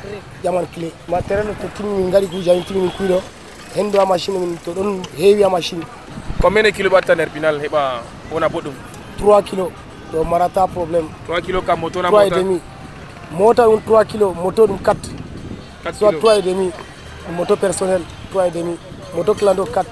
ƴaman 0.44 0.66
clé 0.72 0.92
ma 1.08 1.20
terrain 1.22 1.54
to 1.60 1.66
timmi 1.76 1.98
min 2.02 2.10
gaɗi 2.10 2.26
kuuji 2.28 2.50
amin 2.50 2.64
timmi 2.64 2.80
min 2.82 2.90
kuyɗo 2.90 3.20
hendu 3.74 3.98
ha 3.98 4.04
machine 4.06 4.38
min 4.38 4.56
to 4.64 4.70
ɗon 4.72 5.02
heewi 5.18 5.42
ha 5.42 5.48
machine. 5.50 5.82
Combien 6.40 6.62
de 6.62 6.70
kilo 6.72 6.88
ɓatta 6.90 7.14
nder 7.14 7.28
pinal 7.30 7.58
heɓa 7.60 8.00
wona 8.32 8.48
boɗɗum 8.48 8.72
3 9.18 9.42
kilo 9.42 9.70
ɗo 10.12 10.24
marata 10.24 10.66
probléme 10.66 11.08
3 11.28 11.42
kilo 11.42 11.62
ka 11.62 11.76
moto 11.76 12.02
na 12.02 12.08
3 12.10 12.26
et 12.26 12.30
mota 12.30 12.36
demi. 12.36 12.60
Mota 13.32 13.62
ɗum 13.66 13.80
3 13.86 14.04
kilo 14.06 14.32
moto 14.34 14.66
ɗum 14.66 14.78
4 14.78 14.96
4 15.84 15.94
soit 15.98 16.08
kilo 16.12 16.20
3 16.20 16.38
et 16.38 16.42
demi. 16.42 16.70
Moto 17.36 17.56
personnel 17.56 18.02
3 18.32 18.46
et 18.46 18.50
demi. 18.50 18.76
Moto 19.14 19.34
clando 19.34 19.64
4 19.64 19.84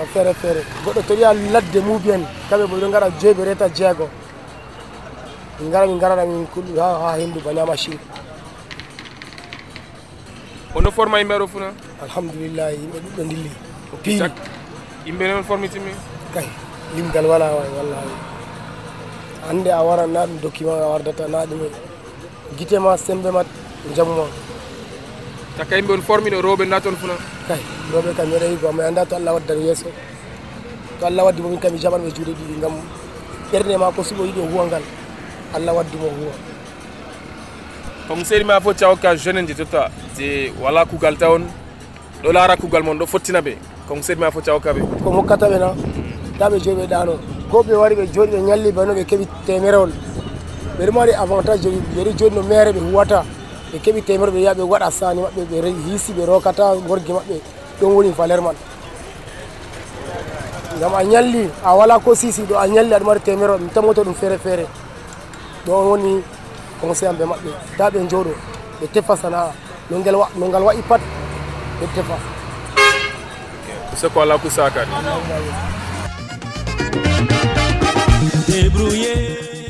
ga 0.00 0.06
feere 0.12 0.32
feere 0.34 0.62
goɗɗo 0.84 1.02
to 1.06 1.14
ɗiya 1.14 1.34
ladde 1.52 1.78
muubi 1.80 2.10
en 2.10 2.22
kamɓe 2.48 2.64
bo 2.66 2.76
ɓeɗo 2.76 2.90
gaɗa 2.92 3.08
joyi 3.20 3.34
ɓe 3.34 3.44
reta 3.44 3.68
jeego 3.68 4.08
min 5.60 5.70
gara 5.70 5.86
min 5.86 5.98
garaɗa 5.98 6.24
min 6.26 6.46
kuɗɗu 6.46 6.78
ha 6.80 6.88
ha 7.02 7.18
hendu 7.18 7.40
bani 7.44 7.58
ha 7.60 7.66
machine 7.66 7.98
ono 10.74 10.90
forma 10.90 11.18
yimɓe 11.20 11.38
ɗo 11.38 11.46
funa 11.46 11.68
alhamdulillah 12.02 12.72
yimɓe 12.72 12.98
ɗuɗɗo 13.04 13.22
dilli 13.28 13.50
o 13.92 13.96
piiri 14.02 14.30
yimɓe 15.06 15.24
noon 15.28 15.44
formitimi 15.44 15.92
kay 16.34 16.46
limgal 16.96 17.26
wala 17.26 17.46
way 17.56 17.68
wallahi. 17.76 18.12
Hannde 19.48 19.70
a 19.72 19.82
waran 19.82 20.12
na 20.12 20.26
ɗum 20.26 20.40
document 20.42 20.82
a 20.82 20.86
wardata 20.92 21.28
na 21.28 21.46
ɗume 21.46 21.68
guite 22.56 22.76
ma 22.78 22.96
sembe 22.96 23.30
ma 23.32 23.42
jamu 23.96 24.14
ma. 24.14 24.24
Takka 25.56 25.76
yimɓe 25.76 25.92
on 25.94 26.02
formino 26.02 26.40
rewɓe 26.42 26.64
na 26.68 26.80
toon 26.80 26.96
funa. 26.96 27.14
Kay 27.48 27.60
rewɓe 27.92 28.14
kam 28.16 28.30
yeɗa 28.32 28.46
yigo 28.46 28.68
amma 28.68 28.82
anda 28.86 29.06
to 29.06 29.16
allah 29.16 29.32
waddan 29.34 29.58
yeeso 29.66 29.86
to 30.98 31.06
allah 31.06 31.24
waddi 31.24 31.42
momin 31.42 31.58
kam 31.60 31.72
mi 31.72 31.78
jaɓan 31.78 32.02
ɓe 32.04 32.10
juuɗe 32.14 32.32
ɗiɗi 32.38 32.58
ngam. 32.58 32.74
Ɓerde 33.52 33.78
ma 33.78 33.90
ko 33.92 34.02
suɓo 34.02 34.24
yiɗi 34.26 34.40
o 34.40 34.46
huwa 34.52 34.66
ngal. 34.66 34.82
Allah 35.54 35.74
waddi 35.74 35.96
mo 35.96 36.08
huwa. 36.08 36.32
Comme 38.06 38.24
seri 38.24 38.44
ma 38.44 38.60
fo 38.60 38.72
cawka 38.74 39.16
jeune 39.16 39.46
je 39.46 39.54
totta 39.54 39.90
je 40.18 40.52
wala 40.60 40.84
kugal 40.84 41.16
tawon 41.16 41.46
ɗo 42.22 42.32
laara 42.32 42.56
kugal 42.56 42.82
mon 42.82 42.98
ɗo 42.98 43.06
fottina 43.06 43.40
ɓe 43.40 43.56
concert 43.90 44.18
ma 44.22 44.30
fo 44.30 44.40
taw 44.40 44.58
kabe. 44.62 44.80
Ko 45.02 45.10
mo 45.10 45.22
kata 45.26 45.50
bena 45.50 45.74
tabe 46.38 46.56
mm. 46.58 46.62
jobe 46.64 46.86
dano. 46.86 47.18
Ko 47.50 47.62
be 47.66 47.74
wari 47.74 47.94
ɓe 47.98 48.06
jodi 48.14 48.32
ɓe 48.36 48.40
nyalli 48.46 48.70
bano 48.72 48.94
be 48.94 49.02
kebi 49.04 49.26
temerol 49.46 49.90
be 50.78 50.90
mari 50.94 51.12
avantage 51.12 51.66
be 51.94 52.00
joɗi 52.18 52.34
no 52.34 52.42
maire 52.42 52.70
ɓe 52.72 52.80
huwata. 52.86 53.24
Ɓe 53.72 53.78
keeɓi 53.82 54.02
temere 54.06 54.30
ɓe 54.30 54.40
yaha 54.46 54.54
ɓe 54.54 54.62
waɗa 54.62 54.90
sani 54.90 55.20
maɓɓe 55.22 55.42
ɓe 55.50 55.68
hiisi 55.86 56.12
ɓe 56.12 56.22
rokata 56.26 56.74
gorgue 56.86 57.12
maɓɓe. 57.18 57.36
Ɗon 57.80 57.92
woni 57.94 58.10
valeur 58.18 58.40
man. 58.42 58.54
Gam 60.80 60.94
a 60.94 61.02
ñalli 61.04 61.50
a 61.64 61.74
wala 61.76 61.98
ko 61.98 62.14
sisi 62.14 62.42
ɗo 62.46 62.54
a 62.56 62.66
ñalli 62.68 62.94
aɗa 62.94 63.04
mari 63.04 63.20
temere 63.20 63.58
mi 63.58 63.68
tamoto 63.74 64.02
ɗum 64.04 64.14
feere 64.14 64.38
feere 64.38 64.66
ɗon 65.66 65.86
woni 65.90 66.22
conseil 66.80 67.10
amɓe 67.10 67.24
maɓɓe. 67.26 67.50
Ta 67.76 67.90
ɓe 67.90 67.98
jooɗo 68.10 68.32
ɓe 68.80 68.86
tefa 68.92 69.16
sana'a. 69.16 69.50
No 69.90 69.98
ngal 69.98 70.62
waɗi 70.62 70.82
pat 70.88 71.00
ɓe 71.80 71.86
tefa. 71.94 72.39
Sokola 74.00 74.38
Kusaka. 74.38 74.86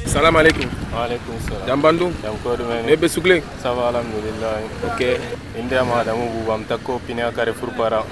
Salam 0.07 0.37
alaikum. 0.37 0.71
Wa 0.95 1.03
alaikum 1.05 1.35
salam. 1.43 1.67
Jambandung. 1.67 2.15
Jamkodo 2.23 2.63
mene. 2.69 2.87
Nebe 2.87 3.09
sugle. 3.09 3.43
Sava 3.63 3.89
alhamdulillah. 3.91 4.63
Okay. 4.95 5.19
India 5.59 5.83
ma 5.83 6.05
damu 6.05 6.31
bubam 6.31 6.63
takko 6.63 7.01
pinya 7.09 7.33
kare 7.35 7.53
furpara. 7.53 8.05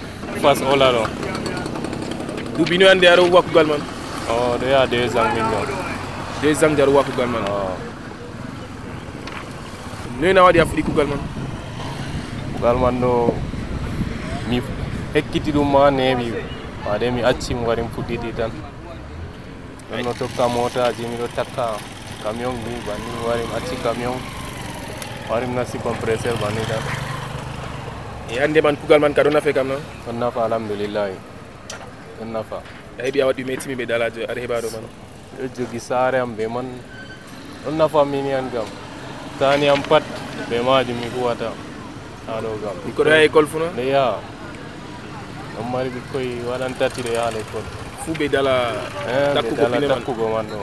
Fas 0.43 0.59
olalo. 0.59 1.07
Du 2.57 2.65
binu 2.65 2.91
ande 2.91 3.07
aro 3.07 3.31
waku 3.31 3.55
galman. 3.55 3.81
Oh, 4.29 4.59
de 4.59 4.71
ya 4.75 4.87
de 4.87 5.07
zang 5.07 5.31
minyo. 5.39 5.63
De 6.43 6.53
zang 6.53 6.75
jaru 6.75 6.99
waku 6.99 7.15
galman. 7.15 7.47
Oh. 7.47 7.79
Ne 10.19 10.35
wadi 10.35 10.59
afriku 10.59 10.91
galman. 10.99 11.23
Galman 12.61 12.99
no 12.99 13.35
mi 14.51 14.61
ekkiti 15.19 15.51
ɗum 15.53 15.67
ma 15.73 15.91
neeɓi 15.91 16.31
wade 16.87 17.11
mi 17.11 17.21
acci 17.23 17.55
mi 17.55 17.67
wari 17.67 17.83
mi 17.83 17.89
fuɗɗiti 17.95 18.31
tan. 18.39 18.51
Ɗon 19.91 20.03
no 20.05 20.13
tokka 20.15 20.49
motaji 20.49 21.03
miɗo 21.11 21.27
takka 21.35 21.75
camion 22.23 22.55
ni 22.55 22.79
banni 22.87 23.09
mi 23.15 23.21
wari 23.27 23.43
mi 23.43 23.55
acci 23.59 23.75
camion. 23.83 24.15
Wari 25.31 25.47
mi 25.47 25.55
nasti 25.59 25.79
compresseur 25.79 26.37
banni 26.39 26.63
tan. 26.71 26.83
E 28.31 28.39
hannde 28.39 28.61
man 28.63 28.77
kugal 28.77 29.01
man 29.01 29.13
ka 29.15 29.23
ɗon 29.23 29.33
nafe 29.35 29.51
kam 29.53 29.67
non 29.69 29.83
ɗon 30.07 30.17
nafa 30.23 30.45
alhamdulillahi. 30.47 31.17
Ɗon 32.19 32.31
nafa. 32.33 32.63
A 32.99 33.03
heeɓi 33.03 33.19
a 33.23 33.27
waɗi 33.27 33.43
mettimi 33.45 33.75
ɓe 33.75 33.87
dalajo 33.91 34.21
aɗa 34.23 34.41
heɓa 34.41 34.63
ɗo 34.63 34.69
man. 34.71 34.85
Ɗo 35.39 35.45
jogi 35.57 35.81
saare 35.81 36.19
am 36.23 36.35
be 36.37 36.47
man. 36.47 36.67
Ɗon 37.67 37.75
nafa 37.77 38.05
mini 38.07 38.33
an 38.33 38.47
kam 38.55 38.67
tani 39.39 39.67
am 39.69 39.83
pat 39.83 40.03
be 40.49 40.57
majum 40.63 40.95
mi 40.97 41.09
huwata. 41.11 41.51
Ha 42.27 42.39
ɗo 42.41 42.49
kam 42.63 42.77
ɓikko 42.87 43.03
ɗo 43.03 43.11
yaha 43.11 43.25
école 43.27 43.47
ɗo 43.51 43.83
yaha 43.83 44.38
ɗon 45.59 45.71
mari 45.73 45.91
ɓikkoye 45.91 46.47
waɗan 46.51 46.75
tati 46.79 47.03
ɗo 47.03 47.11
yaha 47.13 47.31
l'école 47.35 47.67
fuu 48.05 48.15
ɓe 48.15 48.29
dala 48.31 48.55
pine 49.43 49.89
man 50.31 50.47
ɗo 50.47 50.61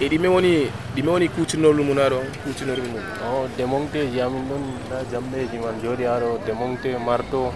e 0.00 0.08
ɗime 0.08 0.28
woni 0.28 0.66
ɗime 0.94 1.10
woni 1.14 1.28
kuccinorlu 1.28 1.82
mum 1.84 1.98
aɗo 1.98 2.18
kuccinorlu 2.42 2.88
mum 2.90 3.04
o 3.22 3.46
démonteji 3.56 4.20
amin 4.20 4.42
ɗon 4.48 4.62
nda 4.86 4.98
jamɗeji 5.10 5.58
man 5.62 5.78
jooɗi 5.82 6.04
ha 6.04 6.18
ɗo 6.20 6.38
démonté 6.46 6.98
marteau 6.98 7.52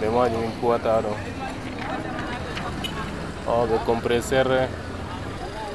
ɓe 0.00 0.06
majum 0.10 0.40
min 0.40 0.52
kuwata 0.60 1.00
ɗo 1.04 1.12
o 3.46 3.66
ɓe 3.70 3.76
compresseur 3.86 4.48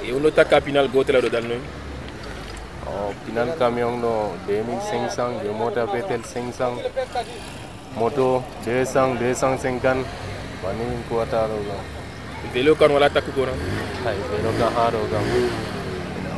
e 0.04 0.12
on 0.14 0.20
ɗo 0.24 0.32
takka 0.36 0.60
pinal 0.62 0.88
gotel 0.92 1.16
aɗo 1.16 1.30
dalnoy 1.30 1.62
o 2.88 3.14
pinal 3.26 3.56
camion 3.58 4.02
ɗo 4.04 4.12
2500 4.48 5.44
je 5.44 5.50
mota 5.56 5.88
petel 5.88 6.22
500 6.22 7.67
moto 7.98 8.44
jesang 8.66 9.18
desang 9.18 9.58
sengkan 9.58 10.06
bani 10.62 10.86
kuata 11.10 11.50
roga. 11.50 11.78
Velo 12.54 12.76
kan 12.80 12.94
wala 12.94 13.10
tak 13.10 13.26
gora 13.36 13.52
hai 14.06 14.16
velo 14.32 14.52
ka 14.62 14.68
haro 14.78 15.02
ga 15.12 15.20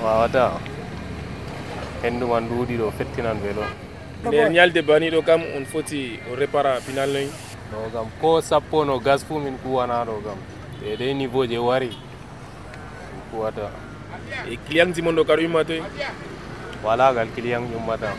wa 0.03 0.11
wata 0.23 0.45
hendu 2.01 2.25
wan 2.31 2.47
dudi 2.49 2.79
ro 2.79 2.87
fetinan 2.97 3.37
velo 3.43 3.63
ne 4.31 4.49
nyal 4.55 4.71
de 4.71 4.81
bani 4.81 5.11
ro 5.11 5.21
kam 5.21 5.43
un 5.57 5.65
foti 5.71 6.17
o 6.31 6.35
repara 6.39 6.79
final 6.81 7.11
ne 7.11 7.27
no 7.71 7.77
gam 7.93 8.07
ko 8.21 8.41
gas 9.03 9.21
fu 9.27 9.39
min 9.39 9.57
kuana 9.63 10.03
ro 10.07 10.17
gam 10.25 10.39
de 10.81 10.95
de 10.95 11.13
niveau 11.13 11.45
je 11.45 11.57
wari. 11.57 11.91
Kuata 13.31 13.69
e 14.49 14.57
client 14.65 14.95
di 14.95 15.01
mondo 15.01 15.23
karu 15.23 15.47
mate 15.47 15.77
wala 16.83 17.13
gal 17.13 17.27
client 17.35 17.69
yumata. 17.71 18.11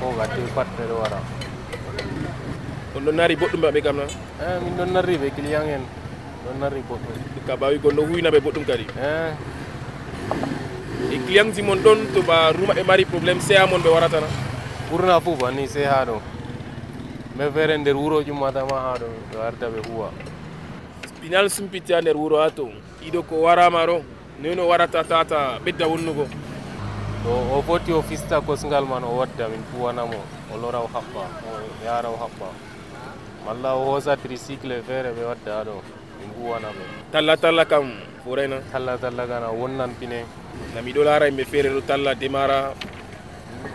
Ko 0.00 0.14
gatu 0.16 0.42
patte 0.56 0.82
ro 0.88 0.96
on 2.96 3.00
ɗon 3.04 3.14
naari 3.16 3.36
boɗɗum 3.36 3.60
maɓɓe 3.60 3.80
kam 3.82 3.96
na? 3.96 4.04
Min 4.62 4.76
ɗon 4.78 4.92
narri 4.92 5.18
ɓe 5.18 5.30
client 5.34 5.66
en 5.68 5.82
ɗon 6.44 6.56
narri 6.60 6.80
boɗɗum 6.88 7.46
ka 7.46 7.56
bawi 7.56 7.78
gon 7.78 7.94
ɗo 7.96 8.02
huyna 8.06 8.30
ɓe 8.30 8.40
boɗɗum 8.40 8.64
kadi 8.64 8.86
e 8.94 9.10
e 11.14 11.16
client 11.26 11.54
ji 11.54 11.62
mon 11.62 11.76
ɗon 11.82 11.98
to 12.14 12.22
ɓa 12.22 12.52
ruma 12.52 12.74
ɓe 12.74 12.82
mari 12.86 13.04
probléme 13.04 13.40
seya 13.40 13.66
mon 13.66 13.82
ɓe 13.82 13.88
warata 13.90 14.20
na? 14.20 14.26
Ɓurna 14.90 15.20
fu 15.20 15.34
banni 15.36 15.66
se 15.66 15.84
ha 15.84 16.04
ɗo 16.04 16.20
mais 17.36 17.50
fere 17.50 17.76
nder 17.78 17.96
wuro 17.96 18.22
ƴummatama 18.22 18.76
ha 18.84 18.94
ɗo 19.00 19.06
ɓe 19.30 19.36
warta 19.38 19.66
ɓe 19.66 19.80
huwa 19.90 20.10
pinal 21.20 21.50
sumpiti 21.50 21.92
ha 21.92 22.00
nder 22.00 22.16
wuuro 22.16 22.36
ha 22.38 22.50
to 22.50 22.70
ɗiɗo 23.02 23.22
ko 23.26 23.34
warama 23.42 23.86
ɗo 23.86 24.02
noyi 24.40 24.54
no 24.56 24.68
warata 24.68 25.02
tata 25.04 25.58
ɓedda 25.64 25.86
wonnugo 25.90 26.26
ɗo 27.24 27.30
o 27.58 27.62
foti 27.66 27.92
o 27.92 28.02
fista 28.02 28.40
kosngal 28.40 28.84
man 28.86 29.02
o 29.04 29.18
wadda 29.18 29.48
min 29.48 29.62
kuwanamo 29.72 30.18
o 30.52 30.56
lora 30.62 30.78
o 30.78 30.86
haɓɓa 30.94 31.22
o 31.48 31.50
yara 31.84 32.08
o 32.08 32.16
haɓɓa 32.22 32.73
malla 33.46 33.70
hosa 33.76 34.16
tricycle 34.16 34.82
feere 34.86 35.10
ɓe 35.16 35.22
wadda 35.30 35.64
ɗo 35.68 35.74
min 36.18 36.30
huwana 36.38 36.68
ɓe 36.76 36.84
talla 37.12 37.36
talla 37.36 37.64
kam 37.64 37.86
forayna 38.24 38.56
talla 38.72 38.96
talla 38.98 39.26
kana 39.26 39.48
wonnan 39.52 39.90
pine. 40.00 40.24
Na 40.74 40.80
miɗo 40.82 41.04
lara 41.04 41.26
yimɓe 41.28 41.44
feere 41.44 41.68
ɗo 41.74 41.80
talla 41.86 42.14
démara 42.14 42.72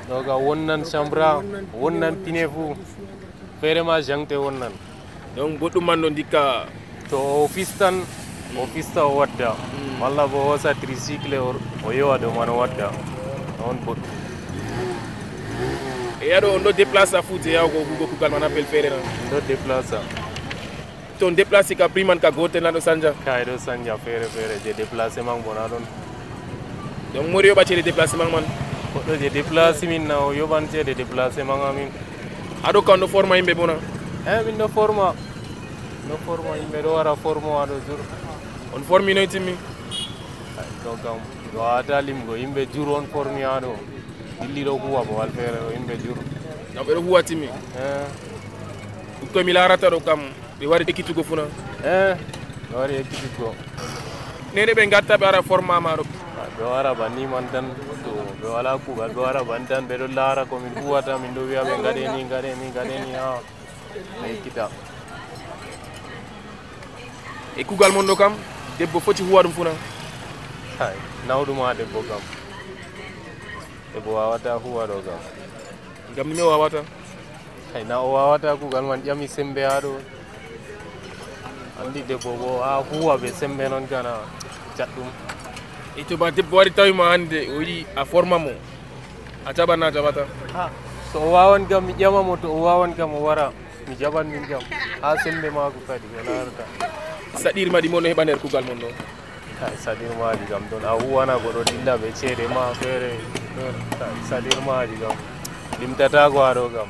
ɗo 0.09 0.23
ka 0.25 0.35
wonnan 0.37 0.81
chambra 0.91 1.41
wonnan 1.73 2.15
pine 2.25 2.47
fuu 2.53 2.73
feere 3.61 3.81
ma 3.83 4.01
jangte 4.01 4.35
wonnan. 4.35 4.73
Donc 5.35 5.59
boɗɗum 5.59 5.85
man 5.85 6.01
ɗo 6.01 6.09
dikka 6.09 6.65
to 7.09 7.17
o 7.17 7.47
fistan 7.47 8.01
o 8.57 8.65
fista 8.73 9.05
o 9.05 9.17
wadda. 9.21 9.53
Malla 9.99 10.25
bo 10.27 10.37
o 10.39 10.47
hosa 10.51 10.73
tricycle 10.73 11.37
o 11.85 11.91
yewa 11.93 12.17
ɗo 12.17 12.33
man 12.35 12.49
o 12.49 12.57
wadda. 12.57 12.89
On 13.69 13.77
boɗɗum 13.85 14.18
yaɗo 16.29 16.47
on 16.55 16.63
ɗo 16.63 16.71
déplace 16.71 17.13
a 17.17 17.21
fuu 17.21 17.39
je 17.43 17.51
yawgo 17.51 17.79
hugo 17.89 18.05
kugal 18.07 18.31
man 18.31 18.43
appel 18.43 18.65
feere 18.65 18.89
na? 18.89 18.97
Ɗo 19.31 19.41
déplace 19.47 19.93
a 19.93 20.01
to 21.19 21.25
on 21.27 21.31
déplace 21.35 21.75
ka 21.77 21.87
prix 21.89 22.03
man 22.03 22.19
ka 22.19 22.31
gotel 22.31 22.63
na 22.63 22.71
ɗo 22.71 22.79
sanja? 22.81 23.13
Kay 23.25 23.43
ɗo 23.45 23.57
sanja 23.57 23.97
feere 23.97 24.25
feere 24.35 24.55
je 24.63 24.73
déplacement 24.73 25.39
bona 25.45 25.67
ɗon 25.67 25.83
donc 27.13 27.27
mori 27.31 27.47
yoɓa 27.49 27.65
ceede 27.65 27.83
déplacement 27.83 28.29
man 28.31 28.43
goɗɗo 28.93 29.13
je 29.21 29.29
déplace 29.29 29.83
min 29.83 30.07
na 30.07 30.19
o 30.19 30.31
yoɓan 30.33 30.67
ceede 30.71 30.93
déplacement 30.95 31.61
amin 31.69 31.89
aɗo 32.63 32.81
ka 32.81 32.93
on 32.93 32.99
ɗo 32.99 33.07
forma 33.07 33.35
yimɓe 33.37 33.53
bona? 33.55 33.73
E 34.27 34.43
min 34.45 34.57
ɗo 34.57 34.67
forma. 34.67 35.13
Ɗo 36.09 36.15
forma 36.25 36.57
yimɓe 36.57 36.81
ɗo 36.83 36.89
wara 36.95 37.15
formo 37.15 37.59
aɗo 37.61 37.75
jour 37.87 37.99
on 38.75 38.81
formi 38.83 39.13
noy 39.13 39.27
timmi 39.27 39.53
ɗo 40.83 40.91
kam 41.03 41.17
ɗo 41.53 41.59
wawata 41.59 42.01
limgo 42.01 42.35
yimɓe 42.35 42.67
jour 42.73 42.87
on 42.97 43.05
formi 43.13 43.41
ha 43.41 43.59
ɗo 43.59 43.73
dilli 44.41 44.63
ɗo 44.65 44.71
huwa 44.77 45.05
babal 45.05 45.29
feere 45.35 45.57
ɗo 45.63 45.69
yimɓe 45.75 45.95
juro 46.03 46.21
no 46.73 46.81
ɓeɗo 46.83 47.01
huwa 47.05 47.23
timmi 47.23 47.47
e 47.47 47.83
ɓikkoye 49.21 49.43
mi 49.45 49.53
larata 49.53 49.89
ɗo 49.89 49.99
kam 50.05 50.19
ɓe 50.59 50.65
wari 50.67 50.83
ekkitugo 50.87 51.23
funa. 51.23 51.43
E 51.83 52.15
ɓe 52.69 52.75
wari 52.79 52.95
ekkititgo 52.95 53.55
nene 54.53 54.71
ɓe 54.73 54.87
gatta 54.89 55.17
ɓe 55.17 55.25
ara 55.27 55.41
formama 55.41 55.95
ɗo 55.97 56.03
ɓe 56.57 56.63
wara 56.63 56.93
banni 56.95 57.25
man 57.27 57.45
tan 57.51 57.65
to 58.03 58.11
ɓe 58.41 58.47
wala 58.53 58.77
kuugal 58.77 59.11
ɓe 59.11 59.19
wara 59.21 59.43
banni 59.43 59.67
tan 59.67 59.87
ɓeɗo 59.87 60.07
laara 60.15 60.45
komin 60.45 60.73
huwata 60.83 61.17
min 61.17 61.33
ɗo 61.35 61.41
wiya 61.47 61.63
ɓe 61.63 61.75
gaɗeni 61.83 62.23
gaɗeni 62.29 62.71
gaɗeni 62.75 63.11
gaɗe 63.11 63.17
ha. 63.17 63.39
Ɓe 64.21 64.27
ekkita 64.33 64.69
e 67.57 67.63
kuugal 67.63 67.91
mon 67.91 68.07
ɗo 68.07 68.15
kam? 68.15 68.33
Debbo 68.77 68.99
foti 68.99 69.23
huwa 69.23 69.43
ɗum 69.43 69.51
funa. 69.51 69.71
Nawɗuma 71.27 71.73
debbo 71.75 71.99
kam 72.07 72.38
debbo 73.93 74.13
wawata 74.13 74.53
huwa 74.53 74.85
ɗo 74.87 74.97
kam 75.05 75.19
gam 76.15 76.27
nime 76.29 76.41
o 76.41 76.49
wawata 76.49 76.83
hay 77.73 77.83
na 77.83 77.99
o 77.99 78.11
wawata 78.13 78.55
kugal 78.55 78.83
man 78.83 79.01
ƴami 79.01 79.27
sembe 79.27 79.61
ha 79.65 79.79
ɗo 79.81 79.93
andi 81.81 82.01
debbo 82.07 82.31
bo 82.37 82.61
ha 82.61 82.81
huwa 82.91 83.17
ɓe 83.17 83.31
sembe 83.33 83.69
noon 83.69 83.87
kana 83.87 84.13
jaɗɗum 84.77 85.09
e 85.97 86.03
to 86.03 86.17
ba 86.17 86.31
debbo 86.31 86.57
wari 86.57 86.71
tawima 86.71 87.09
hande 87.09 87.49
o 87.49 87.61
yiɗi 87.61 87.85
a 87.95 88.05
forma 88.05 88.37
mo. 88.39 88.51
A 89.45 89.53
jaɓan 89.53 89.79
na 89.79 89.91
jaɓata 89.91 90.25
ha 90.53 90.69
so 91.11 91.19
o 91.19 91.31
wawan 91.31 91.65
kam 91.67 91.85
mi 91.85 91.93
ƴamamo 91.93 92.37
to 92.41 92.47
o 92.51 92.61
wawan 92.61 92.93
kam 92.95 93.13
o 93.13 93.19
wara 93.25 93.51
mi 93.87 93.95
jaɓan 93.95 94.27
min 94.29 94.45
kam 94.47 94.61
ha 95.01 95.15
sembe 95.23 95.49
mako 95.49 95.79
kadi 95.87 96.05
o 96.13 96.21
larata 96.23 96.63
saɗirma 97.41 97.81
ɗi 97.81 97.89
mon 97.89 98.03
no. 98.03 98.09
Heɓa 98.09 98.23
nder 98.25 98.37
kugal 98.37 98.63
mon 98.65 98.77
ɗo 98.79 98.87
Kai, 99.59 99.75
saɗirmaji 99.75 100.45
kam 100.49 100.63
ɗon 100.71 100.83
a 100.87 100.91
huwana 100.95 101.35
goɗo 101.43 101.63
dilla 101.67 101.97
ɓe 101.97 102.07
ceede 102.15 102.47
ma 102.47 102.71
feere 102.79 103.11
Kai, 103.55 104.13
saɗirmaji 104.29 104.95
kam 105.01 105.17
limtatako 105.81 106.37
aɗo 106.49 106.63
kam 106.75 106.89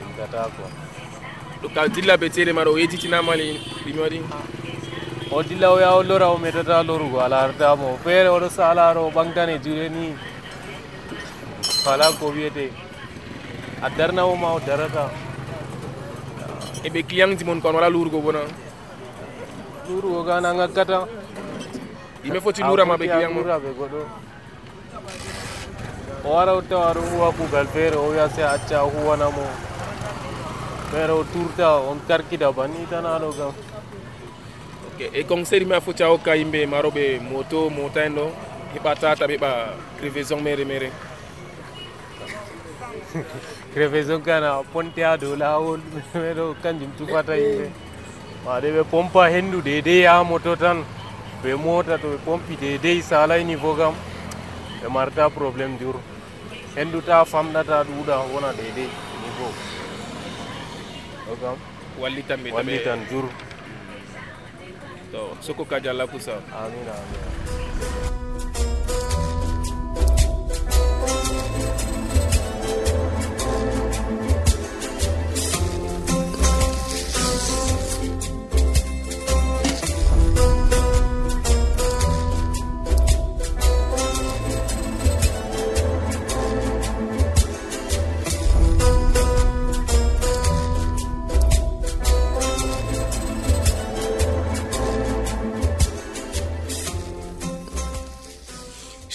limtatako 0.00 0.64
ɗo 1.60 1.66
ka 1.74 1.82
dilla 1.94 2.14
be 2.20 2.26
ceede 2.34 2.52
maɗo 2.52 2.70
o 2.74 2.78
yejjitinamali 2.78 3.46
ɗimi 3.84 4.00
waɗi 4.04 4.18
o 5.34 5.42
dilla 5.42 5.66
o 5.74 5.78
yaha 5.82 5.96
o 5.98 6.02
lora 6.02 6.26
o 6.30 6.38
metata 6.38 6.82
lorugo 6.88 7.18
a 7.20 7.28
laratamo 7.28 7.98
feere 8.04 8.28
oɗo 8.36 8.48
salaro 8.56 9.00
o 9.06 9.10
ɓamtane 9.10 9.58
juuɗe 9.64 9.86
ni 9.90 10.14
wala 11.86 12.06
ko 12.18 12.26
wiyete 12.34 12.70
a 13.82 13.90
darnamo 13.90 14.36
ma 14.36 14.54
o 14.54 14.60
darata 14.60 15.10
e 16.84 16.88
ɓe 16.88 17.02
client 17.08 17.38
ji 17.38 17.44
mon 17.44 17.60
kon 17.60 17.74
wala 17.74 17.88
lurugo 17.90 18.20
bona 18.22 18.40
lurugo 19.88 20.22
gana 20.24 20.54
ngakkata 20.54 20.98
yimɓe 22.24 22.40
foti 22.40 22.62
lurama 22.62 22.94
ɓe 22.96 23.06
client 23.10 23.32
mo 23.34 23.40
luraɓe 23.42 23.70
goɗo 23.78 23.98
o 23.98 24.25
wara 26.26 26.62
tawa 26.62 26.94
ɗo 26.94 27.00
huwa 27.00 27.32
kugal 27.32 27.66
feere 27.66 27.96
o 27.96 28.08
wiya 28.08 28.28
se 28.30 28.42
acca 28.44 28.78
huwanamo 28.80 29.46
feere 30.90 31.12
o 31.12 31.24
turta 31.24 31.68
on 31.90 32.00
karkida 32.08 32.52
banni 32.52 32.86
tan 32.90 33.06
aɗo 33.06 33.30
kam 33.38 33.52
ok 34.88 35.00
e 35.12 35.22
conseil 35.24 35.62
ɗimi 35.64 35.74
a 35.76 35.80
foti 35.80 36.02
a 36.02 36.06
hokka 36.08 36.34
yimɓe 36.36 36.66
maroɓe 36.66 37.20
moto 37.30 37.70
mota 37.70 38.04
en 38.04 38.14
ɗo 38.14 38.26
heɓa 38.74 38.94
tata 39.00 39.26
ɓeɓa 39.26 39.50
crevaison 39.98 40.42
mere 40.42 40.64
mere. 40.64 40.90
Crevaison 43.74 44.20
kana 44.22 44.62
ponte 44.72 44.98
ha 45.04 45.16
dow 45.16 45.36
lawol 45.36 45.80
ɓeɗo 46.14 46.54
kanjum 46.62 46.90
tufata 46.98 47.36
yimɓe 47.36 47.70
waɗe 48.46 48.68
ɓe 48.76 48.82
pompa 48.90 49.30
hendu 49.30 49.62
dedei 49.62 50.04
ha 50.06 50.24
moto 50.24 50.56
tan. 50.56 50.84
Be 51.42 51.54
mota 51.54 51.98
to 51.98 52.08
ɓe 52.08 52.18
pompi 52.24 52.56
dedei 52.56 53.02
salay 53.02 53.44
niveau 53.44 53.76
kam 53.76 53.94
ɓe 54.82 54.88
marta 54.90 55.30
probléme 55.30 55.78
jur 55.78 55.94
henduta 56.76 57.24
famɗata 57.24 57.76
ɗuɗa 57.88 58.16
wona 58.32 58.50
deydey 58.58 58.90
niveau 59.22 59.52
o 61.30 61.36
kam 61.40 61.56
wallitan 62.00 62.38
ɓe 62.42 62.48
wallitan 62.52 63.00
jour 63.10 63.24
to 65.12 65.20
soko 65.40 65.64
pusa 66.12 66.34
amina 66.60 66.92
amina 67.02 68.25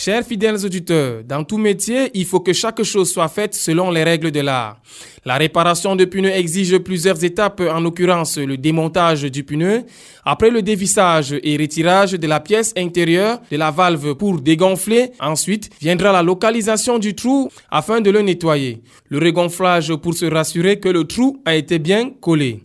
Chers 0.04 0.26
fidèles 0.26 0.66
auditeurs, 0.66 1.24
dans 1.24 1.44
tout 1.44 1.60
métier, 1.60 2.10
il 2.16 2.26
faut 2.26 2.40
que 2.40 2.54
chaque 2.54 2.82
chose 2.82 3.14
soit 3.14 3.28
faite 3.28 3.54
selon 3.54 3.92
les 3.92 4.04
règles 4.04 4.32
de 4.32 4.40
l'art. 4.40 4.82
La 5.26 5.36
réparation 5.36 5.96
de 5.96 6.06
pneus 6.06 6.32
exige 6.32 6.76
plusieurs 6.80 7.24
étapes, 7.24 7.62
en 7.62 7.80
l'occurrence 7.80 8.40
le 8.40 8.58
démontage 8.58 9.22
du 9.22 9.44
pneu, 9.44 9.84
après 10.26 10.50
le 10.50 10.64
dévissage 10.64 11.36
et 11.44 11.56
retirage 11.56 12.14
de 12.14 12.26
la 12.26 12.40
pièce 12.40 12.74
intérieure 12.76 13.42
de 13.52 13.58
la 13.58 13.70
valve 13.70 14.16
pour 14.16 14.42
dégonfler. 14.42 15.12
Ensuite 15.20 15.70
viendra 15.80 16.12
la 16.12 16.24
localisation 16.24 16.98
du 16.98 17.14
trou 17.14 17.52
afin 17.70 18.02
de 18.02 18.10
le 18.10 18.24
nettoyer. 18.24 18.82
Le 19.08 19.20
regonflage 19.20 19.94
pour 19.98 20.16
se 20.16 20.26
rassurer 20.26 20.80
que 20.80 20.90
le 20.90 21.04
trou 21.04 21.44
a 21.46 21.54
été 21.54 21.78
bien 21.78 22.10
collé 22.10 22.64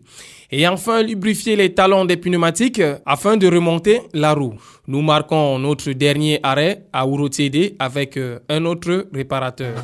et 0.51 0.67
enfin 0.69 1.03
lubrifier 1.03 1.57
les 1.57 1.75
talons 1.75 2.05
des 2.05 2.17
pneumatiques 2.17 2.83
afin 3.05 3.37
de 3.37 3.47
remonter 3.47 4.01
la 4.13 4.33
roue. 4.33 4.55
Nous 4.89 5.03
marquons 5.03 5.59
notre 5.59 5.91
dernier 5.93 6.41
arrêt 6.43 6.85
à 6.93 7.07
Ourotiede 7.07 7.75
avec 7.79 8.17
euh, 8.17 8.39
un 8.49 8.65
autre 8.65 9.07
réparateur. 9.13 9.75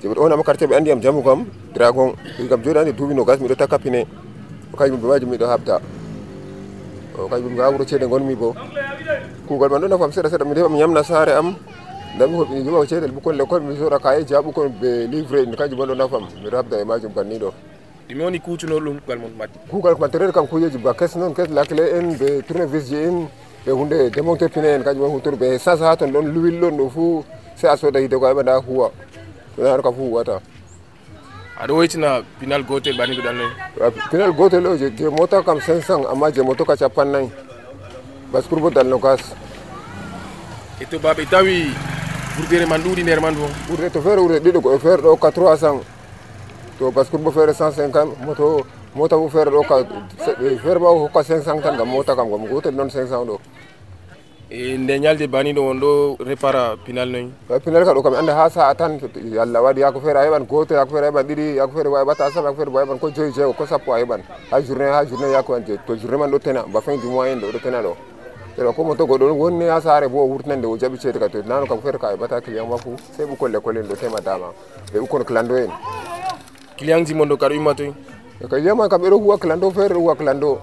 jibir 0.00 0.18
ona 0.18 0.36
makarta 0.36 0.66
be 0.66 0.74
andi 0.76 0.90
am 0.90 1.00
jamu 1.00 1.22
kam 1.22 1.46
dragon 1.74 2.16
kam 2.48 2.62
jodan 2.62 2.84
de 2.84 2.92
dubi 2.92 3.14
no 3.14 3.24
gas 3.24 3.40
mi 3.40 3.48
do 3.48 3.54
takapine 3.54 4.06
o 4.72 4.76
kay 4.76 4.90
be 4.90 5.06
waji 5.06 5.26
mi 5.26 5.36
do 5.36 5.46
habta 5.46 5.80
o 7.18 7.28
kay 7.28 7.40
be 7.40 7.54
gawro 7.54 7.84
cede 7.84 8.06
gonmi 8.08 8.34
bo 8.34 8.54
kugal 9.46 9.70
man 9.70 9.80
do 9.80 9.88
nafam 9.88 10.12
seeda 10.12 10.30
seeda 10.30 10.44
mi 10.44 10.54
de 10.54 10.68
mi 10.68 10.80
yamna 10.80 11.02
sare 11.04 11.32
am. 11.36 11.56
Dami 12.18 12.34
ko 12.36 12.44
ni 12.50 12.64
juma 12.64 12.86
cede 12.86 13.06
bu 13.12 13.20
kolle 13.20 13.46
kon 13.46 13.62
mi 13.62 13.76
sora 13.76 13.98
kay 13.98 14.24
jabu 14.24 14.52
kon 14.52 14.68
be 14.80 15.06
livre 15.06 15.46
ni 15.46 15.56
kanji 15.56 15.76
bondo 15.76 15.94
nafam. 15.94 16.26
Mi 16.42 16.50
do 16.50 16.56
habta 16.56 16.80
e 16.80 16.84
majum 16.84 17.12
kan 17.14 17.28
ni 17.28 17.38
do 17.38 17.52
dimi 18.10 18.24
woni 18.24 18.40
kuucunol 18.40 18.82
ɗum 18.82 18.98
kugal 19.00 19.18
mon 19.22 19.30
mbaɗɗi 19.36 19.58
kuugal 19.70 19.94
ko 19.94 20.08
tere 20.08 20.32
kam 20.32 20.46
kuujeji 20.46 20.78
ba 20.78 20.94
kes 20.94 21.14
noon 21.14 21.32
kes 21.34 21.48
lakile 21.48 21.84
en 21.94 22.10
ɓe 22.18 22.42
tournevis 22.42 22.88
ji 22.90 22.96
en 22.96 23.28
ɓe 23.64 23.70
hunde 23.70 24.10
démonteur 24.10 24.50
pine 24.50 24.66
en 24.66 24.82
kanjum 24.82 25.04
on 25.04 25.14
hutor 25.14 25.36
ɓe 25.38 25.58
sas 25.58 25.78
ha 25.80 25.94
ton 25.96 26.10
ɗon 26.10 26.26
luwil 26.34 26.58
ɗon 26.60 26.74
ɗo 26.76 26.88
fuu 26.90 27.24
se 27.54 27.68
a 27.68 27.76
soda 27.76 28.00
hide 28.00 28.18
ko 28.18 28.26
a 28.26 28.34
ɓeɗa 28.34 28.58
huwa 28.66 28.90
ɗon 29.60 29.82
ka 29.82 29.92
fu 29.92 30.02
huwata 30.08 30.40
aɗa 31.60 31.74
woytina 31.74 32.22
pinal 32.40 32.62
gotel 32.64 32.96
ɓani 32.96 33.16
ɗo 33.16 33.22
ɗannoy 33.22 33.50
pinal 34.10 34.32
gotel 34.32 34.66
o 34.66 34.76
je 34.76 35.08
mota 35.10 35.42
kam 35.42 35.58
500 35.60 36.06
amma 36.10 36.30
je 36.32 36.42
moto 36.42 36.64
ka 36.64 36.76
capannayyi 36.76 37.30
bascour 38.32 38.60
bo 38.60 38.70
dal 38.70 38.86
nogas 38.86 39.20
e 40.80 40.84
to 40.86 40.98
baɓe 40.98 41.26
tawi 41.30 41.74
ɓurdere 42.36 42.66
man 42.66 42.80
ɗuuɗi 42.82 43.02
nder 43.02 43.20
man 43.20 43.34
bo 43.34 43.46
ɓurde 43.68 43.90
to 43.92 44.00
feere 44.00 44.20
ɓurde 44.20 44.38
ɗiɗo 44.40 44.60
ko 44.62 44.78
feere 44.78 45.02
ɗo 45.02 45.16
ka 45.16 45.30
300 45.30 45.80
to 46.78 46.90
bascour 46.90 47.20
bo 47.20 47.30
feere 47.30 47.52
150 47.52 48.24
moto 48.24 48.64
mota 48.94 49.16
bo 49.16 49.28
feere 49.28 49.50
ɗo 49.50 49.62
ka 49.68 49.84
feere 50.62 50.78
ba 50.80 50.88
hokka 50.88 51.22
500 51.22 51.60
tan 51.62 51.76
gam 51.76 51.88
mota 51.88 52.16
kam 52.16 52.30
gam 52.30 52.46
gotel 52.48 52.74
noon 52.74 52.88
500 52.88 53.26
ɗo 53.26 53.36
e 53.36 53.59
nde 54.50 54.98
ñalde 54.98 55.26
bani 55.28 55.52
ɗo 55.52 55.62
on 55.70 55.78
ɗo 55.80 56.16
répara 56.26 56.76
pinal 56.84 57.08
noy? 57.08 57.30
Pinal 57.64 57.84
ka 57.84 57.94
ɗo 57.94 58.02
kam 58.02 58.14
anda 58.14 58.34
ha 58.34 58.50
sa'a 58.50 58.74
tan 58.74 58.98
allah 59.38 59.62
waɗi 59.62 59.80
yako 59.80 60.00
feere 60.00 60.16
a 60.18 60.24
heɓan 60.26 60.44
goto 60.46 60.74
yako 60.74 60.90
feere 60.90 61.06
a 61.06 61.10
heɓan 61.10 61.26
ɗiɗi 61.26 61.54
yako 61.56 61.72
feere 61.72 61.86
a 61.94 62.02
heɓata 62.02 62.30
sam 62.34 62.44
yako 62.44 62.56
feere 62.56 62.70
heɓan 62.70 62.98
ko 62.98 63.10
joyi 63.10 63.32
jeego 63.32 63.52
ko 63.52 63.64
sappo 63.66 63.92
a 63.94 63.98
heɓan. 64.02 64.20
Ha 64.50 64.60
journée 64.60 64.90
ha 64.90 65.04
journée 65.06 65.30
yako 65.30 65.54
an 65.54 65.62
to 65.86 65.94
journée 65.96 66.18
man 66.18 66.30
ɗo 66.32 66.38
tena 66.40 66.64
ba 66.66 66.80
fin 66.80 66.96
du 66.98 67.06
mois 67.08 67.28
en 67.28 67.38
ɗo 67.38 67.46
ɗo 67.52 67.58
tena 67.62 67.80
ɗo. 67.80 67.94
Eɗo 68.58 68.72
ko 68.74 68.82
moto 68.84 69.06
goɗɗo 69.06 69.32
wonni 69.38 69.66
ha 69.68 69.80
saare 69.80 70.08
bo 70.08 70.18
o 70.18 70.26
wurtinande 70.26 70.66
o 70.66 70.76
jaɓi 70.76 70.98
ceede 70.98 71.18
ka 71.20 71.28
to 71.28 71.42
nano 71.46 71.66
kam 71.66 71.78
feere 71.80 71.98
ka 71.98 72.10
heɓata 72.10 72.40
client 72.42 72.68
ma 72.68 72.76
fou 72.76 72.96
sey 73.16 73.26
ɓukkol 73.26 73.52
l'école 73.52 73.78
en 73.78 73.86
ɗo 73.86 73.94
temadama 73.94 74.46
ɓe 74.92 74.98
ɓukkon 74.98 75.24
clando 75.24 75.54
en. 75.56 75.70
Client 76.76 77.06
ji 77.06 77.14
mon 77.14 77.26
ɗo 77.28 77.36
kaɗo 77.38 77.54
imma 77.54 77.72
toy? 77.74 77.92
Client 78.48 78.74
man 78.76 78.88
kam 78.88 79.00
ɓeɗo 79.00 79.16
huwa 79.16 79.38
clando 79.38 79.70
feere 79.70 79.94
ɗo 79.94 80.00
huwa 80.00 80.16
clando 80.16 80.58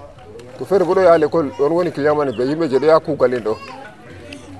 to 0.57 0.65
feere 0.65 0.83
bo 0.85 0.93
ɗo 0.93 1.01
yaha 1.01 1.17
l'école 1.17 1.49
ɗon 1.57 1.71
woni 1.71 1.91
client 1.91 2.17
man 2.17 2.29
ɓe 2.31 2.43
yimɓe 2.45 2.69
je 2.69 2.77
ɗo 2.79 2.85
yaha 2.87 2.99
kuugal 2.99 3.33
en 3.33 3.39
ɗo. 3.43 3.57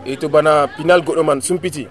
E 0.06 0.16
to 0.18 0.30
bana 0.30 0.68
pinal 0.78 1.02
goɗɗo 1.02 1.24
man 1.24 1.42
sumpiti. 1.42 1.88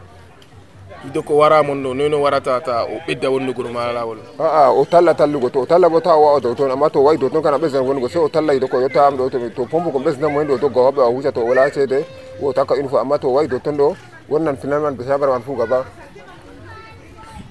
Hido 1.04 1.22
ko 1.22 1.34
wara 1.36 1.62
mon 1.62 1.82
ɗo 1.82 1.94
noyno 1.94 2.20
warata 2.22 2.60
ta 2.60 2.84
o 2.84 2.98
ɓedda 3.06 3.28
wonnugo 3.30 3.62
ɗo 3.62 3.72
mala 3.72 3.92
lawol. 3.92 4.18
Aa 4.38 4.70
o 4.70 4.84
talla 4.84 5.14
tallugo 5.14 5.50
to 5.50 5.60
o 5.60 5.66
talla 5.66 5.88
bo 5.88 5.98
o 6.04 6.08
wawa 6.22 6.40
dow 6.40 6.54
toon 6.54 6.70
amma 6.70 6.88
to 6.90 7.00
wayi 7.02 7.18
dow 7.18 7.28
toon 7.28 7.42
kana 7.42 7.58
ɓesdan 7.58 7.82
wonnugo 7.84 8.08
se 8.08 8.18
o 8.18 8.28
talla 8.28 8.54
yido 8.54 8.68
ko 8.68 8.80
yotta 8.80 9.06
am 9.06 9.16
ɗo 9.16 9.30
to 9.54 9.64
pompe 9.66 9.90
ko 9.90 9.98
ɓesdan 9.98 10.32
mo 10.32 10.40
hen 10.40 10.48
ɗo 10.48 10.58
dogga 10.58 10.80
hoɓɓe 10.80 11.00
a 11.02 11.10
huca 11.10 11.32
to 11.32 11.40
o 11.40 11.44
wala 11.46 11.70
ceede 11.70 12.04
o 12.42 12.52
takka 12.52 12.74
une 12.76 12.88
fois 12.88 13.00
amma 13.00 13.18
to 13.18 13.28
wayi 13.28 13.48
dow 13.48 13.58
toon 13.58 13.76
ɗo 13.76 13.96
wonnan 14.28 14.56
pinal 14.56 14.80
man 14.80 14.94
ɓe 14.96 15.04
chambre 15.06 15.28
man 15.30 15.42
fuu 15.42 15.56
gaba 15.56 15.84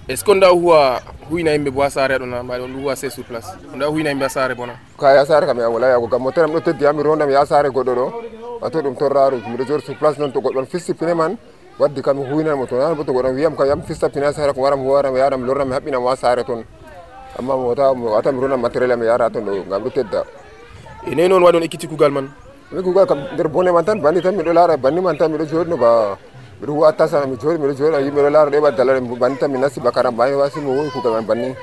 est 0.08 0.18
ce 0.18 0.24
que 0.24 0.34
nda 0.34 0.50
huwa 0.50 1.02
huina 1.30 1.52
yimɓe 1.52 1.72
bo 1.72 1.82
ha 1.82 1.90
saare 1.90 2.18
ɗona 2.20 2.44
mbaɗi 2.44 2.62
on 2.64 2.68
ɗum 2.74 2.82
huwa 2.84 2.96
se 2.96 3.10
sur 3.10 3.24
place 3.24 3.48
nda 3.76 3.88
huina 3.88 4.10
yimɓe 4.12 4.24
ha 4.24 4.30
saare 4.30 4.54
bona. 4.56 4.74
Ka 5.00 5.14
ya 5.16 5.26
saare 5.26 5.46
kam 5.48 5.58
ya 5.60 5.70
wala 5.70 5.88
yago 5.90 6.08
gam 6.08 6.22
moteram 6.22 6.52
ɗo 6.52 6.62
teddi 6.62 6.86
hami 6.86 7.04
rondam 7.04 7.30
ya 7.30 7.46
saare 7.46 7.70
goɗɗo 7.70 7.94
ɗo 7.96 8.14
wato 8.62 8.82
ɗum 8.82 8.96
torraru 8.96 9.38
miɗo 9.50 9.64
jooɗi 9.66 9.82
sur 9.86 9.96
place 9.96 10.18
noon 10.20 10.32
to 10.32 10.40
goɗɗon 10.42 10.66
fisti 10.68 10.94
pine 10.94 11.14
man 11.16 11.38
waddi 11.80 12.02
kam 12.02 12.18
mi 12.18 12.24
huynanmo 12.30 12.68
to 12.68 12.76
nan 12.78 12.94
bo 12.96 13.04
to 13.04 13.12
goɗɗon 13.14 13.34
wiyam 13.36 13.56
kam 13.58 13.68
yam 13.68 13.82
fista 13.82 14.10
pine 14.10 14.32
saare 14.32 14.54
ko 14.54 14.62
waram 14.62 14.80
howaram 14.86 15.14
mi 15.14 15.20
yaram 15.20 15.42
lornam 15.44 15.68
mi 15.70 15.74
haɓɓinam 15.74 16.04
wa 16.04 16.16
saare 16.16 16.44
toon 16.44 16.64
amma 17.40 17.56
mo 17.58 17.70
wata 17.74 17.92
wata 17.92 18.32
mi 18.32 18.40
rondam 18.42 18.62
matériel 18.62 18.92
am 18.92 19.04
yara 19.04 19.30
toon 19.30 19.44
ɗo 19.46 19.70
gam 19.70 19.82
ɗo 19.84 19.90
tedda 19.90 20.24
e 21.08 21.16
nayi 21.16 21.28
noon 21.30 21.42
waɗi 21.44 21.58
on 21.58 21.64
ekkiti 21.64 21.88
kugal 21.88 22.12
man. 22.12 22.30
Mi 22.72 22.82
kugal 22.82 23.06
kam 23.08 23.20
nder 23.34 23.48
bone 23.48 23.72
man 23.72 23.84
tan 23.86 24.00
banni 24.02 24.22
tan 24.22 24.36
miɗo 24.36 24.54
laara 24.54 24.78
banni 24.78 25.02
man 25.02 25.18
tan 25.18 25.32
miɗo 25.32 25.46
jooɗino 25.46 25.78
ba 25.78 26.18
ruwa 26.62 26.94
ta 26.94 27.08
sana 27.08 27.26
mi 27.26 27.38
chori 27.38 27.58
mi 27.58 27.76
chori 27.76 28.12
mero 28.12 28.30
lar 28.30 28.50
de 28.50 28.60
ba 28.60 28.72
banita 28.72 29.48
mi 29.48 29.60
nasi 29.60 29.80
bakara 29.80 30.12
ba 30.12 30.28
mi 30.28 30.36
wasi 30.36 30.60
mu 30.60 30.90
ku 30.92 31.02
ga 31.02 31.22
banni 31.22 31.56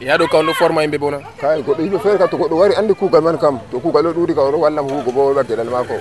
ya 0.00 0.16
do 0.16 0.26
kawno 0.28 0.54
forma 0.54 0.84
imbe 0.84 0.98
bona 0.98 1.18
kay 1.40 1.62
goddo 1.62 1.82
yimbe 1.82 1.98
fer 1.98 2.18
ka 2.18 2.26
to 2.28 2.36
goddo 2.38 2.56
wari 2.56 2.74
andi 2.74 2.94
kugal 2.94 3.22
man 3.22 3.36
kam. 3.38 3.58
To 3.70 3.80
kugal 3.80 4.02
do 4.02 4.12
dudi 4.14 4.34
ka 4.34 4.42
woro 4.46 4.58
walla 4.62 4.82
mo 4.82 5.02
hugo 5.02 5.10
bo 5.10 5.34
ba 5.34 5.42
gelal 5.42 5.66
mako 5.66 5.98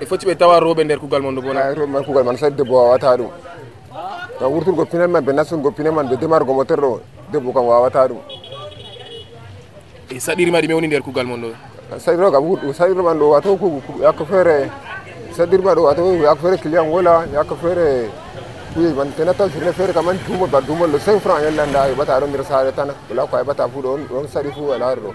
e 0.00 0.04
foti 0.06 0.26
ɓe 0.26 0.34
tawa 0.36 0.60
roɓe 0.60 0.84
nder 0.84 0.98
kugal 0.98 1.22
mon 1.22 1.34
ɗo 1.36 1.42
bona 1.42 1.72
roɓe 1.74 1.86
man 1.86 2.04
kugal 2.04 2.24
man 2.24 2.36
sadi 2.36 2.56
debbo 2.56 2.76
wawata 2.76 3.16
ɗum 3.16 3.30
taw 4.38 4.50
wurturgo 4.52 4.84
pinel 4.84 5.08
man 5.08 5.24
ɓe 5.24 5.32
nastungo 5.32 5.70
pinel 5.70 5.92
man 5.92 6.08
ɓe 6.08 6.16
demargo 6.16 6.52
moteur 6.52 6.80
ɗo 6.80 7.00
debbo 7.32 7.52
kam 7.52 7.64
wawata 7.64 8.08
ɗum 8.08 8.18
e 10.10 10.20
saɗirima 10.20 10.60
ɗi 10.60 10.68
mewni 10.68 10.86
nder 10.86 11.02
kugal 11.02 11.26
mon 11.26 11.40
ɗo 11.40 11.52
sadirba 11.94 12.30
kabu 12.30 12.58
sadirba 12.74 13.14
ndo 13.14 13.30
wato 13.30 13.56
ku 13.56 13.80
yakfere 14.02 14.70
sadirba 15.36 15.72
ndo 15.72 15.82
wato 15.84 16.02
yakfere 16.18 16.58
kilian 16.58 16.90
wala 16.90 17.26
yakfere 17.32 18.10
ku 18.74 18.82
ban 18.92 19.08
tenata 19.16 19.48
sirne 19.48 19.72
fere 19.72 19.92
kaman 19.92 20.18
tumo 20.26 20.46
ba 20.46 20.60
dumo 20.60 20.86
lo 20.86 20.98
5 20.98 21.20
francs 21.20 21.42
yalla 21.46 21.64
nda 21.66 21.94
bata 21.94 22.20
ron 22.20 22.30
dir 22.32 22.44
sare 22.44 22.72
tana 22.74 22.92
bula 23.08 23.24
ko 23.26 23.38
bata 23.44 23.68
fu 23.68 23.80
don 23.80 24.04
don 24.08 24.26
sari 24.28 24.50
fu 24.50 24.66
wala 24.68 24.94
ro 24.94 25.14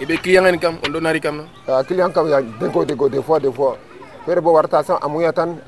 ibe 0.00 0.16
kilian 0.22 0.46
en 0.46 0.58
kam 0.58 0.78
on 0.86 0.92
do 0.92 1.00
nari 1.00 1.20
kam 1.20 1.44
na 1.66 1.82
kilian 1.82 2.12
kam 2.12 2.28
ya 2.28 2.40
denko 2.40 2.84
de 2.86 2.94
go 2.94 3.08
de 3.08 3.20
fois 3.20 3.38
de 3.38 3.50
fois 3.50 3.76
fere 4.24 4.40
bo 4.40 4.52
warta 4.52 4.82
san 4.82 4.96
amuya 5.02 5.32
tan 5.32 5.60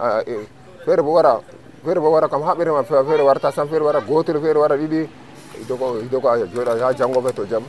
fere 0.87 1.03
bo 1.03 1.13
wara 1.19 1.41
fere 1.85 2.01
bo 2.01 2.11
wara 2.15 2.29
kam 2.29 2.43
habere 2.43 2.71
ma 2.71 2.83
fere 2.83 3.23
warta 3.23 3.53
san 3.53 3.69
fere 3.69 3.83
wara 3.83 4.01
gotel 4.01 4.41
fere 4.41 4.59
wara 4.59 4.77
didi 4.79 5.05
idoko 5.61 5.99
idoko 5.99 6.31
ajo 6.31 6.47
joda 6.55 6.95
jango 6.95 7.21
beto 7.21 7.45
jam 7.45 7.63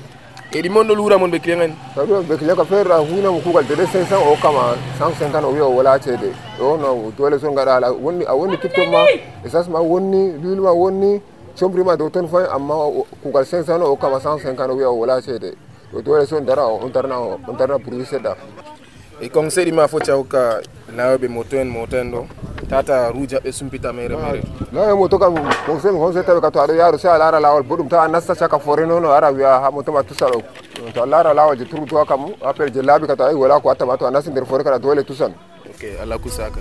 edi 0.54 0.70
mondo 0.70 0.93
lura 0.93 1.18
mon 1.18 1.32
be 1.32 1.39
kirengan 1.41 1.74
tabu 1.95 2.22
be 2.30 2.38
kile 2.38 2.54
ka 2.56 2.64
fer 2.64 2.86
huna 2.86 3.32
mu 3.34 3.41
kugal 3.41 3.66
de 3.66 3.74
sensa 3.89 4.18
o 4.22 4.38
kama 4.38 4.78
sang 4.99 5.10
senka 5.18 5.41
no 5.41 5.49
yo 5.58 5.66
wala 5.74 5.97
chede 5.97 6.30
o 6.62 6.78
no 6.78 7.10
dole 7.18 7.39
son 7.39 7.56
gara 7.56 7.78
ala 7.82 7.89
wonni 7.91 8.24
a 8.30 8.36
wonni 8.38 8.58
tiktok 8.62 8.86
ma 8.93 9.01
esas 9.43 9.66
ma 9.68 9.80
wonni 9.82 10.38
lulu 10.38 10.62
ma 10.62 10.70
wonni 10.72 11.22
chombri 11.58 11.82
ma 11.84 11.95
do 11.97 12.08
ton 12.10 12.28
fa 12.30 12.45
amma 12.54 12.76
kugal 13.24 13.45
sensa 13.45 13.78
no 13.82 13.86
o 13.89 13.95
kama 13.97 14.20
sang 14.22 14.38
senka 14.38 14.68
no 14.68 14.78
yo 14.78 14.93
wala 14.93 15.18
chede 15.22 15.58
o 15.91 16.01
dole 16.06 16.22
son 16.30 16.45
dara 16.45 16.68
o 16.70 16.78
on 16.86 16.91
tarna 16.93 17.18
on 17.18 17.58
tarna 17.58 17.80
pour 17.82 17.97
da 18.22 18.38
ikonseri 19.22 19.72
ma 19.72 19.88
fo 19.88 19.99
chauka 19.99 20.61
laobe 20.95 21.28
motoen 21.28 21.68
motendo. 21.70 22.28
Tata 22.70 23.11
ruja 23.11 23.39
be 23.39 23.51
sumpita 23.51 23.93
mere. 23.93 24.16
Mere 24.72 24.95
moto 24.95 25.20
kam 25.20 25.36
conseil 25.66 25.93
konse 25.93 26.24
tawi 26.24 26.41
ka 26.41 26.49
to 26.49 26.59
ado 26.61 26.97
se 26.97 27.07
a 27.07 27.18
laara 27.18 27.39
lawol 27.39 27.64
boɗum 27.64 27.89
ta 27.89 28.07
nasta 28.07 28.34
chaka 28.36 28.57
foreno 28.57 28.99
no 28.99 29.11
ara 29.11 29.32
wiya 29.32 29.61
ha 29.61 29.70
moto 29.70 29.91
ma 29.91 30.01
tusalo 30.01 30.41
to 30.93 31.05
lara 31.05 31.34
lawol 31.34 31.55
je 31.57 31.66
turu 31.66 31.86
to 31.86 31.95
kamu 32.05 32.34
apel 32.41 32.72
je 32.74 32.82
labi 32.82 33.05
ka 33.05 33.16
to 33.16 33.24
ay 33.26 33.36
wala 33.36 33.59
ko 33.59 33.70
wattama 33.70 33.97
to 33.97 34.05
a 34.05 34.07
anasi 34.07 34.32
nder 34.32 34.45
foret 34.45 34.64
ka 34.64 34.80
dole 34.80 35.03
tusan 35.03 35.34
okay 35.70 35.97
ala 36.01 36.18
kusaka. 36.18 36.59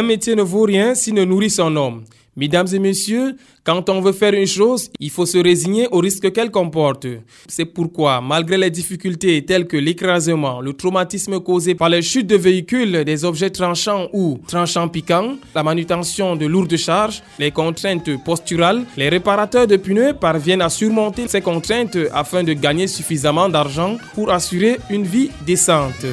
Un 0.00 0.02
métier 0.02 0.34
ne 0.34 0.40
vaut 0.40 0.62
rien 0.62 0.94
s'il 0.94 1.12
ne 1.12 1.26
nourrit 1.26 1.50
son 1.50 1.76
homme. 1.76 2.04
Mesdames 2.34 2.68
et 2.72 2.78
messieurs, 2.78 3.36
quand 3.62 3.90
on 3.90 4.00
veut 4.00 4.12
faire 4.12 4.32
une 4.32 4.46
chose, 4.46 4.88
il 4.98 5.10
faut 5.10 5.26
se 5.26 5.36
résigner 5.36 5.88
au 5.90 5.98
risque 5.98 6.32
qu'elle 6.32 6.50
comporte. 6.50 7.06
C'est 7.46 7.66
pourquoi, 7.66 8.22
malgré 8.22 8.56
les 8.56 8.70
difficultés 8.70 9.44
telles 9.44 9.66
que 9.66 9.76
l'écrasement, 9.76 10.62
le 10.62 10.72
traumatisme 10.72 11.38
causé 11.40 11.74
par 11.74 11.90
les 11.90 12.00
chutes 12.00 12.28
de 12.28 12.36
véhicules, 12.36 13.04
des 13.04 13.26
objets 13.26 13.50
tranchants 13.50 14.08
ou 14.14 14.40
tranchants 14.48 14.88
piquants, 14.88 15.36
la 15.54 15.62
manutention 15.62 16.34
de 16.34 16.46
lourdes 16.46 16.78
charges, 16.78 17.22
les 17.38 17.50
contraintes 17.50 18.24
posturales, 18.24 18.86
les 18.96 19.10
réparateurs 19.10 19.66
de 19.66 19.76
pneus 19.76 20.14
parviennent 20.14 20.62
à 20.62 20.70
surmonter 20.70 21.28
ces 21.28 21.42
contraintes 21.42 21.98
afin 22.14 22.42
de 22.42 22.54
gagner 22.54 22.86
suffisamment 22.86 23.50
d'argent 23.50 23.98
pour 24.14 24.30
assurer 24.30 24.78
une 24.88 25.04
vie 25.04 25.28
décente. 25.44 26.06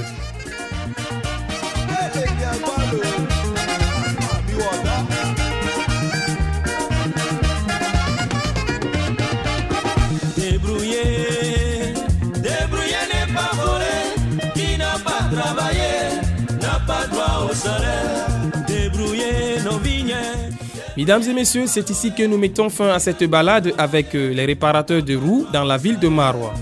Mesdames 21.07 21.29
et 21.29 21.33
messieurs, 21.33 21.67
c'est 21.67 21.89
ici 21.89 22.11
que 22.11 22.23
nous 22.23 22.37
mettons 22.37 22.69
fin 22.69 22.89
à 22.89 22.99
cette 22.99 23.23
balade 23.23 23.73
avec 23.77 24.13
euh, 24.13 24.33
les 24.33 24.43
réparateurs 24.43 25.01
de 25.01 25.15
roues 25.15 25.45
dans 25.53 25.63
la 25.63 25.77
ville 25.77 25.97
de 25.97 26.09
Marois. 26.09 26.53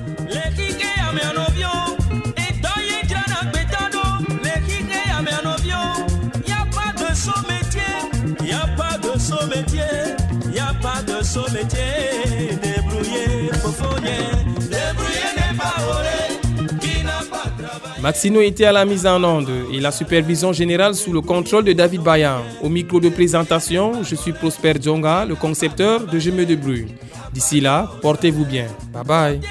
Maxino 18.05 18.39
était 18.39 18.65
à 18.65 18.71
la 18.71 18.85
mise 18.85 19.07
en 19.07 19.23
onde 19.23 19.49
et 19.73 19.79
la 19.79 19.91
supervision 19.91 20.53
générale 20.53 20.93
sous 20.93 21.11
le 21.11 21.21
contrôle 21.21 21.63
de 21.63 21.73
David 21.73 22.03
Bayan. 22.03 22.37
Au 22.61 22.69
micro 22.69 22.99
de 22.99 23.09
présentation, 23.09 24.03
je 24.03 24.13
suis 24.13 24.31
Prosper 24.31 24.73
Djonga, 24.79 25.25
le 25.25 25.33
concepteur 25.33 26.05
de 26.05 26.19
Je 26.19 26.29
me 26.29 26.45
débrouille. 26.45 26.85
D'ici 27.33 27.61
là, 27.61 27.89
portez-vous 28.03 28.45
bien. 28.45 28.67
Bye 28.93 29.03
bye. 29.03 29.41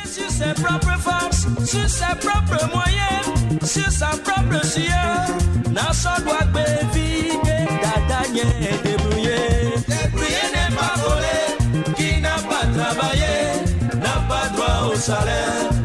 Salaire. 14.94 15.83